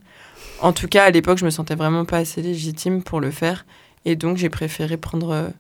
En 0.61 0.73
tout 0.73 0.89
cas, 0.89 1.05
à 1.05 1.11
l'époque, 1.11 1.39
je 1.39 1.45
me 1.45 1.51
sentais 1.51 1.77
vraiment 1.77 2.05
pas 2.05 2.19
assez 2.19 2.43
légitime 2.43 3.03
pour 3.03 3.21
le 3.21 3.31
faire. 3.31 3.65
Et 4.05 4.17
donc, 4.17 4.37
j'ai 4.39 4.51
préféré 4.51 4.97
prendre 4.97 5.53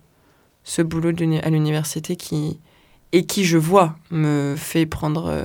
ce 0.64 0.82
boulot 0.82 1.10
à 1.42 1.50
l'université 1.50 2.16
qui, 2.16 2.58
et 3.16 3.24
qui, 3.27 3.44
je 3.44 3.57
vois, 3.59 3.96
me 4.11 4.55
fait 4.57 4.87
prendre 4.87 5.27
euh, 5.29 5.44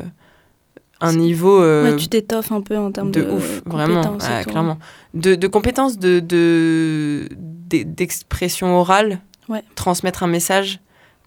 un 1.02 1.14
niveau 1.14 1.62
euh, 1.62 1.92
Ouais, 1.92 1.96
tu 1.98 2.08
t'étoffes 2.08 2.52
un 2.52 2.62
peu 2.62 2.78
en 2.78 2.92
termes 2.92 3.12
de, 3.12 3.22
de 3.22 3.30
ouf, 3.32 3.62
vraiment, 3.66 4.18
clairement. 4.46 4.78
De, 5.14 5.36
de 5.36 5.48
compétences 5.48 5.98
de, 5.98 6.20
de, 6.20 7.30
d'e- 7.38 7.84
d'expression 7.86 8.78
orale, 8.80 9.20
Ouais. 9.48 9.64
transmettre 9.76 10.22
un 10.24 10.28
message 10.28 10.80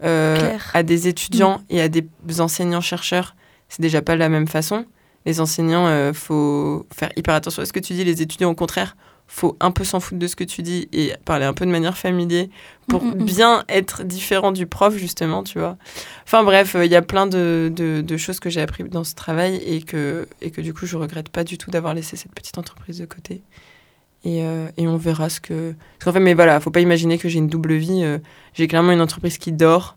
euh, 0.05 0.57
à 0.75 0.83
des 0.83 1.09
étudiants 1.09 1.61
et 1.71 1.81
à 1.81 1.89
des 1.89 2.07
enseignants-chercheurs, 2.39 3.35
c'est 3.69 3.81
déjà 3.83 4.03
pas 4.03 4.15
de 4.15 4.19
la 4.21 4.29
même 4.29 4.47
façon. 4.49 4.85
Les 5.27 5.41
enseignants, 5.41 5.87
euh, 5.87 6.13
faut 6.13 6.87
faire 6.93 7.11
hyper 7.17 7.35
attention 7.35 7.63
à 7.63 7.67
ce 7.67 7.73
que 7.73 7.81
tu 7.81 7.93
dis. 7.95 8.05
Les 8.05 8.21
étudiants, 8.23 8.51
au 8.51 8.55
contraire, 8.55 8.97
faut 9.27 9.57
un 9.61 9.71
peu 9.71 9.83
s'en 9.85 9.99
foutre 10.01 10.19
de 10.19 10.27
ce 10.27 10.37
que 10.37 10.45
tu 10.45 10.63
dis 10.63 10.89
et 10.93 11.13
parler 11.25 11.47
un 11.47 11.55
peu 11.55 11.65
de 11.65 11.71
manière 11.71 11.97
familière 11.97 12.47
pour 12.89 13.03
Mm, 13.03 13.09
mm, 13.09 13.15
mm. 13.23 13.25
bien 13.25 13.65
être 13.69 14.03
différent 14.05 14.53
du 14.53 14.67
prof, 14.67 14.95
justement, 14.97 15.43
tu 15.43 15.59
vois. 15.59 15.77
Enfin 16.25 16.45
bref, 16.45 16.75
euh, 16.75 16.85
il 16.85 16.93
y 16.93 16.97
a 16.97 17.03
plein 17.03 17.27
de, 17.27 17.73
de- 17.75 18.03
de 18.03 18.17
choses 18.19 18.41
que 18.41 18.51
j'ai 18.51 18.61
appris 18.61 18.85
dans 18.85 19.05
ce 19.05 19.15
travail 19.15 19.57
et 19.65 19.81
que, 19.83 20.29
et 20.43 20.51
que 20.51 20.61
du 20.61 20.75
coup, 20.75 20.85
je 20.87 20.97
regrette 20.97 21.31
pas 21.31 21.45
du 21.45 21.57
tout 21.59 21.71
d'avoir 21.71 21.95
laissé 21.95 22.17
cette 22.17 22.35
petite 22.35 22.59
entreprise 22.59 22.99
de 22.99 23.07
côté. 23.07 23.43
Et, 24.25 24.45
euh, 24.45 24.69
et 24.77 24.87
on 24.87 24.97
verra 24.99 25.29
ce 25.31 25.41
que... 25.41 25.75
Parce 25.99 26.05
qu'en 26.05 26.13
fait, 26.13 26.21
mais 26.21 26.35
voilà, 26.35 26.61
faut 26.61 26.71
pas 26.71 26.81
imaginer 26.81 27.19
que 27.19 27.29
j'ai 27.29 27.39
une 27.39 27.49
double 27.49 27.75
vie. 27.75 28.05
euh, 28.05 28.19
j'ai 28.55 28.69
clairement 28.69 28.93
une 28.93 29.01
entreprise 29.01 29.39
qui 29.39 29.51
dort 29.53 29.97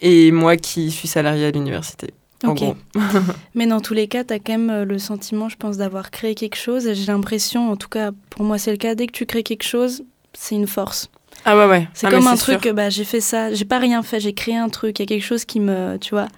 et 0.00 0.32
moi 0.32 0.56
qui 0.56 0.90
suis 0.90 1.08
salariée 1.08 1.46
à 1.46 1.50
l'université. 1.52 2.12
Ok. 2.46 2.62
Mais 3.54 3.66
dans 3.66 3.80
tous 3.80 3.94
les 3.94 4.08
cas, 4.08 4.24
tu 4.24 4.34
as 4.34 4.38
quand 4.38 4.52
même 4.52 4.70
euh, 4.70 4.84
le 4.84 4.98
sentiment, 4.98 5.48
je 5.48 5.56
pense, 5.56 5.76
d'avoir 5.76 6.10
créé 6.10 6.34
quelque 6.34 6.56
chose. 6.56 6.86
Et 6.86 6.94
j'ai 6.94 7.06
l'impression, 7.06 7.70
en 7.70 7.76
tout 7.76 7.88
cas, 7.88 8.10
pour 8.30 8.44
moi, 8.44 8.58
c'est 8.58 8.70
le 8.70 8.76
cas. 8.76 8.94
Dès 8.94 9.06
que 9.06 9.12
tu 9.12 9.26
crées 9.26 9.42
quelque 9.42 9.62
chose, 9.64 10.02
c'est 10.32 10.54
une 10.54 10.66
force. 10.66 11.08
Ah 11.44 11.56
ouais, 11.56 11.66
ouais. 11.66 11.88
C'est 11.94 12.06
Ah, 12.06 12.10
comme 12.10 12.26
un 12.26 12.36
sûr. 12.36 12.58
truc, 12.58 12.72
bah, 12.74 12.90
j'ai 12.90 13.04
fait 13.04 13.20
ça, 13.20 13.52
j'ai 13.52 13.64
pas 13.64 13.78
rien 13.78 14.02
fait, 14.02 14.20
j'ai 14.20 14.32
créé 14.34 14.56
un 14.56 14.68
truc. 14.68 14.98
Il 14.98 15.02
y 15.02 15.04
a 15.04 15.06
quelque 15.06 15.24
chose 15.24 15.44
qui 15.44 15.60
me. 15.60 15.96
Tu 15.98 16.10
vois. 16.14 16.28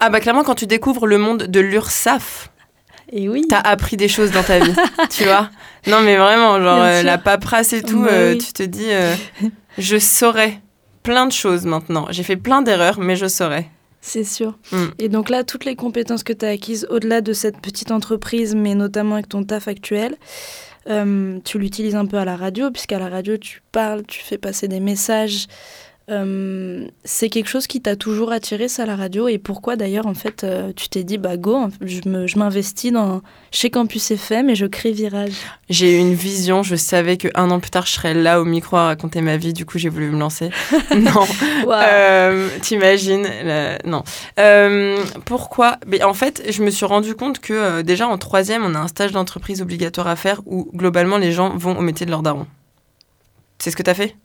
Ah 0.00 0.10
bah 0.10 0.20
clairement, 0.20 0.42
quand 0.44 0.54
tu 0.56 0.66
découvres 0.66 1.06
le 1.06 1.16
monde 1.18 1.44
de 1.44 1.60
l'URSAF, 1.60 2.50
Et 3.12 3.28
oui. 3.28 3.44
t'as 3.48 3.60
appris 3.60 3.96
des 3.96 4.08
choses 4.08 4.30
dans 4.32 4.42
ta 4.42 4.58
vie, 4.58 4.74
tu 5.10 5.24
vois. 5.24 5.48
Non 5.86 6.00
mais 6.00 6.16
vraiment, 6.16 6.60
genre 6.60 6.80
euh, 6.82 7.02
la 7.02 7.18
paperasse 7.18 7.72
et 7.72 7.82
tout, 7.82 8.02
Bah 8.02 8.10
euh, 8.10 8.36
tu 8.36 8.52
te 8.52 8.62
dis, 8.64 8.86
euh, 8.90 9.14
je 9.78 9.96
saurais 9.98 10.60
plein 11.04 11.26
de 11.26 11.32
choses 11.32 11.64
maintenant. 11.66 12.06
J'ai 12.10 12.22
fait 12.24 12.36
plein 12.36 12.62
d'erreurs, 12.62 12.98
mais 13.00 13.14
je 13.16 13.26
saurais. 13.26 13.68
C'est 14.04 14.24
sûr. 14.24 14.58
Mm. 14.72 14.76
Et 14.98 15.08
donc 15.08 15.30
là, 15.30 15.44
toutes 15.44 15.64
les 15.64 15.76
compétences 15.76 16.24
que 16.24 16.32
tu 16.32 16.44
as 16.44 16.48
acquises 16.48 16.86
au-delà 16.90 17.20
de 17.20 17.32
cette 17.32 17.60
petite 17.60 17.92
entreprise, 17.92 18.54
mais 18.54 18.74
notamment 18.74 19.14
avec 19.14 19.28
ton 19.28 19.44
taf 19.44 19.68
actuel, 19.68 20.16
euh, 20.90 21.38
tu 21.44 21.58
l'utilises 21.58 21.94
un 21.94 22.04
peu 22.04 22.18
à 22.18 22.24
la 22.24 22.36
radio, 22.36 22.72
puisqu'à 22.72 22.98
la 22.98 23.08
radio, 23.08 23.36
tu 23.36 23.62
parles, 23.70 24.02
tu 24.06 24.20
fais 24.20 24.38
passer 24.38 24.66
des 24.66 24.80
messages. 24.80 25.46
Euh, 26.10 26.86
c'est 27.04 27.28
quelque 27.28 27.48
chose 27.48 27.66
qui 27.68 27.80
t'a 27.80 27.94
toujours 27.96 28.32
attiré, 28.32 28.66
ça, 28.68 28.84
la 28.86 28.96
radio? 28.96 29.28
Et 29.28 29.38
pourquoi 29.38 29.76
d'ailleurs, 29.76 30.06
en 30.06 30.14
fait, 30.14 30.42
euh, 30.42 30.72
tu 30.74 30.88
t'es 30.88 31.04
dit, 31.04 31.16
bah 31.16 31.36
go, 31.36 31.68
je 31.80 32.38
m'investis 32.38 32.92
dans 32.92 33.22
chez 33.52 33.70
Campus 33.70 34.10
FM 34.10 34.50
et 34.50 34.54
je 34.56 34.66
crée 34.66 34.90
Virage? 34.92 35.34
J'ai 35.70 35.94
eu 35.96 35.98
une 36.00 36.14
vision, 36.14 36.62
je 36.64 36.74
savais 36.76 37.16
que 37.16 37.28
un 37.34 37.50
an 37.50 37.60
plus 37.60 37.70
tard, 37.70 37.86
je 37.86 37.92
serais 37.92 38.14
là 38.14 38.40
au 38.40 38.44
micro 38.44 38.76
à 38.76 38.86
raconter 38.86 39.20
ma 39.20 39.36
vie, 39.36 39.52
du 39.52 39.64
coup 39.64 39.78
j'ai 39.78 39.88
voulu 39.88 40.10
me 40.10 40.18
lancer. 40.18 40.50
non, 40.96 41.24
Euh, 41.68 42.48
T'imagines 42.62 43.26
la- 43.44 43.78
Non. 43.84 44.02
Pourquoi? 45.24 45.78
Mais 45.86 46.02
En 46.02 46.14
fait, 46.14 46.42
je 46.50 46.62
me 46.64 46.70
suis 46.70 46.84
rendu 46.84 47.14
compte 47.14 47.38
que 47.38 47.82
déjà 47.82 48.08
en 48.08 48.18
troisième, 48.18 48.64
on 48.64 48.74
a 48.74 48.78
un 48.80 48.88
stage 48.88 49.12
d'entreprise 49.12 49.62
obligatoire 49.62 50.08
à 50.08 50.16
faire 50.16 50.40
où 50.46 50.68
globalement 50.74 51.16
les 51.16 51.30
gens 51.32 51.56
vont 51.56 51.76
au 51.78 51.80
métier 51.82 52.06
de 52.06 52.10
leur 52.10 52.22
daron. 52.22 52.46
C'est 53.58 53.70
ce 53.70 53.76
que 53.76 53.82
t'as 53.84 53.94
fait? 53.94 54.16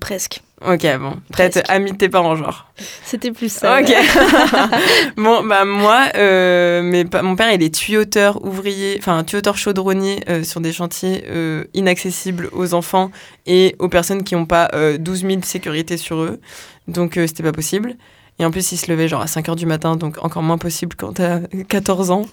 Presque. 0.00 0.42
Ok, 0.66 0.86
bon. 0.98 1.16
Peut-être 1.32 1.62
ami 1.68 1.92
de 1.92 1.96
tes 1.96 2.08
parents, 2.08 2.36
genre. 2.36 2.66
C'était 3.04 3.30
plus 3.30 3.50
ça. 3.50 3.80
Ok. 3.80 3.90
bon, 5.16 5.42
bah 5.42 5.64
moi, 5.64 6.08
euh, 6.16 7.04
mon 7.22 7.36
père, 7.36 7.52
il 7.52 7.62
est 7.62 7.74
tuyauteur 7.74 8.44
ouvrier, 8.44 8.96
enfin 8.98 9.24
tuyauteur 9.24 9.56
chaudronnier 9.56 10.22
euh, 10.28 10.42
sur 10.42 10.60
des 10.60 10.72
chantiers 10.72 11.24
euh, 11.30 11.64
inaccessibles 11.72 12.50
aux 12.52 12.74
enfants 12.74 13.10
et 13.46 13.74
aux 13.78 13.88
personnes 13.88 14.22
qui 14.22 14.34
n'ont 14.34 14.46
pas 14.46 14.68
euh, 14.74 14.98
12 14.98 15.22
000 15.22 15.42
sécurités 15.42 15.96
sur 15.96 16.20
eux. 16.20 16.40
Donc, 16.88 17.14
c'était 17.14 17.42
pas 17.42 17.52
possible. 17.52 17.96
Et 18.40 18.44
en 18.46 18.50
plus, 18.50 18.72
il 18.72 18.78
se 18.78 18.90
levait 18.90 19.06
genre 19.06 19.20
à 19.20 19.26
5 19.26 19.50
heures 19.50 19.56
du 19.56 19.66
matin, 19.66 19.96
donc 19.96 20.16
encore 20.24 20.42
moins 20.42 20.56
possible 20.56 20.96
quand 20.96 21.12
t'as 21.12 21.40
14 21.68 22.10
ans. 22.10 22.24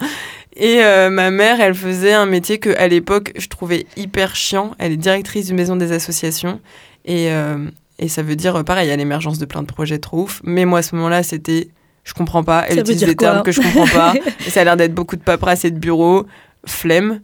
Et 0.56 0.84
euh, 0.84 1.10
ma 1.10 1.32
mère, 1.32 1.60
elle 1.60 1.76
faisait 1.76 2.14
un 2.14 2.26
métier 2.26 2.60
que 2.60 2.70
à 2.78 2.88
l'époque, 2.88 3.34
je 3.38 3.48
trouvais 3.48 3.86
hyper 3.98 4.36
chiant. 4.36 4.72
Elle 4.80 4.94
est 4.94 4.98
directrice 4.98 5.48
du 5.48 5.54
maison 5.54 5.76
des 5.76 5.92
associations. 5.92 6.62
Et, 7.04 7.30
euh, 7.32 7.70
et 8.00 8.08
ça 8.08 8.22
veut 8.22 8.36
dire, 8.36 8.56
euh, 8.56 8.64
pareil, 8.64 8.88
il 8.88 8.90
y 8.90 8.94
a 8.94 8.96
l'émergence 8.96 9.40
de 9.40 9.46
plein 9.46 9.62
de 9.64 9.68
projets 9.68 10.00
trop 10.00 10.24
ouf. 10.24 10.42
Mais 10.44 10.66
moi, 10.66 10.80
à 10.80 10.82
ce 10.82 10.96
moment-là, 10.96 11.24
c'était, 11.24 11.70
je 12.04 12.14
comprends 12.14 12.44
pas. 12.44 12.66
Elle 12.68 12.76
Ça 12.76 12.82
utilise 12.82 13.04
des 13.04 13.16
termes 13.16 13.44
que 13.44 13.52
je 13.52 13.62
comprends 13.62 13.88
pas. 13.88 14.14
et 14.46 14.50
ça 14.50 14.62
a 14.62 14.64
l'air 14.64 14.78
d'être 14.78 14.94
beaucoup 14.94 15.16
de 15.16 15.24
paperasse 15.24 15.66
et 15.66 15.72
de 15.72 15.80
bureaux, 15.80 16.26
flemme. 16.66 17.22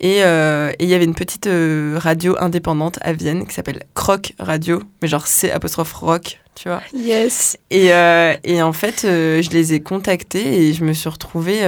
Et 0.00 0.22
euh, 0.22 0.70
et 0.78 0.84
il 0.84 0.88
y 0.88 0.94
avait 0.94 1.04
une 1.04 1.14
petite 1.14 1.48
euh, 1.48 1.98
radio 2.00 2.36
indépendante 2.38 2.98
à 3.02 3.12
Vienne 3.12 3.46
qui 3.46 3.54
s'appelle 3.54 3.82
Croc 3.94 4.32
Radio, 4.38 4.80
mais 5.02 5.08
genre 5.08 5.26
C 5.26 5.50
apostrophe 5.50 5.92
rock, 5.92 6.38
tu 6.54 6.68
vois. 6.68 6.82
Yes. 6.94 7.58
Et, 7.70 7.92
euh, 7.92 8.34
et 8.44 8.62
en 8.62 8.72
fait, 8.72 9.00
je 9.02 9.50
les 9.50 9.74
ai 9.74 9.80
contactés 9.80 10.68
et 10.68 10.72
je 10.72 10.84
me 10.84 10.92
suis 10.92 11.08
retrouvée 11.08 11.64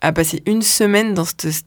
à 0.00 0.12
passer 0.12 0.42
une 0.46 0.62
semaine 0.62 1.12
dans 1.12 1.26
cette 1.26 1.64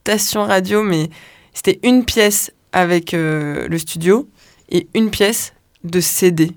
station 0.00 0.44
radio, 0.44 0.82
mais 0.82 1.10
c'était 1.52 1.78
une 1.82 2.06
pièce 2.06 2.50
avec 2.72 3.12
le 3.12 3.76
studio 3.76 4.28
et 4.70 4.88
une 4.94 5.10
pièce 5.10 5.54
de 5.84 6.00
CD 6.00 6.52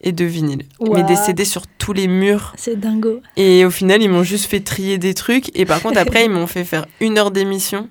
et 0.00 0.12
de 0.12 0.24
vinyle. 0.24 0.64
Mais 0.80 1.02
des. 1.04 1.16
CD 1.16 1.44
sur 1.44 1.66
tous 1.66 1.92
les 1.92 2.08
murs. 2.08 2.52
C'est 2.56 2.78
dingo. 2.78 3.20
Et 3.36 3.64
au 3.64 3.70
final, 3.70 4.02
ils 4.02 4.10
m'ont 4.10 4.22
juste 4.22 4.46
fait 4.46 4.60
trier 4.60 4.98
des 4.98 5.14
trucs. 5.14 5.56
Et 5.58 5.64
par 5.64 5.80
contre, 5.80 5.98
après, 5.98 6.24
ils 6.26 6.30
m'ont 6.30 6.46
fait 6.46 6.64
faire 6.64 6.86
une 7.00 7.18
heure 7.18 7.30
d'émission. 7.30 7.88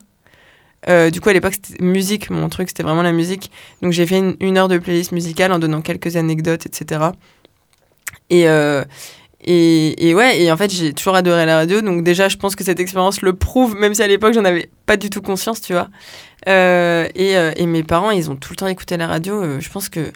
Euh, 0.89 1.09
du 1.09 1.21
coup, 1.21 1.29
à 1.29 1.33
l'époque, 1.33 1.53
c'était 1.53 1.83
musique. 1.83 2.29
Mon 2.29 2.49
truc, 2.49 2.69
c'était 2.69 2.83
vraiment 2.83 3.01
la 3.01 3.13
musique. 3.13 3.51
Donc, 3.81 3.93
j'ai 3.93 4.05
fait 4.05 4.19
une, 4.19 4.35
une 4.39 4.57
heure 4.57 4.67
de 4.67 4.77
playlist 4.77 5.11
musicale 5.11 5.51
en 5.51 5.59
donnant 5.59 5.81
quelques 5.81 6.15
anecdotes, 6.15 6.65
etc. 6.65 7.05
Et, 8.29 8.47
euh, 8.47 8.83
Et, 9.45 10.09
et 10.09 10.15
ouais, 10.15 10.41
et 10.41 10.51
en 10.51 10.57
fait, 10.57 10.71
j'ai 10.71 10.93
toujours 10.93 11.15
adoré 11.15 11.45
la 11.45 11.57
radio. 11.57 11.81
Donc, 11.81 12.03
déjà, 12.03 12.29
je 12.29 12.37
pense 12.37 12.55
que 12.55 12.63
cette 12.63 12.79
expérience 12.79 13.21
le 13.21 13.33
prouve, 13.33 13.75
même 13.75 13.93
si 13.93 14.01
à 14.01 14.07
l'époque, 14.07 14.33
j'en 14.33 14.45
avais 14.45 14.69
pas 14.85 14.97
du 14.97 15.09
tout 15.09 15.21
conscience, 15.21 15.59
tu 15.61 15.73
vois. 15.73 15.89
Euh, 16.47 17.07
et, 17.15 17.37
euh, 17.37 17.51
et 17.55 17.65
mes 17.65 17.83
parents, 17.83 18.11
ils 18.11 18.29
ont 18.31 18.35
tout 18.35 18.53
le 18.53 18.55
temps 18.57 18.67
écouté 18.67 18.97
la 18.97 19.07
radio. 19.07 19.41
Euh, 19.41 19.59
je 19.59 19.69
pense 19.69 19.89
que. 19.89 20.11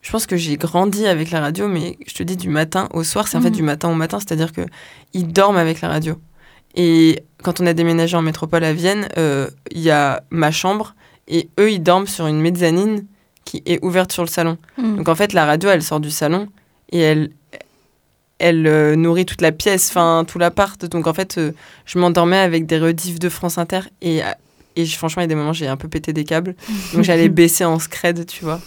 Je 0.00 0.10
pense 0.10 0.26
que 0.26 0.36
j'ai 0.36 0.56
grandi 0.56 1.06
avec 1.06 1.30
la 1.30 1.38
radio, 1.40 1.68
mais 1.68 1.96
je 2.08 2.14
te 2.14 2.24
dis 2.24 2.36
du 2.36 2.48
matin 2.48 2.88
au 2.92 3.04
soir, 3.04 3.28
c'est 3.28 3.36
en 3.36 3.40
fait 3.40 3.50
Mhm. 3.50 3.54
du 3.54 3.62
matin 3.62 3.88
au 3.88 3.94
matin, 3.94 4.18
c'est-à-dire 4.18 4.50
que 4.52 4.62
ils 5.12 5.28
dorment 5.32 5.58
avec 5.58 5.80
la 5.80 5.88
radio. 5.88 6.16
Et 6.74 7.22
quand 7.44 7.60
on 7.60 7.66
a 7.66 7.72
déménagé 7.72 8.16
en 8.16 8.22
métropole 8.22 8.64
à 8.64 8.72
Vienne, 8.72 9.06
euh, 9.16 9.48
il 9.70 9.80
y 9.80 9.92
a 9.92 10.24
ma 10.30 10.50
chambre 10.50 10.96
et 11.28 11.50
eux, 11.60 11.70
ils 11.70 11.80
dorment 11.82 12.08
sur 12.08 12.26
une 12.26 12.40
mezzanine 12.40 13.06
qui 13.44 13.62
est 13.64 13.78
ouverte 13.84 14.10
sur 14.10 14.24
le 14.24 14.28
salon. 14.28 14.58
Mm. 14.76 14.96
Donc 14.96 15.08
en 15.08 15.14
fait, 15.14 15.32
la 15.34 15.44
radio, 15.46 15.70
elle 15.70 15.82
sort 15.84 16.00
du 16.00 16.10
salon 16.10 16.48
et 16.90 16.98
elle, 16.98 17.30
elle 18.42 18.66
euh, 18.66 18.96
nourrit 18.96 19.24
toute 19.24 19.40
la 19.40 19.52
pièce, 19.52 19.88
enfin 19.90 20.24
tout 20.26 20.38
l'appart. 20.38 20.84
Donc 20.86 21.06
en 21.06 21.14
fait, 21.14 21.38
euh, 21.38 21.52
je 21.86 21.98
m'endormais 21.98 22.38
avec 22.38 22.66
des 22.66 22.78
rediffs 22.78 23.20
de 23.20 23.28
France 23.28 23.56
Inter 23.56 23.82
et, 24.02 24.22
euh, 24.22 24.26
et 24.74 24.84
franchement, 24.86 25.20
il 25.20 25.24
y 25.24 25.26
a 25.26 25.28
des 25.28 25.36
moments, 25.36 25.52
j'ai 25.52 25.68
un 25.68 25.76
peu 25.76 25.88
pété 25.88 26.12
des 26.12 26.24
câbles. 26.24 26.56
Donc 26.92 27.04
j'allais 27.04 27.28
baisser 27.30 27.64
en 27.64 27.78
scred, 27.78 28.26
tu 28.26 28.44
vois. 28.44 28.60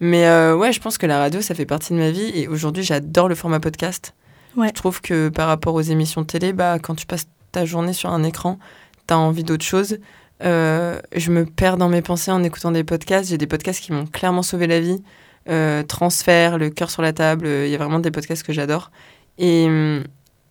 Mais 0.00 0.26
euh, 0.26 0.56
ouais, 0.56 0.72
je 0.72 0.80
pense 0.80 0.98
que 0.98 1.06
la 1.06 1.18
radio, 1.18 1.40
ça 1.40 1.54
fait 1.54 1.64
partie 1.64 1.92
de 1.92 1.98
ma 1.98 2.10
vie 2.10 2.32
et 2.34 2.48
aujourd'hui, 2.48 2.82
j'adore 2.82 3.28
le 3.28 3.36
format 3.36 3.60
podcast. 3.60 4.14
Ouais. 4.56 4.68
Je 4.68 4.72
trouve 4.72 5.00
que 5.00 5.28
par 5.28 5.46
rapport 5.46 5.74
aux 5.74 5.82
émissions 5.82 6.22
de 6.22 6.26
télé, 6.26 6.52
bah, 6.52 6.78
quand 6.80 6.96
tu 6.96 7.06
passes 7.06 7.28
ta 7.52 7.64
journée 7.64 7.92
sur 7.92 8.10
un 8.10 8.24
écran, 8.24 8.58
t'as 9.06 9.16
envie 9.16 9.44
d'autre 9.44 9.64
chose. 9.64 9.98
Je 10.42 11.30
me 11.30 11.44
perds 11.44 11.76
dans 11.76 11.88
mes 11.88 12.02
pensées 12.02 12.32
en 12.32 12.42
écoutant 12.42 12.72
des 12.72 12.82
podcasts. 12.82 13.30
J'ai 13.30 13.38
des 13.38 13.46
podcasts 13.46 13.80
qui 13.80 13.92
m'ont 13.92 14.06
clairement 14.06 14.42
sauvé 14.42 14.66
la 14.66 14.80
vie. 14.80 15.00
Euh, 15.48 15.82
Transfert, 15.82 16.58
Le 16.58 16.70
cœur 16.70 16.90
sur 16.90 17.02
la 17.02 17.12
table, 17.12 17.46
euh, 17.46 17.66
il 17.66 17.72
y 17.72 17.74
a 17.74 17.78
vraiment 17.78 17.98
des 17.98 18.10
podcasts 18.10 18.42
que 18.42 18.52
j'adore. 18.52 18.90
Et, 19.38 19.66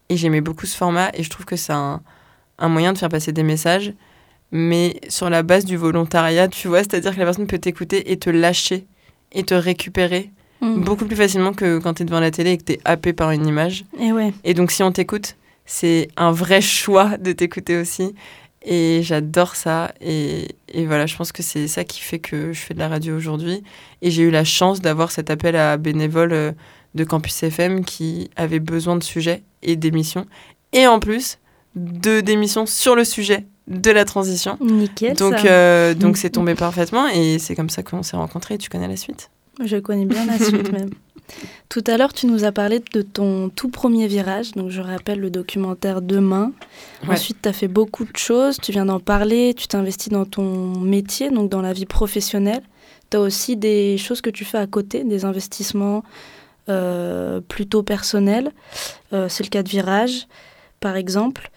et 0.10 0.18
j'aimais 0.18 0.42
beaucoup 0.42 0.66
ce 0.66 0.76
format 0.76 1.10
et 1.14 1.24
je 1.24 1.30
trouve 1.30 1.46
que 1.46 1.56
c'est 1.56 1.74
un, 1.74 2.02
un 2.58 2.70
moyen 2.70 2.94
de 2.94 2.98
faire 2.98 3.10
passer 3.10 3.32
des 3.32 3.44
messages, 3.44 3.94
mais 4.52 5.00
sur 5.10 5.30
la 5.30 5.44
base 5.44 5.66
du 5.66 5.78
volontariat, 5.78 6.48
tu 6.48 6.68
vois, 6.68 6.80
c'est-à-dire 6.80 7.14
que 7.14 7.20
la 7.20 7.26
personne 7.26 7.48
peut 7.48 7.60
t'écouter 7.60 8.12
et 8.12 8.18
te 8.18 8.30
lâcher 8.30 8.88
et 9.32 9.44
te 9.44 9.54
récupérer 9.54 10.32
Mm. 10.62 10.84
beaucoup 10.84 11.06
plus 11.06 11.16
facilement 11.16 11.54
que 11.54 11.80
quand 11.80 11.94
tu 11.94 12.04
es 12.04 12.06
devant 12.06 12.20
la 12.20 12.32
télé 12.32 12.52
et 12.52 12.58
que 12.58 12.64
tu 12.66 12.74
es 12.74 12.80
happé 12.84 13.14
par 13.14 13.32
une 13.32 13.48
image. 13.48 13.86
Et 13.98 14.12
ouais. 14.12 14.34
Et 14.44 14.54
donc, 14.54 14.72
si 14.72 14.84
on 14.84 14.92
t'écoute, 14.92 15.38
c'est 15.66 16.10
un 16.18 16.32
vrai 16.32 16.60
choix 16.62 17.18
de 17.18 17.32
t'écouter 17.32 17.78
aussi. 17.78 18.14
Et 18.66 19.00
j'adore 19.02 19.56
ça. 19.56 19.94
Et, 20.02 20.50
et 20.68 20.86
voilà, 20.86 21.06
je 21.06 21.16
pense 21.16 21.32
que 21.32 21.44
c'est 21.44 21.68
ça 21.70 21.86
qui 21.86 22.02
fait 22.02 22.20
que 22.20 22.52
je 22.52 22.60
fais 22.60 22.74
de 22.74 22.80
la 22.80 22.90
radio 22.90 23.16
aujourd'hui. 23.16 23.64
Et 24.02 24.12
j'ai 24.12 24.24
eu 24.24 24.32
la 24.32 24.44
chance 24.44 24.82
d'avoir 24.82 25.12
cet 25.12 25.30
appel 25.30 25.56
à 25.56 25.78
bénévoles 25.78 26.34
euh, 26.34 26.52
de 26.96 27.04
Campus 27.04 27.44
FM 27.44 27.86
qui 27.86 28.30
avaient 28.36 28.60
besoin 28.60 28.96
de 28.96 29.04
sujets 29.04 29.44
et 29.62 29.76
d'émissions. 29.76 30.26
Et 30.74 30.88
en 30.88 31.00
plus, 31.00 31.38
de 31.76 32.22
d'émissions 32.22 32.66
sur 32.66 32.96
le 32.96 33.04
sujet 33.04 33.46
de 33.68 33.92
la 33.92 34.06
transition. 34.06 34.58
Nickel. 34.62 35.16
Donc, 35.16 35.46
euh, 35.46 35.94
donc 35.94 36.18
c'est 36.18 36.32
tombé 36.32 36.56
parfaitement. 36.56 37.08
Et 37.08 37.40
c'est 37.40 37.56
comme 37.56 37.70
ça 37.70 37.84
qu'on 37.84 38.04
s'est 38.04 38.18
rencontrés. 38.18 38.58
Tu 38.58 38.70
connais 38.70 38.88
la 38.88 38.96
suite 38.96 39.30
Je 39.64 39.78
connais 39.78 40.06
bien 40.06 40.26
la 40.26 40.40
suite 40.40 40.72
même. 40.74 40.90
Tout 41.70 41.84
à 41.86 41.98
l'heure, 41.98 42.12
tu 42.12 42.26
nous 42.26 42.44
as 42.44 42.52
parlé 42.52 42.82
de 42.92 43.04
ton 43.04 43.50
tout 43.50 43.70
premier 43.70 44.08
virage. 44.08 44.54
Donc, 44.54 44.72
je 44.72 44.82
rappelle 44.82 45.20
le 45.20 45.30
documentaire 45.30 46.02
Demain. 46.02 46.52
Ouais. 47.04 47.14
Ensuite, 47.14 47.38
tu 47.44 47.50
as 47.50 47.54
fait 47.54 47.68
beaucoup 47.68 48.06
de 48.06 48.18
choses. 48.18 48.58
Tu 48.58 48.72
viens 48.72 48.86
d'en 48.86 49.00
parler. 49.00 49.54
Tu 49.56 49.68
t'investis 49.68 50.10
dans 50.10 50.26
ton 50.26 50.80
métier, 50.80 51.30
donc 51.30 51.50
dans 51.52 51.62
la 51.62 51.74
vie 51.74 51.86
professionnelle. 51.86 52.64
Tu 53.12 53.18
as 53.18 53.20
aussi 53.20 53.56
des 53.56 54.00
choses 54.00 54.22
que 54.22 54.32
tu 54.32 54.44
fais 54.44 54.58
à 54.58 54.66
côté, 54.66 55.04
des 55.04 55.26
investissements 55.26 56.04
plutôt 57.48 57.84
personnels. 57.84 58.52
Euh, 59.14 59.28
C'est 59.30 59.44
le 59.44 59.50
cas 59.50 59.64
de 59.64 59.70
Virage, 59.70 60.28
par 60.80 60.96
exemple. 60.96 61.50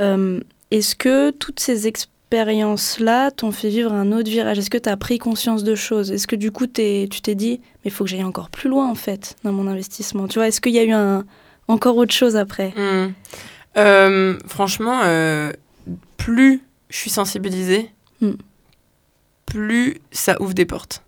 Euh, 0.00 0.40
Est-ce 0.70 0.94
que 0.94 1.30
toutes 1.30 1.60
ces 1.60 1.86
expériences-là 1.88 3.30
t'ont 3.32 3.50
fait 3.52 3.68
vivre 3.70 3.92
un 3.92 4.12
autre 4.12 4.30
virage? 4.30 4.58
Est-ce 4.58 4.70
que 4.70 4.78
tu 4.78 4.88
as 4.88 4.96
pris 4.96 5.18
conscience 5.18 5.64
de 5.64 5.74
choses? 5.74 6.12
Est-ce 6.12 6.26
que 6.26 6.36
du 6.36 6.52
coup, 6.52 6.66
t'es- 6.68 7.08
tu 7.10 7.20
t'es 7.20 7.34
dit, 7.34 7.60
mais 7.84 7.90
il 7.90 7.90
faut 7.90 8.04
que 8.04 8.10
j'aille 8.10 8.22
encore 8.24 8.50
plus 8.50 8.68
loin, 8.70 8.88
en 8.88 8.94
fait, 8.94 9.36
dans 9.44 9.52
mon 9.52 9.66
investissement? 9.66 10.28
Tu 10.28 10.38
vois, 10.38 10.46
est-ce 10.48 10.60
qu'il 10.60 10.72
y 10.72 10.78
a 10.78 10.84
eu 10.84 10.92
un, 10.92 11.24
encore 11.68 11.96
autre 11.96 12.14
chose 12.14 12.36
après? 12.36 12.72
Euh, 13.76 14.38
franchement, 14.46 15.00
euh, 15.04 15.52
plus 16.16 16.62
je 16.88 16.96
suis 16.96 17.10
sensibilisée, 17.10 17.90
Hmm. 18.20 18.32
plus 19.46 19.98
ça 20.12 20.40
ouvre 20.40 20.54
des 20.54 20.66
portes. 20.66 21.02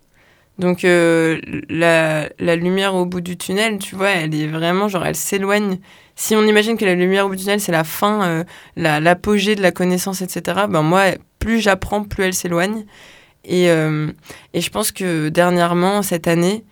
Donc 0.59 0.85
euh, 0.85 1.39
la, 1.69 2.29
la 2.39 2.55
lumière 2.55 2.93
au 2.93 3.05
bout 3.05 3.21
du 3.21 3.37
tunnel, 3.37 3.79
tu 3.79 3.95
vois, 3.95 4.09
elle 4.11 4.35
est 4.35 4.47
vraiment 4.47 4.87
genre, 4.87 5.05
elle 5.05 5.15
s'éloigne. 5.15 5.79
Si 6.15 6.35
on 6.35 6.43
imagine 6.45 6.77
que 6.77 6.85
la 6.85 6.93
lumière 6.93 7.25
au 7.25 7.29
bout 7.29 7.35
du 7.35 7.41
tunnel, 7.43 7.59
c'est 7.59 7.71
la 7.71 7.83
fin, 7.83 8.23
euh, 8.23 8.43
la- 8.75 8.99
l'apogée 8.99 9.55
de 9.55 9.61
la 9.63 9.71
connaissance, 9.71 10.21
etc., 10.21 10.67
ben 10.69 10.83
moi, 10.83 11.05
plus 11.39 11.59
j'apprends, 11.59 12.03
plus 12.03 12.23
elle 12.25 12.33
s'éloigne. 12.35 12.85
Et, 13.45 13.69
euh, 13.71 14.11
et 14.53 14.61
je 14.61 14.69
pense 14.69 14.91
que 14.91 15.29
dernièrement, 15.29 16.01
cette 16.03 16.27
année, 16.27 16.63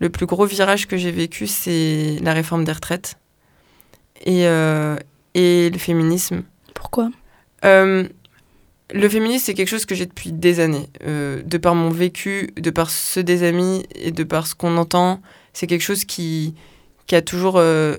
le 0.00 0.10
plus 0.10 0.26
gros 0.26 0.44
virage 0.44 0.86
que 0.88 0.96
j'ai 0.96 1.12
vécu, 1.12 1.46
c'est 1.46 2.16
la 2.22 2.32
réforme 2.32 2.64
des 2.64 2.72
retraites 2.72 3.18
et, 4.26 4.42
et 5.34 5.70
le 5.70 5.78
féminisme. 5.78 6.42
Pourquoi? 6.74 7.10
Le 8.92 9.08
féminisme, 9.08 9.44
c'est 9.44 9.54
quelque 9.54 9.68
chose 9.68 9.84
que 9.84 9.94
j'ai 9.94 10.06
depuis 10.06 10.32
des 10.32 10.60
années. 10.60 10.88
Euh, 11.06 11.42
de 11.42 11.58
par 11.58 11.74
mon 11.74 11.90
vécu, 11.90 12.50
de 12.56 12.70
par 12.70 12.90
ceux 12.90 13.22
des 13.22 13.42
amis 13.42 13.84
et 13.94 14.12
de 14.12 14.24
par 14.24 14.46
ce 14.46 14.54
qu'on 14.54 14.76
entend, 14.76 15.20
c'est 15.52 15.66
quelque 15.66 15.82
chose 15.82 16.04
qui, 16.04 16.54
qui 17.06 17.14
a 17.14 17.22
toujours 17.22 17.56
euh, 17.58 17.96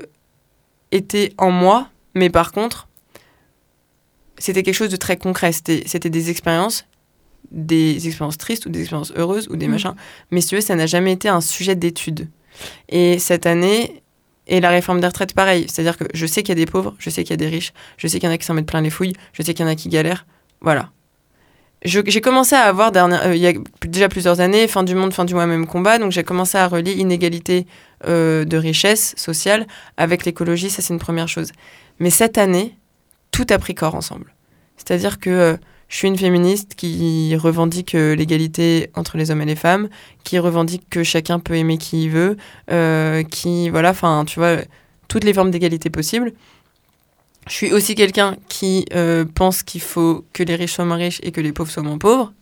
été 0.91 1.33
en 1.37 1.51
moi. 1.51 1.89
Mais 2.15 2.29
par 2.29 2.51
contre, 2.51 2.87
c'était 4.37 4.63
quelque 4.63 4.75
chose 4.75 4.89
de 4.89 4.95
très 4.95 5.17
concret. 5.17 5.51
C'était 5.51 6.09
des 6.09 6.29
expériences, 6.31 6.85
des 7.51 8.07
expériences 8.07 8.37
tristes 8.37 8.65
ou 8.65 8.69
des 8.69 8.81
expériences 8.81 9.13
heureuses 9.15 9.47
ou 9.49 9.57
des 9.57 9.67
Mm. 9.67 9.71
machins. 9.71 9.95
Mais 10.31 10.41
si 10.41 10.49
tu 10.49 10.55
veux, 10.55 10.61
ça 10.61 10.75
n'a 10.75 10.87
jamais 10.87 11.11
été 11.11 11.29
un 11.29 11.41
sujet 11.41 11.75
d'étude. 11.75 12.27
Et 12.89 13.19
cette 13.19 13.45
année, 13.45 14.01
et 14.47 14.59
la 14.59 14.69
réforme 14.69 14.99
des 14.99 15.07
retraites, 15.07 15.33
pareil. 15.33 15.67
C'est-à-dire 15.69 15.97
que 15.97 16.05
je 16.13 16.25
sais 16.25 16.41
qu'il 16.41 16.49
y 16.49 16.59
a 16.59 16.65
des 16.65 16.69
pauvres, 16.69 16.95
je 16.97 17.11
sais 17.11 17.23
qu'il 17.23 17.31
y 17.31 17.33
a 17.33 17.37
des 17.37 17.47
riches, 17.47 17.73
je 17.97 18.07
sais 18.07 18.19
qu'il 18.19 18.27
y 18.27 18.31
en 18.31 18.33
a 18.33 18.37
qui 18.37 18.45
s'en 18.45 18.55
mettent 18.55 18.65
plein 18.65 18.81
les 18.81 18.89
fouilles, 18.89 19.13
je 19.33 19.43
sais 19.43 19.53
qu'il 19.53 19.63
y 19.63 19.69
en 19.69 19.71
a 19.71 19.75
qui 19.75 19.89
galèrent. 19.89 20.25
Voilà. 20.61 20.89
J'ai 21.83 22.19
commencé 22.19 22.55
à 22.55 22.63
avoir, 22.63 22.91
dernière- 22.91 23.27
euh, 23.27 23.35
il 23.35 23.41
y 23.41 23.47
a 23.47 23.53
déjà 23.85 24.09
plusieurs 24.09 24.41
années, 24.41 24.67
fin 24.67 24.83
du 24.83 24.95
monde, 24.95 25.13
fin 25.13 25.23
du 25.23 25.33
mois, 25.33 25.45
même 25.45 25.65
combat. 25.65 25.97
Donc 25.97 26.11
j'ai 26.11 26.23
commencé 26.23 26.57
à 26.57 26.67
relier 26.67 26.91
inégalité 26.91 27.65
euh, 28.05 28.43
de 28.43 28.57
richesse 28.57 29.13
sociale 29.15 29.65
avec 29.95 30.25
l'écologie. 30.25 30.69
Ça, 30.69 30.81
c'est 30.81 30.93
une 30.93 30.99
première 30.99 31.29
chose. 31.29 31.51
Mais 31.99 32.09
cette 32.09 32.37
année, 32.37 32.75
tout 33.31 33.47
a 33.49 33.57
pris 33.57 33.75
corps 33.75 33.95
ensemble. 33.95 34.33
C'est-à-dire 34.75 35.19
que 35.19 35.29
euh, 35.29 35.57
je 35.87 35.95
suis 35.95 36.07
une 36.09 36.17
féministe 36.17 36.75
qui 36.75 37.33
revendique 37.37 37.93
l'égalité 37.93 38.91
entre 38.95 39.17
les 39.17 39.31
hommes 39.31 39.41
et 39.41 39.45
les 39.45 39.55
femmes, 39.55 39.87
qui 40.25 40.37
revendique 40.37 40.83
que 40.89 41.03
chacun 41.03 41.39
peut 41.39 41.55
aimer 41.55 41.77
qui 41.77 42.03
il 42.03 42.09
veut, 42.11 42.37
qui, 43.31 43.69
voilà, 43.71 43.89
enfin, 43.89 44.23
tu 44.27 44.37
vois, 44.37 44.57
toutes 45.07 45.23
les 45.23 45.33
formes 45.33 45.49
d'égalité 45.49 45.89
possibles. 45.89 46.33
Je 47.47 47.53
suis 47.53 47.73
aussi 47.73 47.95
quelqu'un 47.95 48.35
qui 48.47 48.85
euh, 48.93 49.25
pense 49.25 49.63
qu'il 49.63 49.81
faut 49.81 50.25
que 50.33 50.43
les 50.43 50.55
riches 50.55 50.73
soient 50.73 50.85
moins 50.85 50.97
riches 50.97 51.19
et 51.23 51.31
que 51.31 51.41
les 51.41 51.51
pauvres 51.51 51.71
soient 51.71 51.83
moins 51.83 51.97
pauvres. 51.97 52.33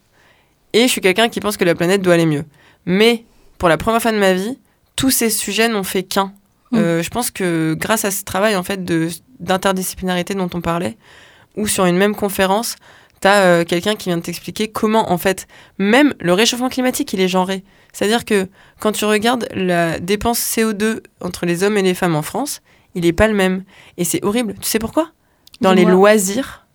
Et 0.74 0.84
je 0.84 0.88
suis 0.88 1.02
quelqu'un 1.02 1.30
qui 1.30 1.40
pense 1.40 1.58
que 1.58 1.66
la 1.66 1.76
planète 1.76 2.02
doit 2.02 2.16
aller 2.16 2.26
mieux. 2.26 2.46
Mais 2.86 3.24
pour 3.58 3.70
la 3.70 3.78
première 3.78 4.02
fois 4.02 4.12
de 4.12 4.18
ma 4.18 4.34
vie, 4.34 4.58
tous 4.96 5.10
ces 5.10 5.30
sujets 5.30 5.70
n'ont 5.70 5.84
fait 5.84 6.04
qu'un. 6.04 6.34
Mm. 6.72 6.78
Euh, 6.78 7.04
je 7.04 7.10
pense 7.10 7.32
que 7.32 7.76
grâce 7.78 8.06
à 8.06 8.12
ce 8.12 8.24
travail 8.24 8.56
en 8.56 8.64
fait 8.64 8.84
d'interdisciplinarité 9.40 10.34
dont 10.34 10.50
on 10.54 10.62
parlait, 10.62 10.98
ou 11.56 11.68
sur 11.68 11.86
une 11.86 11.98
même 11.98 12.16
conférence, 12.16 12.76
tu 13.22 13.28
as 13.28 13.66
quelqu'un 13.66 13.96
qui 13.96 14.10
vient 14.10 14.18
de 14.18 14.22
t'expliquer 14.22 14.68
comment 14.68 15.12
en 15.12 15.18
fait 15.18 15.48
même 15.80 16.14
le 16.20 16.34
réchauffement 16.34 16.70
climatique 16.70 17.14
il 17.14 17.22
est 17.22 17.28
genré. 17.28 17.64
C'est-à-dire 17.94 18.26
que 18.26 18.48
quand 18.80 18.92
tu 18.92 19.06
regardes 19.06 19.48
la 19.56 20.00
dépense 20.00 20.40
CO2 20.40 21.02
entre 21.22 21.48
les 21.48 21.64
hommes 21.64 21.78
et 21.78 21.82
les 21.82 21.96
femmes 21.96 22.16
en 22.16 22.22
France, 22.22 22.62
il 22.98 23.04
n'est 23.04 23.14
pas 23.14 23.28
le 23.28 23.36
même. 23.36 23.64
Et 23.98 24.04
c'est 24.04 24.24
horrible. 24.26 24.56
Tu 24.60 24.68
sais 24.68 24.80
pourquoi? 24.80 25.12
Dans 25.62 25.72
les 25.72 25.86
loisirs, 25.86 26.66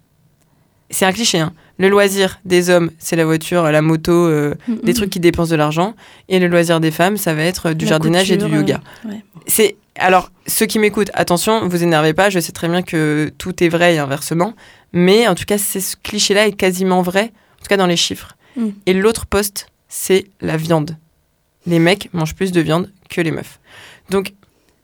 c'est 0.91 1.05
un 1.05 1.13
cliché, 1.13 1.41
hein. 1.41 1.53
Le 1.79 1.89
loisir 1.89 2.39
des 2.45 2.71
hommes, 2.71 2.91
c'est 2.99 3.17
la 3.17 3.25
voiture, 3.25 3.65
la 3.65 3.83
moto, 3.83 4.13
euh, 4.13 4.55
des 4.85 4.95
trucs 4.95 5.11
qui 5.11 5.19
dépensent 5.19 5.51
de 5.51 5.57
l'argent. 5.57 5.95
Et 6.29 6.39
le 6.39 6.47
loisir 6.47 6.79
des 6.79 6.93
femmes, 6.93 7.17
ça 7.17 7.35
va 7.35 7.43
être 7.43 7.73
du 7.73 7.87
La 7.87 7.91
jardinage 7.91 8.31
et 8.31 8.37
du 8.37 8.47
yoga. 8.47 8.81
euh, 9.05 9.09
ouais. 9.09 9.25
C'est 9.49 9.77
alors 9.97 10.31
ceux 10.47 10.67
qui 10.67 10.79
m'écoutent, 10.79 11.11
attention, 11.15 11.67
vous 11.67 11.83
énervez 11.83 12.13
pas. 12.13 12.31
Je 12.31 12.39
sais 12.39 12.53
très 12.53 12.69
bien 12.69 12.83
que 12.83 13.33
tout 13.37 13.65
est 13.65 13.69
vrai 13.69 13.95
et 13.97 13.99
inversement, 13.99 14.55
mais 14.93 15.27
en 15.27 15.35
tout 15.35 15.45
cas, 15.45 15.59
ce 15.59 15.97
cliché-là 16.03 16.47
est 16.47 16.53
quasiment 16.53 17.03
vrai, 17.03 17.33
en 17.59 17.63
tout 17.63 17.69
cas 17.69 17.77
dans 17.77 17.87
les 17.87 17.97
chiffres. 17.97 18.37
Mm. 18.57 18.69
Et 18.87 18.93
l'autre 18.93 19.27
poste, 19.27 19.67
c'est 19.89 20.27
la 20.41 20.57
viande. 20.57 20.97
Les 21.67 21.81
mecs 21.81 22.11
mangent 22.13 22.37
plus 22.37 22.53
de 22.53 22.61
viande 22.61 22.93
que 23.09 23.21
les 23.21 23.33
meufs. 23.33 23.59
Donc 24.11 24.35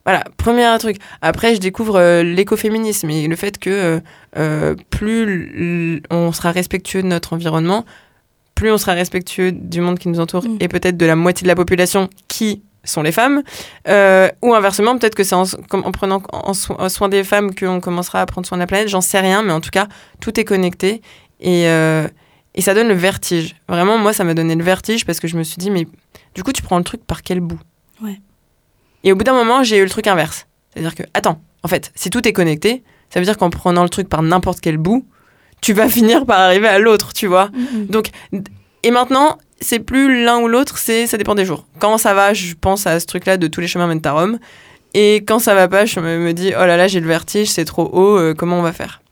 voilà, 0.09 0.25
premier 0.39 0.65
truc. 0.79 0.97
Après, 1.21 1.55
je 1.55 1.61
découvre 1.61 1.97
euh, 1.97 2.23
l'écoféminisme 2.23 3.11
et 3.11 3.29
le 3.29 3.37
fait 3.37 3.59
que 3.59 3.69
euh, 3.69 4.01
euh, 4.39 4.75
plus 4.89 6.03
on 6.11 6.33
sera 6.33 6.51
respectueux 6.51 7.03
de 7.03 7.09
notre 7.09 7.35
environnement, 7.35 7.85
plus 8.55 8.73
on 8.73 8.79
sera 8.79 8.93
respectueux 8.95 9.53
du 9.53 9.81
monde 9.83 9.99
qui 9.99 10.09
nous 10.09 10.19
entoure 10.19 10.45
Mm. 10.45 10.57
et 10.61 10.69
peut-être 10.69 10.97
de 10.97 11.05
la 11.07 11.15
moitié 11.15 11.45
de 11.45 11.49
la 11.49 11.55
population 11.55 12.09
qui 12.27 12.63
sont 12.85 13.03
les 13.03 13.13
femmes. 13.13 13.43
Euh, 13.87 14.31
ou 14.41 14.55
inversement, 14.55 14.97
peut-être 14.97 15.15
que 15.15 15.25
c'est 15.25 15.35
en, 15.35 15.45
prenant 15.93 16.23
en 16.33 16.55
so- 16.55 16.75
en 16.79 16.89
soin 16.89 17.11
des 17.11 17.23
femmes 17.23 17.55
qu'on 17.55 17.81
commencera 17.81 18.23
à 18.23 18.27
prendre 18.27 18.47
soin 18.47 18.57
de 18.57 18.63
la 18.63 18.67
planète. 18.67 18.89
J'en 18.89 19.03
sais 19.03 19.21
rien, 19.21 19.43
mais 19.43 19.53
en 19.53 19.61
tout 19.61 19.71
cas, 19.71 19.89
tout 20.21 20.41
est 20.41 20.45
connecté. 20.45 21.03
Et, 21.41 21.65
et 21.65 22.61
ça 22.63 22.73
donne 22.75 22.89
le 22.89 22.95
vertige. 22.95 23.57
Vraiment, 23.69 23.99
moi, 23.99 24.13
ça 24.15 24.25
m'a 24.25 24.33
donné 24.33 24.55
le 24.55 24.65
vertige 24.65 25.05
parce 25.05 25.21
que 25.21 25.29
je 25.29 25.37
me 25.37 25.43
suis 25.45 25.59
dit, 25.59 25.71
mais 25.71 25.87
du 26.35 26.43
coup, 26.43 26.53
tu 26.53 26.63
prends 26.63 26.79
le 26.79 26.85
truc 26.85 27.05
par 27.05 27.23
quel 27.23 27.41
bout? 27.41 27.61
Ouais. 28.03 28.19
Et 29.05 29.13
au 29.13 29.17
bout 29.17 29.25
d'un 29.25 29.35
moment, 29.35 29.63
j'ai 29.63 29.79
eu 29.79 29.85
le 29.85 29.91
truc 29.91 30.07
inverse. 30.07 30.47
C'est-à-dire 30.73 30.95
que, 30.95 31.03
attends, 31.15 31.41
en 31.63 31.69
fait, 31.69 31.93
si 31.95 32.11
tout 32.11 32.27
est 32.27 32.33
connecté, 32.33 32.83
ça 33.11 33.21
veut 33.21 33.27
dire 33.27 33.37
qu'en 33.37 33.51
prenant 33.51 33.83
le 33.83 33.89
truc 33.89 34.09
par 34.09 34.23
n'importe 34.23 34.61
quel 34.61 34.77
bout, 34.77 35.07
tu 35.61 35.73
vas 35.73 35.89
finir 35.99 36.27
par 36.27 36.41
arriver 36.41 36.69
à 36.69 36.79
l'autre, 36.79 37.13
tu 37.13 37.27
vois. 37.27 37.51
Mhm. 37.53 37.87
Donc, 37.87 38.11
et 38.83 38.91
maintenant, 38.91 39.39
c'est 39.61 39.81
plus 39.81 40.25
l'un 40.25 40.39
ou 40.39 40.49
l'autre, 40.49 40.79
c'est 40.79 41.07
ça 41.07 41.17
dépend 41.17 41.35
des 41.35 41.45
jours. 41.45 41.67
Quand 41.79 41.99
ça 41.99 42.15
va, 42.15 42.33
je 42.33 42.55
pense 42.55 42.87
à 42.87 43.01
ce 43.01 43.07
truc-là 43.07 43.37
de 43.37 43.47
tous 43.47 43.61
les 43.61 43.67
chemins 43.67 43.87
mènent 43.87 44.01
à 44.05 44.13
Rome. 44.13 44.39
Et 44.95 45.17
quand 45.17 45.39
ça 45.39 45.55
va 45.55 45.69
pas, 45.69 45.85
je 45.85 46.01
me, 46.01 46.19
me 46.19 46.33
dis 46.33 46.53
oh 46.55 46.65
là 46.65 46.77
là, 46.77 46.89
j'ai 46.89 47.01
le 47.01 47.09
vertige, 47.09 47.49
c'est 47.51 47.65
trop 47.65 47.91
haut, 47.93 48.17
euh, 48.17 48.35
comment 48.35 48.59
on 48.59 48.63
va 48.63 48.73
faire? 48.73 49.03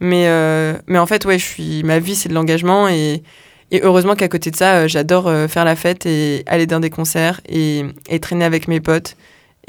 Mais, 0.00 0.26
euh, 0.26 0.74
mais 0.88 0.98
en 0.98 1.06
fait, 1.06 1.24
ouais, 1.24 1.38
je 1.38 1.44
suis, 1.44 1.82
ma 1.84 2.00
vie, 2.00 2.16
c'est 2.16 2.28
de 2.28 2.34
l'engagement. 2.34 2.88
Et, 2.88 3.22
et 3.70 3.80
heureusement 3.82 4.16
qu'à 4.16 4.28
côté 4.28 4.50
de 4.50 4.56
ça, 4.56 4.74
euh, 4.74 4.88
j'adore 4.88 5.32
faire 5.48 5.64
la 5.64 5.76
fête 5.76 6.04
et 6.04 6.42
aller 6.46 6.66
dans 6.66 6.80
des 6.80 6.90
concerts 6.90 7.40
et, 7.48 7.84
et 8.08 8.18
traîner 8.18 8.44
avec 8.44 8.66
mes 8.68 8.80
potes. 8.80 9.16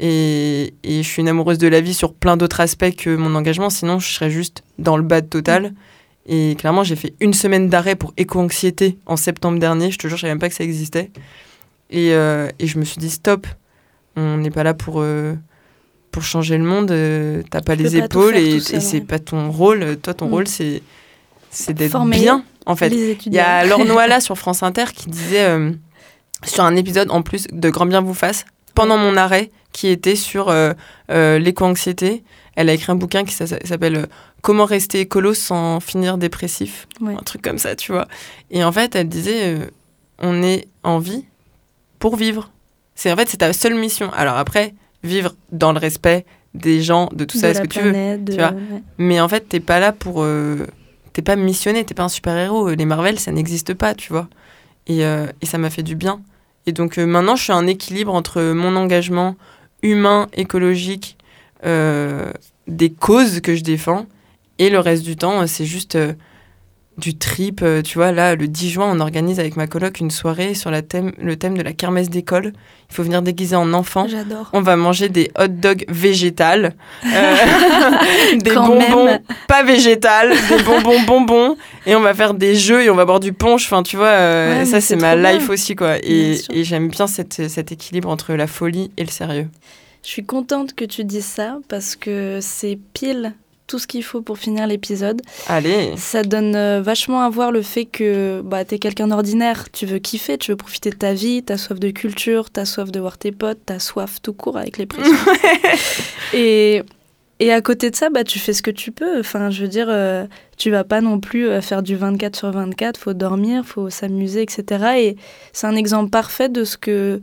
Et, 0.00 0.74
et 0.82 1.02
je 1.02 1.08
suis 1.08 1.20
une 1.22 1.28
amoureuse 1.28 1.58
de 1.58 1.68
la 1.68 1.80
vie 1.80 1.94
sur 1.94 2.14
plein 2.14 2.36
d'autres 2.36 2.60
aspects 2.60 2.94
que 2.96 3.14
mon 3.14 3.34
engagement. 3.34 3.70
Sinon, 3.70 3.98
je 4.00 4.08
serais 4.12 4.30
juste 4.30 4.64
dans 4.78 4.96
le 4.96 5.02
bad 5.04 5.28
total. 5.30 5.72
Et 6.26 6.56
clairement, 6.58 6.82
j'ai 6.84 6.96
fait 6.96 7.14
une 7.20 7.34
semaine 7.34 7.68
d'arrêt 7.68 7.94
pour 7.96 8.12
éco-anxiété 8.16 8.98
en 9.06 9.16
septembre 9.16 9.58
dernier. 9.58 9.90
Je 9.90 9.98
te 9.98 10.08
jure, 10.08 10.16
je 10.16 10.22
savais 10.22 10.32
même 10.32 10.40
pas 10.40 10.48
que 10.48 10.54
ça 10.54 10.64
existait. 10.64 11.10
Et, 11.90 12.12
euh, 12.14 12.48
et 12.58 12.66
je 12.66 12.78
me 12.78 12.84
suis 12.84 12.98
dit, 12.98 13.10
stop, 13.10 13.46
on 14.16 14.38
n'est 14.38 14.50
pas 14.50 14.62
là 14.64 14.74
pour, 14.74 15.00
euh, 15.00 15.34
pour 16.10 16.22
changer 16.24 16.56
le 16.58 16.64
monde. 16.64 16.90
euh, 16.90 17.42
T'as 17.50 17.60
pas 17.60 17.74
les 17.76 17.98
pas 17.98 18.06
épaules 18.06 18.36
et, 18.36 18.56
et 18.56 18.80
c'est 18.80 19.00
pas 19.02 19.18
ton 19.18 19.50
rôle. 19.52 19.96
Toi, 20.02 20.14
ton 20.14 20.26
Mm. 20.28 20.30
rôle, 20.32 20.48
c'est 20.48 20.82
c'est 21.50 21.72
d'être 21.74 21.92
bien, 22.06 22.42
en 22.66 22.74
fait. 22.74 22.88
Il 23.26 23.32
y 23.32 23.38
a 23.38 23.64
Laure 23.66 23.84
Noala 23.84 24.18
sur 24.20 24.36
France 24.36 24.64
Inter 24.64 24.86
qui 24.92 25.08
disait 25.08 25.46
sur 26.44 26.64
un 26.64 26.74
épisode 26.74 27.10
en 27.12 27.22
plus 27.22 27.46
de 27.52 27.70
Grand 27.70 27.86
Bien 27.86 28.00
vous 28.00 28.14
fasse, 28.14 28.44
pendant 28.74 28.96
mon 28.96 29.16
arrêt, 29.16 29.50
qui 29.74 29.88
était 29.88 30.14
sur 30.16 30.48
euh, 30.48 30.72
euh, 31.10 31.38
l'éco-anxiété. 31.38 32.22
Elle 32.56 32.70
a 32.70 32.72
écrit 32.72 32.92
un 32.92 32.94
bouquin 32.94 33.24
qui 33.24 33.34
s'a- 33.34 33.46
s'appelle 33.46 33.96
euh, 33.96 34.06
Comment 34.40 34.64
rester 34.66 35.00
écolo 35.00 35.34
sans 35.34 35.80
finir 35.80 36.16
dépressif. 36.18 36.86
Ouais. 37.00 37.14
Un 37.14 37.22
truc 37.22 37.42
comme 37.42 37.58
ça, 37.58 37.74
tu 37.76 37.92
vois. 37.92 38.06
Et 38.50 38.62
en 38.62 38.70
fait, 38.72 38.94
elle 38.94 39.08
disait 39.08 39.56
on 40.18 40.42
est 40.42 40.68
en 40.82 40.98
vie 40.98 41.24
pour 41.98 42.16
vivre. 42.16 42.50
C'est 42.94 43.10
en 43.10 43.16
fait, 43.16 43.28
c'est 43.28 43.38
ta 43.38 43.52
seule 43.52 43.74
mission. 43.74 44.10
Alors 44.12 44.36
après, 44.36 44.74
vivre 45.02 45.34
dans 45.50 45.72
le 45.72 45.78
respect 45.78 46.24
des 46.52 46.82
gens, 46.82 47.08
de 47.12 47.24
tout 47.24 47.36
ça, 47.38 47.48
est-ce 47.48 47.62
que 47.62 47.66
tu 47.66 47.80
veux. 47.80 47.92
de- 48.18 48.32
tu 48.32 48.38
vois. 48.38 48.50
ouais. 48.52 48.82
Mais 48.98 49.20
en 49.20 49.28
fait, 49.28 49.48
t'es 49.48 49.60
pas 49.60 49.80
là 49.80 49.92
pour. 49.92 50.22
euh, 50.22 50.66
t'es 51.14 51.22
pas 51.22 51.36
missionné, 51.36 51.82
t'es 51.84 51.94
pas 51.94 52.04
un 52.04 52.08
super-héros. 52.08 52.68
Les 52.70 52.84
Marvel, 52.84 53.18
ça 53.18 53.32
n'existe 53.32 53.72
pas, 53.74 53.94
tu 53.94 54.12
vois. 54.12 54.28
Et, 54.86 55.04
euh, 55.06 55.26
et 55.40 55.46
ça 55.46 55.56
m'a 55.58 55.70
fait 55.70 55.82
du 55.82 55.96
bien. 55.96 56.20
Et 56.66 56.72
donc 56.72 56.98
euh, 56.98 57.06
maintenant, 57.06 57.34
je 57.34 57.42
suis 57.44 57.52
un 57.52 57.66
équilibre 57.66 58.14
entre 58.14 58.42
mon 58.52 58.76
engagement 58.76 59.36
humain, 59.84 60.28
écologique, 60.32 61.16
euh, 61.64 62.32
des 62.66 62.90
causes 62.90 63.40
que 63.40 63.54
je 63.54 63.62
défends, 63.62 64.06
et 64.58 64.70
le 64.70 64.78
reste 64.80 65.04
du 65.04 65.16
temps, 65.16 65.42
euh, 65.42 65.46
c'est 65.46 65.66
juste 65.66 65.94
euh, 65.94 66.14
du 66.98 67.16
trip. 67.16 67.60
euh, 67.62 67.82
tu 67.82 67.98
vois, 67.98 68.12
là, 68.12 68.34
le 68.36 68.46
10 68.48 68.70
juin, 68.70 68.88
on 68.90 69.00
organise 69.00 69.40
avec 69.40 69.56
ma 69.56 69.66
coloc 69.66 70.00
une 70.00 70.10
soirée 70.10 70.54
sur 70.54 70.70
la 70.70 70.82
thème, 70.82 71.12
le 71.18 71.36
thème 71.36 71.56
de 71.58 71.62
la 71.62 71.72
kermesse 71.72 72.10
d'école. 72.10 72.52
Il 72.90 72.94
faut 72.94 73.02
venir 73.02 73.22
déguisé 73.22 73.56
en 73.56 73.72
enfant. 73.72 74.06
J'adore. 74.08 74.48
On 74.52 74.60
va 74.60 74.76
manger 74.76 75.08
des 75.08 75.30
hot 75.38 75.48
dogs 75.48 75.84
végétales, 75.88 76.74
euh, 77.06 77.34
des 78.38 78.50
Quand 78.50 78.66
bonbons 78.66 79.04
même. 79.06 79.20
pas 79.48 79.62
végétales, 79.62 80.30
des 80.48 80.62
bonbons 80.62 81.00
bonbons, 81.06 81.56
et 81.86 81.96
on 81.96 82.00
va 82.00 82.14
faire 82.14 82.34
des 82.34 82.54
jeux 82.54 82.82
et 82.82 82.90
on 82.90 82.94
va 82.94 83.04
boire 83.04 83.20
du 83.20 83.32
punch. 83.32 83.64
Enfin, 83.66 83.82
tu 83.82 83.96
vois, 83.96 84.06
euh, 84.08 84.58
Ouais, 84.60 84.64
ça 84.64 84.80
c'est 84.80 84.96
ma 84.96 85.16
bien. 85.16 85.32
life 85.32 85.50
aussi, 85.50 85.74
quoi. 85.74 85.96
Et, 86.02 86.38
j'aime 86.62 86.88
bien 86.88 87.06
cette, 87.06 87.48
cet 87.48 87.72
équilibre 87.72 88.08
entre 88.08 88.34
la 88.34 88.46
folie 88.46 88.90
et 88.96 89.04
le 89.04 89.10
sérieux. 89.10 89.48
Je 90.04 90.08
suis 90.10 90.24
contente 90.26 90.74
que 90.74 90.84
tu 90.84 91.02
dises 91.04 91.24
ça 91.24 91.58
parce 91.68 91.96
que 91.96 92.38
c'est 92.42 92.78
pile 92.92 93.32
tout 93.66 93.78
ce 93.78 93.86
qu'il 93.86 94.02
faut 94.02 94.20
pour 94.20 94.38
finir 94.38 94.66
l'épisode. 94.66 95.22
Allez, 95.46 95.96
Ça 95.96 96.22
donne 96.22 96.54
euh, 96.54 96.82
vachement 96.82 97.22
à 97.22 97.30
voir 97.30 97.50
le 97.50 97.62
fait 97.62 97.86
que 97.86 98.42
bah, 98.44 98.64
t'es 98.64 98.78
quelqu'un 98.78 99.08
d'ordinaire, 99.08 99.70
tu 99.72 99.86
veux 99.86 99.98
kiffer, 99.98 100.36
tu 100.36 100.50
veux 100.50 100.56
profiter 100.56 100.90
de 100.90 100.96
ta 100.96 101.14
vie, 101.14 101.42
t'as 101.42 101.56
soif 101.56 101.80
de 101.80 101.90
culture, 101.90 102.50
t'as 102.50 102.66
soif 102.66 102.90
de 102.92 103.00
voir 103.00 103.16
tes 103.16 103.32
potes, 103.32 103.60
t'as 103.64 103.78
soif 103.78 104.20
tout 104.22 104.34
court 104.34 104.58
avec 104.58 104.76
les 104.76 104.86
pressions. 104.86 105.14
et, 106.34 106.82
et 107.40 107.52
à 107.52 107.60
côté 107.62 107.90
de 107.90 107.96
ça, 107.96 108.10
bah, 108.10 108.22
tu 108.22 108.38
fais 108.38 108.52
ce 108.52 108.62
que 108.62 108.70
tu 108.70 108.92
peux. 108.92 109.20
Enfin, 109.20 109.50
je 109.50 109.62
veux 109.62 109.68
dire, 109.68 109.86
euh, 109.88 110.26
tu 110.58 110.70
vas 110.70 110.84
pas 110.84 111.00
non 111.00 111.18
plus 111.18 111.48
euh, 111.48 111.60
faire 111.62 111.82
du 111.82 111.96
24 111.96 112.36
sur 112.36 112.50
24, 112.50 112.98
faut 112.98 113.14
dormir, 113.14 113.64
faut 113.64 113.88
s'amuser, 113.88 114.42
etc. 114.42 114.84
Et 114.98 115.16
c'est 115.52 115.66
un 115.66 115.76
exemple 115.76 116.10
parfait 116.10 116.50
de 116.50 116.64
ce 116.64 116.76
que 116.76 117.20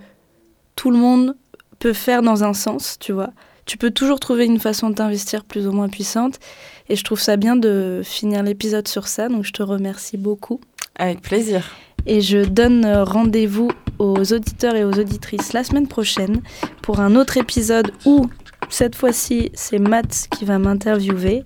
tout 0.76 0.90
le 0.90 0.98
monde 0.98 1.36
peut 1.78 1.94
faire 1.94 2.24
dans 2.24 2.44
un 2.44 2.54
sens, 2.54 2.98
tu 3.00 3.12
vois. 3.12 3.30
Tu 3.72 3.78
peux 3.78 3.92
toujours 3.92 4.20
trouver 4.20 4.48
une 4.48 4.60
façon 4.60 4.90
de 4.90 4.96
t'investir 4.96 5.46
plus 5.46 5.66
ou 5.66 5.72
moins 5.72 5.88
puissante. 5.88 6.42
Et 6.90 6.98
je 6.98 7.04
trouve 7.06 7.22
ça 7.22 7.38
bien 7.38 7.56
de 7.56 8.02
finir 8.04 8.44
l'épisode 8.44 8.86
sur 8.86 9.08
ça, 9.08 9.30
donc 9.30 9.46
je 9.46 9.54
te 9.54 9.64
remercie 9.64 10.18
beaucoup. 10.18 10.60
avec 10.98 11.22
plaisir. 11.22 11.64
Et 12.06 12.20
je 12.20 12.40
donne 12.40 12.86
rendez-vous 12.86 13.72
aux 13.98 14.34
auditeurs 14.34 14.76
et 14.76 14.84
aux 14.84 14.92
auditrices 15.00 15.54
la 15.54 15.64
semaine 15.64 15.88
prochaine 15.88 16.42
pour 16.82 17.00
un 17.00 17.16
autre 17.16 17.38
épisode 17.38 17.94
où, 18.06 18.28
cette 18.68 18.98
fois-ci, 18.98 19.52
c'est 19.54 19.80
Matt 19.80 20.28
qui 20.38 20.44
va 20.44 20.60
m'interviewer. 20.60 21.46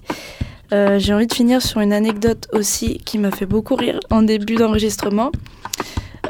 Euh, 0.73 0.97
J'ai 0.97 1.13
envie 1.13 1.27
de 1.27 1.33
finir 1.35 1.61
sur 1.61 1.79
une 1.79 1.93
anecdote 1.93 2.47
aussi 2.53 2.97
qui 3.05 3.19
m'a 3.19 3.29
fait 3.29 3.45
beaucoup 3.45 3.75
rire 3.75 3.99
en 4.09 4.23
début 4.23 4.55
d'enregistrement. 4.55 5.31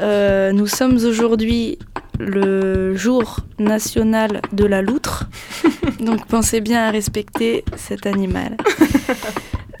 Euh, 0.02 0.52
nous 0.52 0.66
sommes 0.66 0.96
aujourd'hui 0.96 1.78
le 2.18 2.94
jour 2.94 3.40
national 3.58 4.40
de 4.52 4.64
la 4.64 4.82
loutre, 4.82 5.28
donc 6.00 6.26
pensez 6.26 6.60
bien 6.60 6.86
à 6.86 6.90
respecter 6.90 7.64
cet 7.76 8.06
animal. 8.06 8.56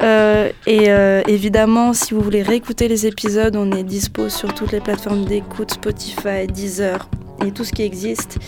Euh, 0.02 0.50
et 0.66 0.90
euh, 0.90 1.22
évidemment, 1.26 1.94
si 1.94 2.12
vous 2.12 2.20
voulez 2.20 2.42
réécouter 2.42 2.86
les 2.86 3.06
épisodes, 3.06 3.56
on 3.56 3.72
est 3.72 3.82
dispo 3.82 4.28
sur 4.28 4.54
toutes 4.54 4.72
les 4.72 4.80
plateformes 4.80 5.24
d'écoute, 5.24 5.72
Spotify, 5.72 6.46
Deezer 6.46 7.08
et 7.44 7.50
tout 7.50 7.64
ce 7.64 7.72
qui 7.72 7.82
existe. 7.82 8.38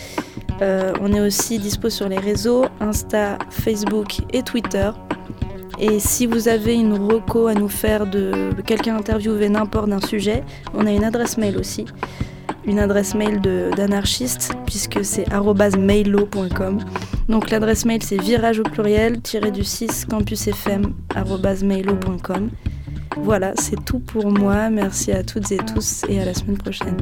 Euh, 0.61 0.93
on 1.01 1.13
est 1.13 1.21
aussi 1.21 1.57
dispo 1.57 1.89
sur 1.89 2.07
les 2.09 2.19
réseaux 2.19 2.65
Insta, 2.79 3.37
Facebook 3.49 4.19
et 4.31 4.43
Twitter. 4.43 4.91
Et 5.79 5.99
si 5.99 6.27
vous 6.27 6.49
avez 6.49 6.75
une 6.75 6.93
reco 6.93 7.47
à 7.47 7.53
nous 7.53 7.69
faire 7.69 8.05
de 8.05 8.51
quelqu'un 8.65 8.97
interviewé 8.97 9.47
n'importe 9.47 9.89
d'un 9.89 10.01
sujet, 10.01 10.43
on 10.73 10.85
a 10.85 10.91
une 10.91 11.05
adresse 11.05 11.37
mail 11.37 11.57
aussi. 11.57 11.85
Une 12.65 12.79
adresse 12.79 13.15
mail 13.15 13.41
d'anarchiste, 13.75 14.53
puisque 14.65 15.03
c'est 15.03 15.25
mailo.com. 15.77 16.79
Donc 17.27 17.49
l'adresse 17.49 17.85
mail 17.85 18.01
c'est 18.03 18.21
virage 18.21 18.59
au 18.59 18.63
pluriel, 18.63 19.21
tiré 19.21 19.51
du 19.51 19.63
6 19.63 20.05
campusfm, 20.05 20.93
mailo.com. 21.63 22.49
Voilà, 23.17 23.53
c'est 23.57 23.83
tout 23.85 23.99
pour 23.99 24.31
moi. 24.31 24.69
Merci 24.69 25.11
à 25.11 25.23
toutes 25.23 25.51
et 25.51 25.57
tous 25.57 26.03
et 26.07 26.21
à 26.21 26.25
la 26.25 26.33
semaine 26.33 26.57
prochaine. 26.57 26.97